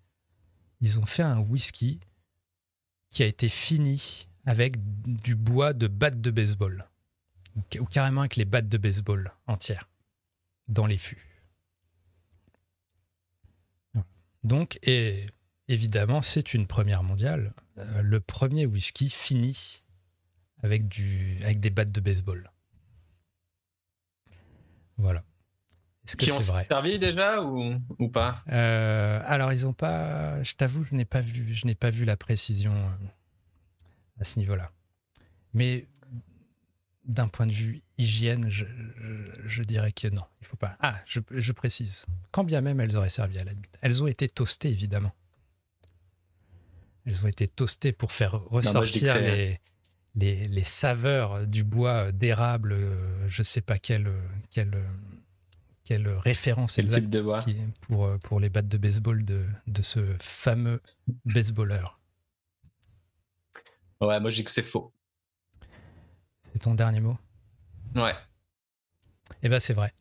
Ils 0.81 0.99
ont 0.99 1.05
fait 1.05 1.21
un 1.21 1.37
whisky 1.37 1.99
qui 3.11 3.21
a 3.21 3.27
été 3.27 3.47
fini 3.47 4.27
avec 4.45 4.77
du 5.05 5.35
bois 5.35 5.73
de 5.73 5.87
batte 5.87 6.19
de 6.21 6.31
baseball, 6.31 6.89
ou 7.79 7.85
carrément 7.85 8.21
avec 8.21 8.35
les 8.35 8.45
battes 8.45 8.67
de 8.67 8.77
baseball 8.79 9.31
entières, 9.45 9.87
dans 10.67 10.87
les 10.87 10.97
fûts. 10.97 11.28
Donc, 14.43 14.79
et 14.83 15.25
évidemment, 15.67 16.21
c'est 16.21 16.53
une 16.53 16.67
première 16.67 17.03
mondiale. 17.03 17.53
Euh, 17.77 18.01
le 18.01 18.19
premier 18.19 18.65
whisky 18.65 19.09
fini 19.09 19.83
avec, 20.61 20.87
du, 20.87 21.37
avec 21.43 21.59
des 21.59 21.69
battes 21.69 21.91
de 21.91 22.01
baseball. 22.01 22.49
Voilà. 24.97 25.23
Est-ce 26.05 26.17
que 26.17 26.25
c'est 26.25 26.51
vrai? 26.51 26.65
servi 26.65 26.97
déjà 26.97 27.41
ou, 27.41 27.75
ou 27.99 28.09
pas? 28.09 28.43
Euh, 28.49 29.21
Alors 29.25 29.53
ils 29.53 29.67
ont 29.67 29.73
pas. 29.73 30.41
Je 30.41 30.53
t'avoue, 30.53 30.83
je 30.83 30.95
n'ai 30.95 31.05
pas 31.05 31.21
vu. 31.21 31.53
Je 31.53 31.67
n'ai 31.67 31.75
pas 31.75 31.91
vu 31.91 32.03
la 32.03 32.17
précision 32.17 32.73
euh, 32.73 32.89
à 34.19 34.23
ce 34.23 34.39
niveau-là. 34.39 34.71
Mais 35.53 35.85
d'un 37.09 37.27
point 37.27 37.47
de 37.47 37.51
vue 37.51 37.81
hygiène, 37.97 38.49
je, 38.49 39.63
dirais 39.63 39.91
que 39.91 40.07
non, 40.07 40.23
il 40.41 40.47
faut 40.47 40.57
pas. 40.57 40.77
Ah, 40.79 40.99
je, 41.05 41.51
précise. 41.51 42.05
Quand 42.31 42.43
bien 42.43 42.61
même 42.61 42.79
elles 42.79 42.95
auraient 42.95 43.09
servi 43.09 43.39
à 43.39 43.43
la 43.43 43.51
limite. 43.51 43.77
Elles 43.81 44.01
ont 44.03 44.07
été 44.07 44.29
toastées 44.29 44.69
évidemment. 44.69 45.11
Elles 47.05 47.25
ont 47.25 47.27
été 47.27 47.47
toastées 47.47 47.91
pour 47.91 48.11
faire 48.11 48.39
ressortir 48.51 49.19
les, 49.19 49.59
les, 50.15 50.63
saveurs 50.63 51.47
du 51.47 51.63
bois 51.63 52.11
d'érable, 52.11 52.73
euh, 52.73 53.27
je 53.27 53.41
ne 53.41 53.45
sais 53.45 53.61
pas 53.61 53.79
quelle, 53.79 54.11
quelle, 54.51 54.83
quelle 55.85 56.07
référence 56.09 56.77
exacte 56.77 57.09
de 57.09 57.21
bois. 57.21 57.39
pour, 57.81 58.05
euh, 58.05 58.17
pour 58.19 58.39
les 58.39 58.49
battes 58.49 58.67
de 58.67 58.77
baseball 58.77 59.25
de, 59.25 59.45
de 59.65 59.81
ce 59.81 59.99
fameux 60.19 60.81
baseballeur. 61.25 61.99
Ouais, 64.01 64.19
moi 64.19 64.29
je 64.29 64.35
dis 64.35 64.43
que 64.43 64.51
c'est 64.51 64.61
faux. 64.61 64.93
C'est 66.41 66.59
ton 66.59 66.75
dernier 66.75 67.01
mot 67.01 67.17
Ouais. 67.95 68.15
Eh 69.43 69.49
ben 69.49 69.59
c'est 69.59 69.73
vrai. 69.73 69.93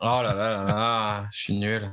Oh 0.00 0.22
là 0.22 0.34
là 0.34 0.50
là 0.50 0.64
là, 0.64 1.28
je 1.32 1.38
suis 1.38 1.58
nul. 1.58 1.90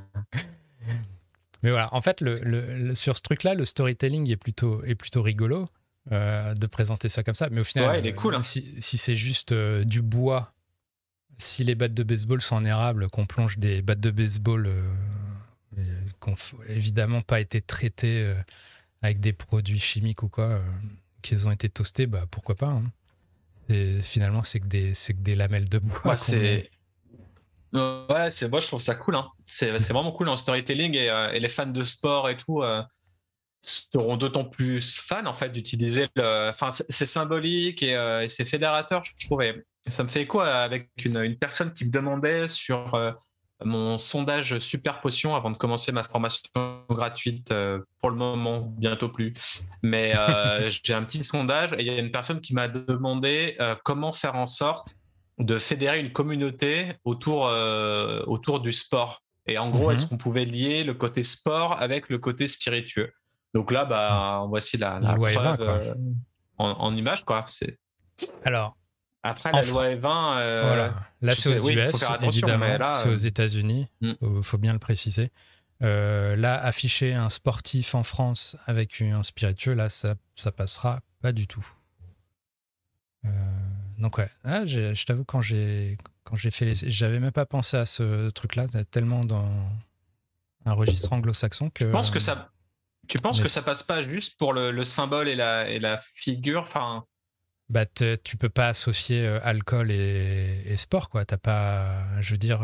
Mais 1.63 1.71
voilà, 1.71 1.91
en 1.93 2.01
fait, 2.01 2.21
le, 2.21 2.93
sur 2.93 3.17
ce 3.17 3.23
truc-là, 3.23 3.55
le 3.55 3.65
storytelling 3.65 4.29
est 4.29 4.37
plutôt, 4.37 4.83
est 4.83 4.93
plutôt 4.93 5.23
rigolo. 5.23 5.67
Euh, 6.11 6.53
de 6.53 6.67
présenter 6.67 7.09
ça 7.09 7.23
comme 7.23 7.33
ça. 7.33 7.49
Mais 7.49 7.61
au 7.61 7.63
final, 7.63 8.05
est 8.05 8.13
cool, 8.13 8.35
hein. 8.35 8.43
si, 8.43 8.79
c'est 8.79 9.15
juste 9.15 9.53
euh, 9.53 9.83
du 9.83 10.03
bois, 10.03 10.53
si 11.39 11.63
les 11.63 11.73
battes 11.73 11.95
de 11.95 12.03
baseball 12.03 12.43
sont 12.43 12.57
en 12.57 12.63
érable, 12.63 13.07
qu'on 13.09 13.25
plonge 13.25 13.57
des 13.57 13.81
battes 13.81 14.01
de 14.01 14.11
baseball 14.11 14.67
euh, 14.67 14.83
qui 16.21 16.29
n'ont 16.29 16.35
évidemment 16.69 17.23
pas 17.23 17.39
été 17.39 17.59
traitées 17.59 18.35
avec 19.01 19.19
des 19.19 19.33
produits 19.33 19.79
chimiques 19.79 20.21
ou 20.21 20.29
quoi, 20.29 20.61
qu'ils 21.23 21.47
ont 21.47 21.51
été 21.51 21.69
toastés, 21.69 22.05
bah, 22.05 22.25
pourquoi 22.29 22.53
pas. 22.53 22.69
Hein. 22.69 22.83
Et 23.69 24.01
finalement, 24.01 24.43
c'est 24.43 24.59
que, 24.59 24.67
des, 24.67 24.93
que 24.93 25.21
des 25.21 25.35
lamelles 25.35 25.69
de 25.69 25.79
bois. 25.79 26.15
c'est. 26.15 26.69
Ouais, 27.73 28.29
c'est 28.29 28.47
moi 28.47 28.61
je 28.61 28.67
trouve 28.67 28.79
ça 28.79 28.95
cool. 28.95 29.15
Hein. 29.15 29.27
C'est 29.43 29.69
vraiment 29.71 30.13
cool 30.13 30.29
en 30.29 30.37
storytelling 30.37 30.95
et, 30.95 31.07
et, 31.33 31.39
les 31.39 31.49
fans 31.49 31.65
de 31.65 31.83
sport 31.83 32.29
et 32.29 32.37
tout 32.37 32.63
seront 33.65 34.17
d'autant 34.17 34.45
plus 34.45 34.95
fans 34.95 35.25
en 35.25 35.33
fait 35.33 35.49
d'utiliser 35.49 36.07
le. 36.15 36.49
Enfin, 36.49 36.69
c'est 36.71 37.05
symbolique 37.05 37.83
euh, 37.83 38.21
et, 38.21 38.27
c'est 38.27 38.45
fédérateur, 38.45 39.03
je 39.03 39.25
trouvais. 39.25 39.63
Ça 39.89 40.03
me 40.03 40.07
fait 40.07 40.21
écho 40.21 40.39
avec 40.39 40.89
une, 41.03 41.17
une 41.17 41.37
personne 41.37 41.73
qui 41.73 41.85
me 41.85 41.91
demandait 41.91 42.47
sur 42.47 42.95
euh, 42.95 43.11
mon 43.63 43.97
sondage 43.97 44.59
super 44.59 44.99
potion 45.01 45.35
avant 45.35 45.49
de 45.49 45.57
commencer 45.57 45.91
ma 45.91 46.03
formation 46.03 46.43
gratuite 46.89 47.51
euh, 47.51 47.79
pour 48.01 48.09
le 48.09 48.17
moment, 48.17 48.73
bientôt 48.77 49.09
plus. 49.09 49.33
Mais 49.81 50.13
j'ai 50.83 50.93
un 50.93 51.03
petit 51.03 51.23
sondage 51.23 51.73
et 51.73 51.81
il 51.81 51.87
y 51.87 51.89
a 51.89 51.97
une 51.97 52.11
personne 52.11 52.41
qui 52.41 52.53
m'a 52.53 52.67
demandé 52.67 53.57
comment 53.83 54.11
faire 54.11 54.35
en 54.35 54.47
sorte 54.47 54.95
de 55.37 55.57
fédérer 55.57 55.99
une 55.99 56.11
communauté 56.11 56.93
autour, 57.03 57.51
autour 58.27 58.59
du 58.59 58.71
sport. 58.71 59.21
Et 59.47 59.57
en 59.57 59.69
gros, 59.69 59.91
est-ce 59.91 60.03
mhm. 60.03 60.09
qu'on 60.09 60.17
pouvait 60.17 60.45
lier 60.45 60.83
le 60.83 60.93
côté 60.93 61.23
sport 61.23 61.79
avec 61.81 62.09
le 62.09 62.17
côté 62.17 62.47
spiritueux? 62.47 63.11
Donc 63.53 63.71
là, 63.71 63.85
bah, 63.85 64.43
voici 64.49 64.77
la, 64.77 64.99
preuve 64.99 65.95
en, 66.57 66.95
image. 66.95 67.23
Quoi. 67.25 67.45
Alors, 68.43 68.75
après, 69.25 69.51
la 69.51 69.61
loi 69.63 69.89
E20. 69.89 69.99
voilà. 69.99 70.93
Là, 71.21 71.35
c'est 71.35 71.49
aux 71.49 71.69
US, 71.69 72.05
évidemment. 72.21 72.93
C'est 72.93 73.09
aux 73.09 73.15
États-Unis. 73.15 73.87
Il 74.01 74.17
mm. 74.21 74.43
faut 74.43 74.57
bien 74.57 74.73
le 74.73 74.79
préciser. 74.79 75.31
Euh, 75.81 76.35
là, 76.35 76.61
afficher 76.63 77.13
un 77.13 77.29
sportif 77.29 77.95
en 77.95 78.03
France 78.03 78.55
avec 78.65 79.01
un 79.01 79.23
spiritueux, 79.23 79.73
là, 79.73 79.89
ça, 79.89 80.15
ça 80.33 80.51
passera 80.51 81.01
pas 81.21 81.33
du 81.33 81.47
tout. 81.47 81.65
Euh, 83.25 83.29
donc 83.97 84.17
ouais, 84.17 84.29
ah, 84.43 84.65
je 84.65 85.03
t'avoue 85.05 85.25
quand 85.25 85.41
j'ai 85.41 85.97
quand 86.23 86.35
j'ai 86.35 86.51
fait 86.51 86.65
les, 86.65 86.75
j'avais 86.75 87.19
même 87.19 87.31
pas 87.31 87.45
pensé 87.45 87.77
à 87.77 87.85
ce 87.85 88.29
truc-là, 88.29 88.67
tellement 88.89 89.25
dans 89.25 89.47
un 90.65 90.73
registre 90.73 91.11
anglo-saxon 91.11 91.69
que. 91.69 91.85
Je 91.85 91.91
pense 91.91 92.09
que 92.09 92.19
ça. 92.19 92.51
Tu 93.07 93.19
penses 93.19 93.39
que 93.39 93.47
ça 93.47 93.61
passe 93.61 93.83
pas 93.83 94.01
juste 94.01 94.37
pour 94.39 94.53
le, 94.53 94.83
symbole 94.83 95.27
et 95.27 95.35
la, 95.35 95.69
et 95.69 95.79
la 95.79 95.97
figure, 95.97 96.61
enfin. 96.61 97.05
Bah, 97.69 97.85
tu 97.85 98.37
peux 98.37 98.49
pas 98.49 98.67
associer 98.67 99.25
euh, 99.25 99.39
alcool 99.43 99.91
et, 99.91 100.61
et, 100.65 100.77
sport, 100.77 101.09
quoi. 101.09 101.25
T'as 101.25 101.37
pas, 101.37 102.21
je 102.21 102.31
veux 102.31 102.37
dire 102.37 102.61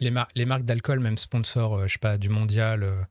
les, 0.00 0.12
les 0.34 0.44
marques 0.44 0.64
d'alcool, 0.64 1.00
même 1.00 1.18
sponsors, 1.18 1.78
euh, 1.78 1.86
je 1.86 1.94
sais 1.94 1.98
pas, 1.98 2.18
du 2.18 2.28
mondial, 2.28 2.82
euh, 2.82 3.02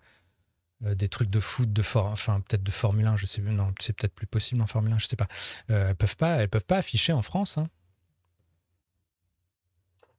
euh, 0.85 0.95
des 0.95 1.09
trucs 1.09 1.29
de 1.29 1.39
foot, 1.39 1.71
de 1.71 1.81
for 1.81 2.05
enfin 2.05 2.41
peut-être 2.41 2.63
de 2.63 2.71
Formule 2.71 3.07
1, 3.07 3.17
je 3.17 3.25
sais 3.25 3.41
non, 3.41 3.73
c'est 3.79 3.93
peut-être 3.93 4.13
plus 4.13 4.27
possible 4.27 4.61
en 4.61 4.67
Formule 4.67 4.93
1, 4.93 4.99
je 4.99 5.07
sais 5.07 5.15
pas. 5.15 5.27
elles 5.67 5.95
peuvent 5.95 6.17
pas, 6.17 6.35
elles 6.37 6.49
peuvent 6.49 6.65
pas 6.65 6.77
afficher 6.77 7.13
en 7.13 7.21
France. 7.21 7.57
Hein. 7.57 7.67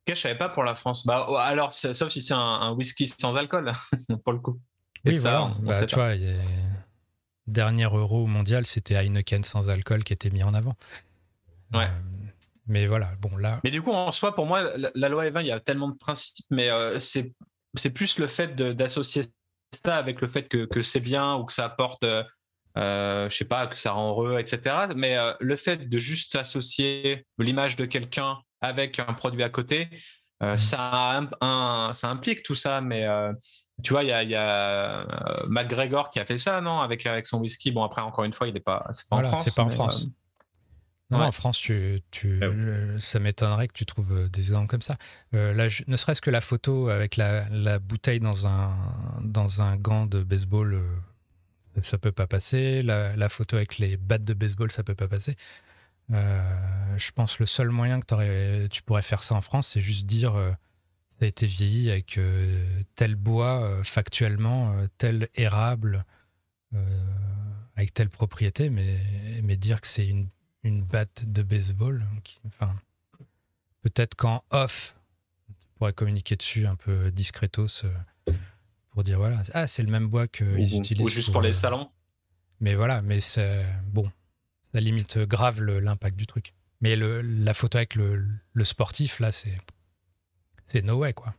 Ok, 0.09 0.15
je 0.15 0.21
savais 0.21 0.39
pas 0.39 0.49
pour 0.49 0.65
la 0.65 0.75
France. 0.75 1.05
Bah, 1.05 1.27
oh, 1.29 1.37
alors, 1.37 1.75
sauf 1.75 2.09
si 2.11 2.23
c'est 2.23 2.35
un, 2.35 2.73
whisky 2.73 3.09
sans 3.09 3.35
alcool, 3.37 3.73
pour 4.25 4.33
le 4.33 4.39
coup. 4.39 4.61
oui, 5.05 5.17
ça, 5.17 5.53
voilà. 5.61 5.81
Bah, 5.81 5.87
tu 5.87 5.95
vois, 5.97 6.15
dernier 7.47 7.85
euro 7.85 8.27
mondial, 8.27 8.67
c'était 8.67 8.95
Heineken 8.95 9.45
sans 9.45 9.71
alcool 9.71 10.05
qui 10.05 10.13
était 10.13 10.31
mis 10.31 10.43
en 10.43 10.55
avant. 10.55 10.75
Ouais. 11.73 11.89
Mais 12.67 12.87
voilà, 12.87 13.13
bon 13.21 13.37
là. 13.37 13.61
Mais 13.65 13.71
du 13.71 13.83
coup, 13.83 13.93
en 13.93 14.11
soi, 14.11 14.35
pour 14.35 14.47
moi, 14.47 14.63
la, 14.95 15.09
loi 15.09 15.27
E20, 15.27 15.41
il 15.43 15.47
y 15.47 15.53
a 15.53 15.61
tellement 15.61 15.89
de 15.89 15.97
principes, 15.97 16.47
mais 16.51 16.69
euh, 16.69 16.99
c'est 16.99 17.33
c'est 17.75 17.91
plus 17.91 18.19
le 18.19 18.27
fait 18.27 18.57
d'associer 18.57 19.23
ça 19.73 19.97
avec 19.97 20.21
le 20.21 20.29
fait 20.29 20.49
que, 20.49 20.65
que 20.65 20.83
c'est 20.83 21.01
bien 21.01 21.35
ou 21.35 21.45
que 21.45 21.53
ça 21.53 21.67
apporte, 21.67 22.03
euh, 22.05 22.25
euh 22.79 23.29
je 23.29 23.37
sais 23.37 23.45
pas, 23.45 23.67
que 23.67 23.77
ça 23.77 23.93
rend 23.93 24.11
heureux, 24.11 24.39
etc. 24.39 24.87
Mais 24.97 25.17
euh, 25.17 25.33
le 25.41 25.57
fait 25.57 25.89
de 25.89 25.99
juste 25.99 26.35
associer 26.37 27.27
l'image 27.39 27.77
de 27.77 27.85
quelqu'un 27.85 28.39
avec 28.63 28.99
un 28.99 29.13
produit 29.13 29.43
à 29.43 29.51
côté, 29.51 29.89
mmh. 30.41 30.57
ça, 30.57 31.29
un, 31.41 31.93
ça 31.93 32.09
implique 32.09 32.43
tout 32.43 32.55
ça, 32.55 32.81
mais 32.81 33.07
tu 33.83 33.93
vois, 33.93 34.05
il 34.05 34.09
y 34.09 34.13
a, 34.13 34.23
y 34.23 34.35
a 34.35 35.07
McGregor 35.49 36.11
qui 36.11 36.19
a 36.19 36.25
fait 36.25 36.39
ça, 36.39 36.61
non, 36.61 36.81
avec, 36.81 37.05
avec 37.07 37.27
son 37.27 37.41
whisky. 37.41 37.73
Bon, 37.73 37.85
après, 37.85 38.01
encore 38.01 38.25
une 38.25 38.33
fois, 38.33 38.49
il 38.49 38.55
n'est 38.55 38.61
pas, 38.61 38.87
c'est 38.93 39.09
pas, 39.09 39.17
en 39.17 39.23
France. 39.23 39.45
C'est 39.45 39.55
pas 39.55 39.65
en 39.65 39.71
France. 39.71 40.09
Non, 41.11 41.21
en 41.21 41.31
France, 41.31 41.59
tu, 41.59 42.01
tu, 42.11 42.41
ah 42.43 42.99
ça 42.99 43.21
m'étonnerait 43.21 43.69
que 43.69 43.75
tu 43.75 43.87
trouves 43.87 44.13
euh, 44.13 44.29
des 44.29 44.41
exemples 44.41 44.67
comme 44.67 44.83
ça. 44.83 44.97
Euh, 45.35 45.53
là, 45.53 45.69
ne 45.87 45.97
serait-ce 45.97 46.21
que 46.21 46.31
la 46.31 46.41
photo 46.41 46.89
avec 46.89 47.17
la, 47.17 47.49
la, 47.51 47.79
bouteille 47.79 48.19
dans 48.19 48.49
un, 48.49 48.75
dans 49.23 49.63
un 49.63 49.77
gant 49.77 50.07
de 50.07 50.25
baseball, 50.25 50.75
euh, 50.75 51.81
ça 51.81 51.99
peut 51.99 52.11
pas 52.11 52.27
passer. 52.27 52.83
La, 52.83 53.15
la, 53.15 53.29
photo 53.29 53.55
avec 53.55 53.79
les 53.79 53.97
battes 53.97 54.25
de 54.25 54.35
baseball, 54.35 54.73
ça 54.73 54.83
peut 54.83 54.97
pas 54.97 55.07
passer. 55.07 55.37
je 56.09 57.11
pense 57.15 57.39
le 57.39 57.47
seul 57.47 57.69
moyen 57.71 58.01
que 58.01 58.67
tu 58.67 58.83
pourrais 58.83 59.03
faire 59.03 59.23
ça 59.23 59.37
en 59.37 59.43
France, 59.43 59.69
c'est 59.69 59.81
juste 59.81 60.07
dire 60.07 60.35
ça 61.19 61.25
a 61.25 61.27
été 61.27 61.47
vieilli 61.47 61.91
avec 61.91 62.19
tel 62.95 63.15
bois 63.15 63.83
factuellement, 63.85 64.75
tel 64.99 65.29
érable, 65.35 66.05
avec 67.75 67.95
telle 67.95 68.11
propriété, 68.11 68.69
mais, 68.69 69.01
mais 69.43 69.57
dire 69.57 69.81
que 69.81 69.87
c'est 69.87 70.07
une 70.07 70.29
une 70.67 70.83
batte 70.83 71.25
de 71.27 71.43
baseball. 71.43 72.05
enfin, 72.47 72.75
peut-être 73.83 74.15
qu'en 74.15 74.43
off, 74.51 74.97
tu 75.49 75.55
pourrais 75.77 75.93
communiquer 75.93 76.37
dessus 76.37 76.67
un 76.67 76.77
peu 76.77 77.11
discretos 77.11 77.85
euh, 77.85 78.33
pour 78.91 79.05
dire 79.05 79.19
voilà, 79.19 79.43
ah, 79.53 79.67
c'est 79.67 79.83
le 79.83 79.91
même 79.91 80.09
bois 80.09 80.27
qu'ils 80.27 80.77
utilisent. 80.77 81.07
Ou 81.07 81.09
juste 81.09 81.33
pour, 81.33 81.43
les 81.43 81.51
euh, 81.51 81.61
salons. 81.61 81.89
Mais 82.61 82.75
voilà, 82.75 83.03
mais 83.03 83.21
c'est 83.21 83.65
bon, 83.87 84.11
ça 84.63 84.81
limite 84.81 85.19
grave 85.19 85.61
l'impact 85.61 86.17
du 86.17 86.27
truc. 86.27 86.53
Mais 86.81 86.97
le, 86.97 87.23
la 87.23 87.55
photo 87.55 87.79
avec 87.79 87.95
le, 87.95 88.27
le 88.53 88.65
sportif, 88.65 89.21
là, 89.21 89.33
c'est 89.33 89.57
c'est 90.67 90.83
no 90.83 90.99
way, 90.99 91.13
quoi. 91.13 91.35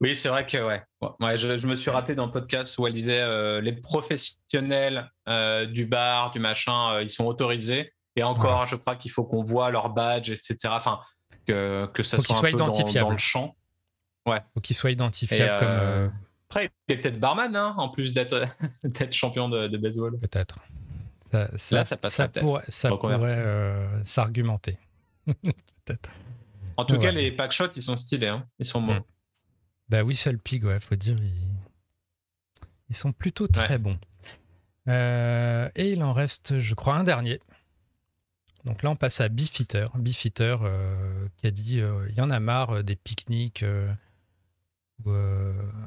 Oui, 0.00 0.14
c'est 0.14 0.28
vrai 0.28 0.46
que 0.46 0.58
ouais. 0.58 0.82
ouais 1.20 1.36
je, 1.36 1.66
me 1.66 1.74
suis 1.74 1.90
rappelé 1.90 2.14
dans 2.14 2.26
le 2.26 2.32
podcast 2.32 2.78
où 2.78 2.86
elle 2.86 2.94
disait 2.94 3.20
euh, 3.20 3.60
les 3.60 3.72
professionnels 3.72 5.10
euh, 5.28 5.66
du 5.66 5.86
bar, 5.86 6.30
du 6.30 6.38
machin, 6.38 6.94
euh, 6.94 7.02
ils 7.02 7.10
sont 7.10 7.26
autorisés. 7.26 7.92
Et 8.14 8.22
encore, 8.22 8.66
je 8.66 8.76
crois 8.76 8.96
qu'il 8.96 9.10
faut 9.10 9.24
qu'on 9.24 9.42
voit 9.42 9.70
leur 9.70 9.90
badge, 9.90 10.30
etc. 10.30 10.56
Enfin, 10.70 11.00
que, 11.46 11.86
que 11.94 12.02
ça 12.02 12.18
soit, 12.18 12.36
un 12.38 12.50
peu 12.50 12.52
dans, 12.52 13.10
le 13.10 13.18
champ. 13.18 13.56
Ouais. 14.26 14.40
Faut 14.54 14.60
qu'ils 14.60 14.74
soient 14.76 14.90
identifiables 14.90 15.58
comme. 15.58 16.12
Après, 16.50 16.70
il 16.88 16.94
est 16.94 16.98
peut-être 16.98 17.20
barman, 17.20 17.54
hein, 17.54 17.74
en 17.76 17.90
plus 17.90 18.12
d'être 18.14 18.46
champion 19.12 19.48
de, 19.48 19.76
baseball. 19.76 20.18
Peut-être. 20.18 20.58
Ça, 21.30 21.76
Là, 21.76 21.84
ça, 21.84 21.96
ça, 22.08 22.28
pourrait, 22.28 22.64
ça 22.68 22.88
pourrait 22.88 23.88
s'argumenter. 24.04 24.78
peut-être. 25.26 26.10
En 26.78 26.84
tout 26.84 26.98
cas, 26.98 27.10
les 27.10 27.32
packshots, 27.32 27.72
ils 27.74 27.82
sont 27.82 27.96
stylés. 27.96 28.28
Hein. 28.28 28.46
Ils 28.60 28.64
sont 28.64 28.80
bons. 28.80 28.94
Mm. 28.94 29.04
Bah 29.88 30.02
oui, 30.04 30.18
le 30.26 30.38
Pig, 30.38 30.64
ouais, 30.64 30.78
faut 30.78 30.94
dire, 30.94 31.16
ils, 32.88 32.94
sont 32.94 33.12
plutôt 33.12 33.48
très 33.48 33.78
bons. 33.78 33.98
Euh, 34.86 35.68
et 35.74 35.90
il 35.92 36.02
en 36.04 36.12
reste, 36.12 36.60
je 36.60 36.74
crois, 36.74 36.94
un 36.94 37.04
dernier. 37.04 37.40
Donc 38.64 38.82
là, 38.82 38.90
on 38.90 38.96
passe 38.96 39.20
à 39.20 39.28
Beefeater. 39.28 39.90
Beefeater 39.96 40.60
euh, 40.62 41.26
qui 41.36 41.46
a 41.48 41.50
dit 41.50 41.80
euh, 41.80 42.06
il 42.10 42.16
y 42.16 42.20
en 42.20 42.30
a 42.30 42.38
marre 42.38 42.84
des 42.84 42.96
pique-niques 42.96 43.64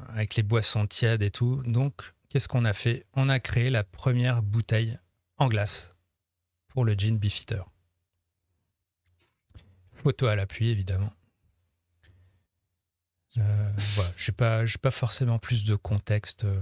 avec 0.08 0.36
les 0.36 0.42
boissons 0.42 0.86
tièdes 0.86 1.22
et 1.22 1.30
tout. 1.30 1.62
Donc, 1.64 2.12
qu'est-ce 2.28 2.48
qu'on 2.48 2.66
a 2.66 2.72
fait? 2.74 3.06
On 3.14 3.30
a 3.30 3.40
créé 3.40 3.70
la 3.70 3.82
première 3.82 4.42
bouteille 4.42 4.98
en 5.38 5.48
glace 5.48 5.90
pour 6.68 6.84
le 6.84 6.92
gin 6.92 7.18
Beefeater. 7.18 7.71
Photo 10.02 10.26
à 10.26 10.34
l'appui, 10.34 10.68
évidemment. 10.68 11.12
Euh, 13.38 13.72
voilà, 13.94 14.10
je 14.16 14.30
n'ai 14.30 14.34
pas, 14.34 14.64
pas 14.82 14.90
forcément 14.90 15.38
plus 15.38 15.64
de 15.64 15.76
contexte, 15.76 16.44
euh, 16.44 16.60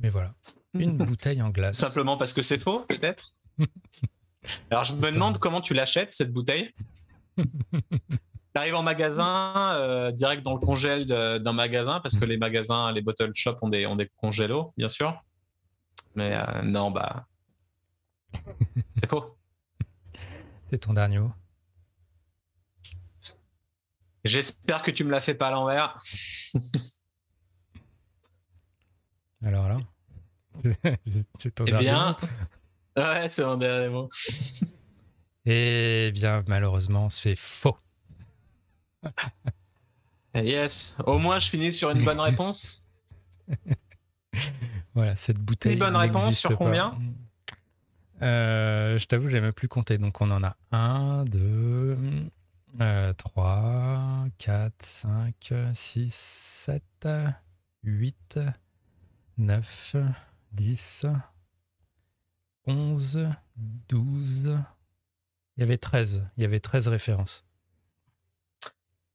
mais 0.00 0.08
voilà. 0.08 0.32
Une 0.72 0.96
bouteille 1.04 1.42
en 1.42 1.50
glace. 1.50 1.76
Simplement 1.76 2.16
parce 2.16 2.32
que 2.32 2.40
c'est 2.40 2.58
faux, 2.58 2.86
peut-être 2.88 3.34
Alors 4.70 4.84
je 4.84 4.94
me 4.94 5.10
demande 5.10 5.38
comment 5.38 5.60
tu 5.60 5.74
l'achètes, 5.74 6.14
cette 6.14 6.32
bouteille. 6.32 6.72
tu 7.36 7.44
arrives 8.54 8.74
en 8.74 8.82
magasin, 8.82 9.74
euh, 9.74 10.10
direct 10.12 10.42
dans 10.42 10.54
le 10.54 10.60
congèle 10.60 11.06
d'un 11.06 11.52
magasin, 11.52 12.00
parce 12.00 12.16
que 12.16 12.24
les 12.24 12.38
magasins, 12.38 12.90
les 12.92 13.02
bottle 13.02 13.32
shops 13.34 13.58
ont 13.60 13.68
des, 13.68 13.86
ont 13.86 13.96
des 13.96 14.10
congélos, 14.16 14.72
bien 14.78 14.88
sûr. 14.88 15.22
Mais 16.14 16.34
non, 16.64 16.90
bah. 16.90 17.26
C'est 18.98 19.08
faux. 19.08 19.36
C'est 20.70 20.78
ton 20.78 20.94
dernier 20.94 21.18
mot. 21.18 21.32
J'espère 24.28 24.82
que 24.82 24.90
tu 24.90 25.04
me 25.04 25.10
l'as 25.10 25.20
fait 25.20 25.34
pas 25.34 25.48
à 25.48 25.50
l'envers. 25.50 25.96
Alors 29.44 29.68
là, 29.68 29.78
c'est 31.38 31.54
ton 31.54 31.64
eh 31.66 31.72
bien, 31.72 32.16
ouais, 32.96 33.28
c'est 33.28 33.44
mon 33.44 33.56
dernier 33.56 33.88
mot. 33.88 34.08
Eh 35.46 36.10
bien, 36.12 36.42
malheureusement, 36.48 37.08
c'est 37.08 37.36
faux. 37.36 37.78
yes, 40.34 40.96
au 41.06 41.18
moins 41.18 41.38
je 41.38 41.48
finis 41.48 41.72
sur 41.72 41.90
une 41.90 42.02
bonne 42.02 42.18
réponse. 42.18 42.90
voilà, 44.94 45.14
cette 45.14 45.38
bouteille. 45.38 45.74
Une 45.74 45.78
bonne 45.78 45.96
réponse 45.96 46.36
sur 46.38 46.58
combien? 46.58 46.98
Euh, 48.22 48.98
Je 48.98 49.06
t'avoue, 49.06 49.28
j'ai 49.28 49.40
même 49.40 49.52
plus 49.52 49.68
compté. 49.68 49.98
Donc 49.98 50.20
on 50.20 50.30
en 50.32 50.42
a 50.42 50.56
un, 50.72 51.24
deux, 51.24 51.96
3, 52.78 54.26
4, 54.38 54.72
5, 54.82 55.54
6, 55.74 56.14
7, 56.14 57.08
8, 57.82 58.40
9, 59.38 59.96
10, 60.52 61.06
11, 62.66 63.28
12. 63.88 64.58
Il 65.56 65.60
y 65.60 65.62
avait 65.62 65.78
13. 65.78 66.28
Il 66.36 66.42
y 66.42 66.44
avait 66.44 66.60
13 66.60 66.88
références. 66.88 67.44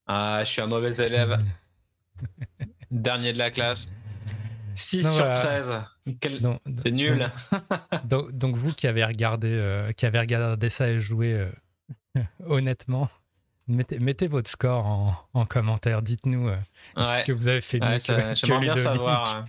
Ah, 0.08 0.42
je 0.44 0.50
suis 0.50 0.62
un 0.62 0.68
mauvais 0.68 0.94
élève. 1.06 1.40
Dernier 2.92 3.34
de 3.34 3.38
la 3.38 3.52
classe. 3.52 3.96
6 4.76 5.16
sur 5.16 5.34
13. 5.34 5.74
C'est 6.78 6.92
nul. 6.92 7.32
Donc, 8.06 8.32
donc, 8.32 8.56
vous 8.56 8.74
qui 8.74 8.88
avez 8.88 9.06
regardé, 9.06 9.52
euh, 9.52 9.92
qui 9.92 10.06
avez 10.06 10.20
regardé 10.20 10.70
ça 10.70 10.90
et 10.90 11.00
joué 11.00 11.34
euh, 11.34 11.52
honnêtement, 12.46 13.10
mettez, 13.68 14.00
mettez, 14.00 14.28
votre 14.28 14.50
score 14.50 14.86
en, 14.86 15.16
en 15.34 15.46
commentaire. 15.46 16.02
Dites-nous 16.02 16.50
euh, 16.50 16.58
ce 16.96 17.24
que 17.24 17.32
vous 17.32 17.48
avez 17.48 17.62
fait 17.62 17.80
mieux 17.80 17.98
que, 17.98 18.36
J'aimerais 18.36 18.62
bien 18.62 18.76
savoir. 18.76 19.46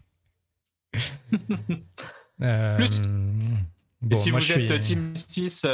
euh, 2.43 2.77
Plus. 2.77 3.03
Et 4.11 4.15
si 4.15 4.31
vous 4.31 4.53
êtes 4.53 4.81
Team 4.83 5.17
6, 5.17 5.67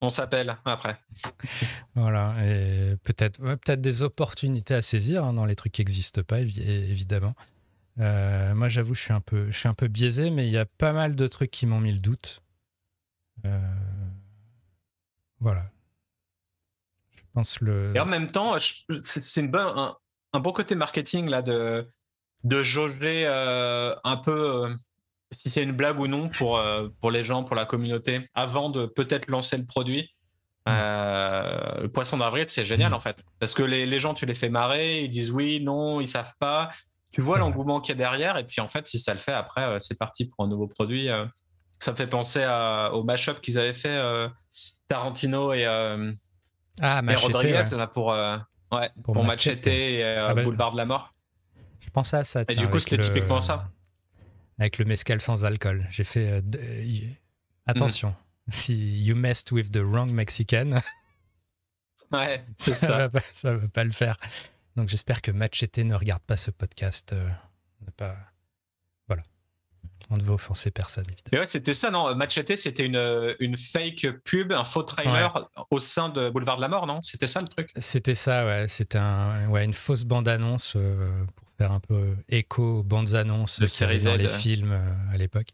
on 0.00 0.10
s'appelle 0.10 0.56
après. 0.64 0.98
voilà, 1.94 2.34
et 2.44 2.96
peut-être 3.04 3.40
peut 3.56 3.76
des 3.76 4.02
opportunités 4.02 4.74
à 4.74 4.82
saisir 4.82 5.24
hein, 5.24 5.32
dans 5.32 5.44
les 5.44 5.54
trucs 5.54 5.72
qui 5.72 5.80
n'existent 5.80 6.22
pas, 6.22 6.40
évidemment. 6.40 7.34
Euh, 8.00 8.54
moi, 8.54 8.68
j'avoue, 8.68 8.94
je 8.94 9.02
suis 9.02 9.12
un 9.12 9.20
peu, 9.20 9.50
je 9.50 9.58
suis 9.58 9.68
un 9.68 9.74
peu 9.74 9.88
biaisé, 9.88 10.30
mais 10.30 10.46
il 10.46 10.50
y 10.50 10.58
a 10.58 10.66
pas 10.66 10.92
mal 10.92 11.14
de 11.14 11.26
trucs 11.26 11.50
qui 11.50 11.66
m'ont 11.66 11.80
mis 11.80 11.92
le 11.92 11.98
doute. 11.98 12.42
Euh, 13.44 13.74
voilà. 15.40 15.70
Je 17.34 17.40
pense 17.40 17.60
le. 17.60 17.92
Et 17.94 18.00
en 18.00 18.06
même 18.06 18.28
temps, 18.28 18.56
c'est 19.02 19.54
un, 19.54 19.96
un, 20.32 20.40
bon 20.40 20.52
côté 20.52 20.74
marketing 20.74 21.28
là 21.28 21.42
de 21.42 21.88
de 22.44 22.62
jauger 22.62 23.24
euh, 23.26 23.94
un 24.04 24.16
peu 24.16 24.74
si 25.30 25.48
c'est 25.48 25.62
une 25.62 25.72
blague 25.72 25.98
ou 25.98 26.08
non 26.08 26.28
pour 26.28 26.62
pour 27.00 27.10
les 27.10 27.24
gens, 27.24 27.44
pour 27.44 27.56
la 27.56 27.64
communauté, 27.64 28.28
avant 28.34 28.70
de 28.70 28.86
peut-être 28.86 29.28
lancer 29.28 29.56
le 29.56 29.66
produit. 29.66 30.10
Mm. 30.66 30.70
le 30.70 31.88
poisson 31.88 32.18
d'avril, 32.18 32.44
c'est 32.46 32.64
génial 32.64 32.92
mm. 32.92 32.94
en 32.94 33.00
fait. 33.00 33.22
Parce 33.40 33.54
que 33.54 33.62
les, 33.64 33.84
les, 33.84 33.98
gens, 33.98 34.14
tu 34.14 34.26
les 34.26 34.34
fais 34.34 34.48
marrer, 34.48 35.02
ils 35.02 35.10
disent 35.10 35.30
oui, 35.32 35.60
non, 35.60 36.00
ils 36.00 36.06
savent 36.06 36.34
pas 36.38 36.70
tu 37.12 37.20
vois 37.20 37.38
l'engouement 37.38 37.80
qu'il 37.80 37.90
y 37.90 37.96
a 37.96 37.98
derrière. 37.98 38.38
Et 38.38 38.44
puis, 38.44 38.60
en 38.60 38.68
fait, 38.68 38.86
si 38.86 38.98
ça 38.98 39.12
le 39.12 39.18
fait, 39.18 39.32
après, 39.32 39.62
euh, 39.62 39.78
c'est 39.80 39.98
parti 39.98 40.24
pour 40.24 40.44
un 40.44 40.48
nouveau 40.48 40.66
produit. 40.66 41.08
Euh. 41.08 41.26
Ça 41.78 41.90
me 41.90 41.96
fait 41.96 42.06
penser 42.06 42.46
au 42.92 43.02
mashup 43.02 43.40
qu'ils 43.40 43.58
avaient 43.58 43.72
fait 43.72 43.96
euh, 43.96 44.28
Tarantino 44.86 45.52
et, 45.52 45.66
ah, 46.80 47.02
Rodriguez 47.16 47.64
pour, 47.92 48.08
ouais, 48.08 48.90
pour, 49.02 49.24
Machete, 49.24 49.66
et 49.66 50.04
ah, 50.04 50.34
bah, 50.34 50.42
Boulevard 50.42 50.72
de 50.72 50.78
la 50.78 50.86
Mort. 50.86 51.14
Je 51.80 51.90
pensais 51.90 52.18
à 52.18 52.24
ça. 52.24 52.42
et 52.48 52.54
du 52.54 52.68
coup, 52.68 52.80
c'était 52.80 52.98
typiquement 52.98 53.40
ça. 53.40 53.68
Avec 54.58 54.78
le 54.78 54.84
mescal 54.84 55.20
sans 55.20 55.44
alcool. 55.44 55.86
J'ai 55.90 56.04
fait. 56.04 56.42
Attention, 57.66 58.10
mm. 58.10 58.52
si 58.52 59.04
you 59.04 59.14
messed 59.14 59.52
with 59.52 59.70
the 59.70 59.80
wrong 59.82 60.10
Mexican. 60.10 60.80
Ouais, 62.12 62.44
c'est 62.58 62.74
ça. 62.74 62.86
Ça 62.86 63.08
va, 63.08 63.20
ça 63.20 63.54
va 63.54 63.68
pas 63.68 63.84
le 63.84 63.90
faire. 63.90 64.18
Donc 64.76 64.88
j'espère 64.88 65.22
que 65.22 65.30
Machete 65.30 65.78
ne 65.78 65.94
regarde 65.94 66.22
pas 66.22 66.36
ce 66.36 66.50
podcast. 66.50 67.12
Euh, 67.14 67.28
pas... 67.96 68.16
On 70.12 70.18
ne 70.18 70.22
veut 70.22 70.32
offenser 70.32 70.70
personne, 70.70 71.04
évidemment. 71.04 71.30
Mais 71.32 71.38
ouais, 71.38 71.46
c'était 71.46 71.72
ça, 71.72 71.90
non? 71.90 72.14
Machete, 72.14 72.54
c'était 72.54 72.84
une, 72.84 73.34
une 73.40 73.56
fake 73.56 74.06
pub, 74.24 74.52
un 74.52 74.62
faux 74.62 74.82
trailer 74.82 75.48
au 75.70 75.80
sein 75.80 76.10
de 76.10 76.28
Boulevard 76.28 76.56
de 76.56 76.60
la 76.60 76.68
Mort, 76.68 76.86
non? 76.86 77.00
C'était 77.00 77.26
ça 77.26 77.40
le 77.40 77.48
truc? 77.48 77.70
C'était 77.78 78.14
ça, 78.14 78.44
ouais. 78.44 78.68
C'était 78.68 78.98
un, 78.98 79.48
ouais, 79.48 79.64
une 79.64 79.72
fausse 79.72 80.04
bande-annonce 80.04 80.74
euh, 80.76 81.24
pour 81.34 81.48
faire 81.56 81.72
un 81.72 81.80
peu 81.80 82.14
écho 82.28 82.80
aux 82.80 82.82
bandes 82.82 83.14
annonces 83.14 83.58
de 83.58 83.66
séries 83.66 84.02
dans 84.02 84.16
les 84.16 84.28
films 84.28 84.72
euh, 84.72 85.14
à 85.14 85.16
l'époque. 85.16 85.48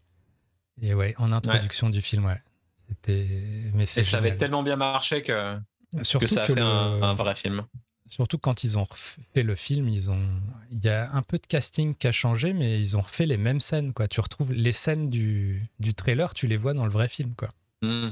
Et 0.81 0.93
ouais, 0.93 1.15
en 1.17 1.31
introduction 1.31 1.89
du 1.89 2.01
film, 2.01 2.25
ouais. 2.25 2.41
C'était. 2.89 3.71
Mais 3.73 3.83
Et 3.83 4.03
ça 4.03 4.17
avait 4.17 4.35
tellement 4.35 4.63
bien 4.63 4.75
marché 4.75 5.23
que, 5.23 5.57
Surtout 6.01 6.25
que 6.25 6.31
ça 6.31 6.43
a 6.43 6.45
fait 6.45 6.59
un 6.59 7.13
vrai 7.13 7.35
film. 7.35 7.63
Surtout 8.09 8.39
quand 8.39 8.63
ils 8.63 8.77
ont 8.77 8.87
fait 9.33 9.43
le 9.43 9.53
film, 9.53 9.87
ils 9.87 10.09
ont, 10.09 10.41
il 10.71 10.83
y 10.83 10.89
a 10.89 11.11
un 11.13 11.21
peu 11.21 11.37
de 11.37 11.45
casting 11.45 11.93
qui 11.93 12.07
a 12.07 12.11
changé, 12.11 12.53
mais 12.53 12.81
ils 12.81 12.97
ont 12.97 13.01
refait 13.01 13.27
les 13.27 13.37
mêmes 13.37 13.61
scènes. 13.61 13.93
Quoi. 13.93 14.07
Tu 14.07 14.19
retrouves 14.19 14.51
les 14.51 14.71
scènes 14.71 15.07
du, 15.09 15.63
du 15.79 15.93
trailer, 15.93 16.33
tu 16.33 16.47
les 16.47 16.57
vois 16.57 16.73
dans 16.73 16.85
le 16.85 16.91
vrai 16.91 17.07
film. 17.07 17.35
Quoi. 17.35 17.49
Hmm. 17.83 18.09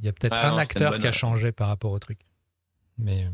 Il 0.00 0.06
y 0.06 0.08
a 0.08 0.12
peut-être 0.12 0.38
un 0.38 0.56
acteur 0.56 0.98
qui 0.98 1.06
a 1.06 1.12
changé 1.12 1.52
par 1.52 1.68
rapport 1.68 1.92
au 1.92 1.98
truc. 2.00 2.18
Mais. 2.98 3.24
Euh, 3.24 3.30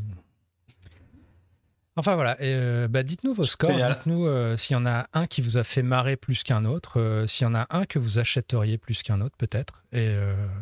enfin 1.95 2.15
voilà, 2.15 2.37
euh, 2.41 2.87
bah, 2.87 3.03
dites-nous 3.03 3.33
vos 3.33 3.45
scores, 3.45 3.83
dites-nous 3.83 4.27
euh, 4.27 4.55
s'il 4.57 4.75
y 4.75 4.77
en 4.77 4.85
a 4.85 5.07
un 5.13 5.25
qui 5.25 5.41
vous 5.41 5.57
a 5.57 5.63
fait 5.63 5.81
marrer 5.81 6.17
plus 6.17 6.43
qu'un 6.43 6.65
autre, 6.65 7.25
s'il 7.25 7.45
y 7.45 7.47
en 7.47 7.55
a 7.55 7.65
un 7.71 7.85
que 7.85 7.97
vous 7.97 8.19
achèteriez 8.19 8.77
plus 8.77 9.01
qu'un 9.01 9.21
autre 9.21 9.35
peut-être. 9.37 9.83
Et, 9.91 10.15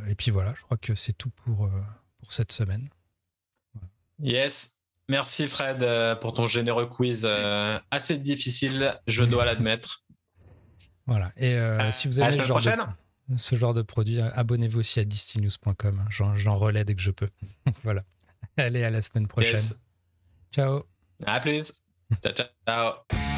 et, 0.08 0.16
puis 0.16 0.32
voilà, 0.32 0.54
je 0.58 0.64
crois 0.64 0.78
que 0.78 0.96
c'est 0.96 1.14
tout 1.14 1.32
pour, 1.44 1.70
pour 2.20 2.32
cette 2.32 2.52
semaine. 2.52 2.88
Yes, 4.20 4.75
Merci 5.08 5.48
Fred 5.48 5.84
euh, 5.84 6.16
pour 6.16 6.34
ton 6.34 6.48
généreux 6.48 6.88
quiz 6.88 7.22
euh, 7.26 7.80
assez 7.92 8.18
difficile, 8.18 9.00
je 9.08 9.24
dois 9.24 9.46
l'admettre. 9.46 10.04
Voilà. 11.06 11.32
Et 11.38 11.54
euh, 11.54 11.92
si 11.92 12.08
vous 12.08 12.20
avez 12.20 12.32
ce 12.32 12.44
genre, 12.44 12.60
de, 12.60 13.38
ce 13.38 13.56
genre 13.56 13.74
de 13.74 13.84
produit, 13.84 14.20
abonnez-vous 14.20 14.80
aussi 14.80 15.00
à 15.00 15.04
distinews.com. 15.04 16.06
J'en 16.10 16.58
relais 16.58 16.84
dès 16.86 16.96
que 16.96 17.02
je 17.02 17.12
peux. 17.12 17.30
voilà. 17.84 18.04
Allez, 18.58 18.84
à 18.84 18.90
la 18.90 19.02
semaine 19.02 19.28
prochaine. 19.28 19.62
Ciao. 20.52 20.84
À 21.26 21.40
plus. 21.40 21.86
ciao, 22.24 22.48
ciao. 22.66 23.35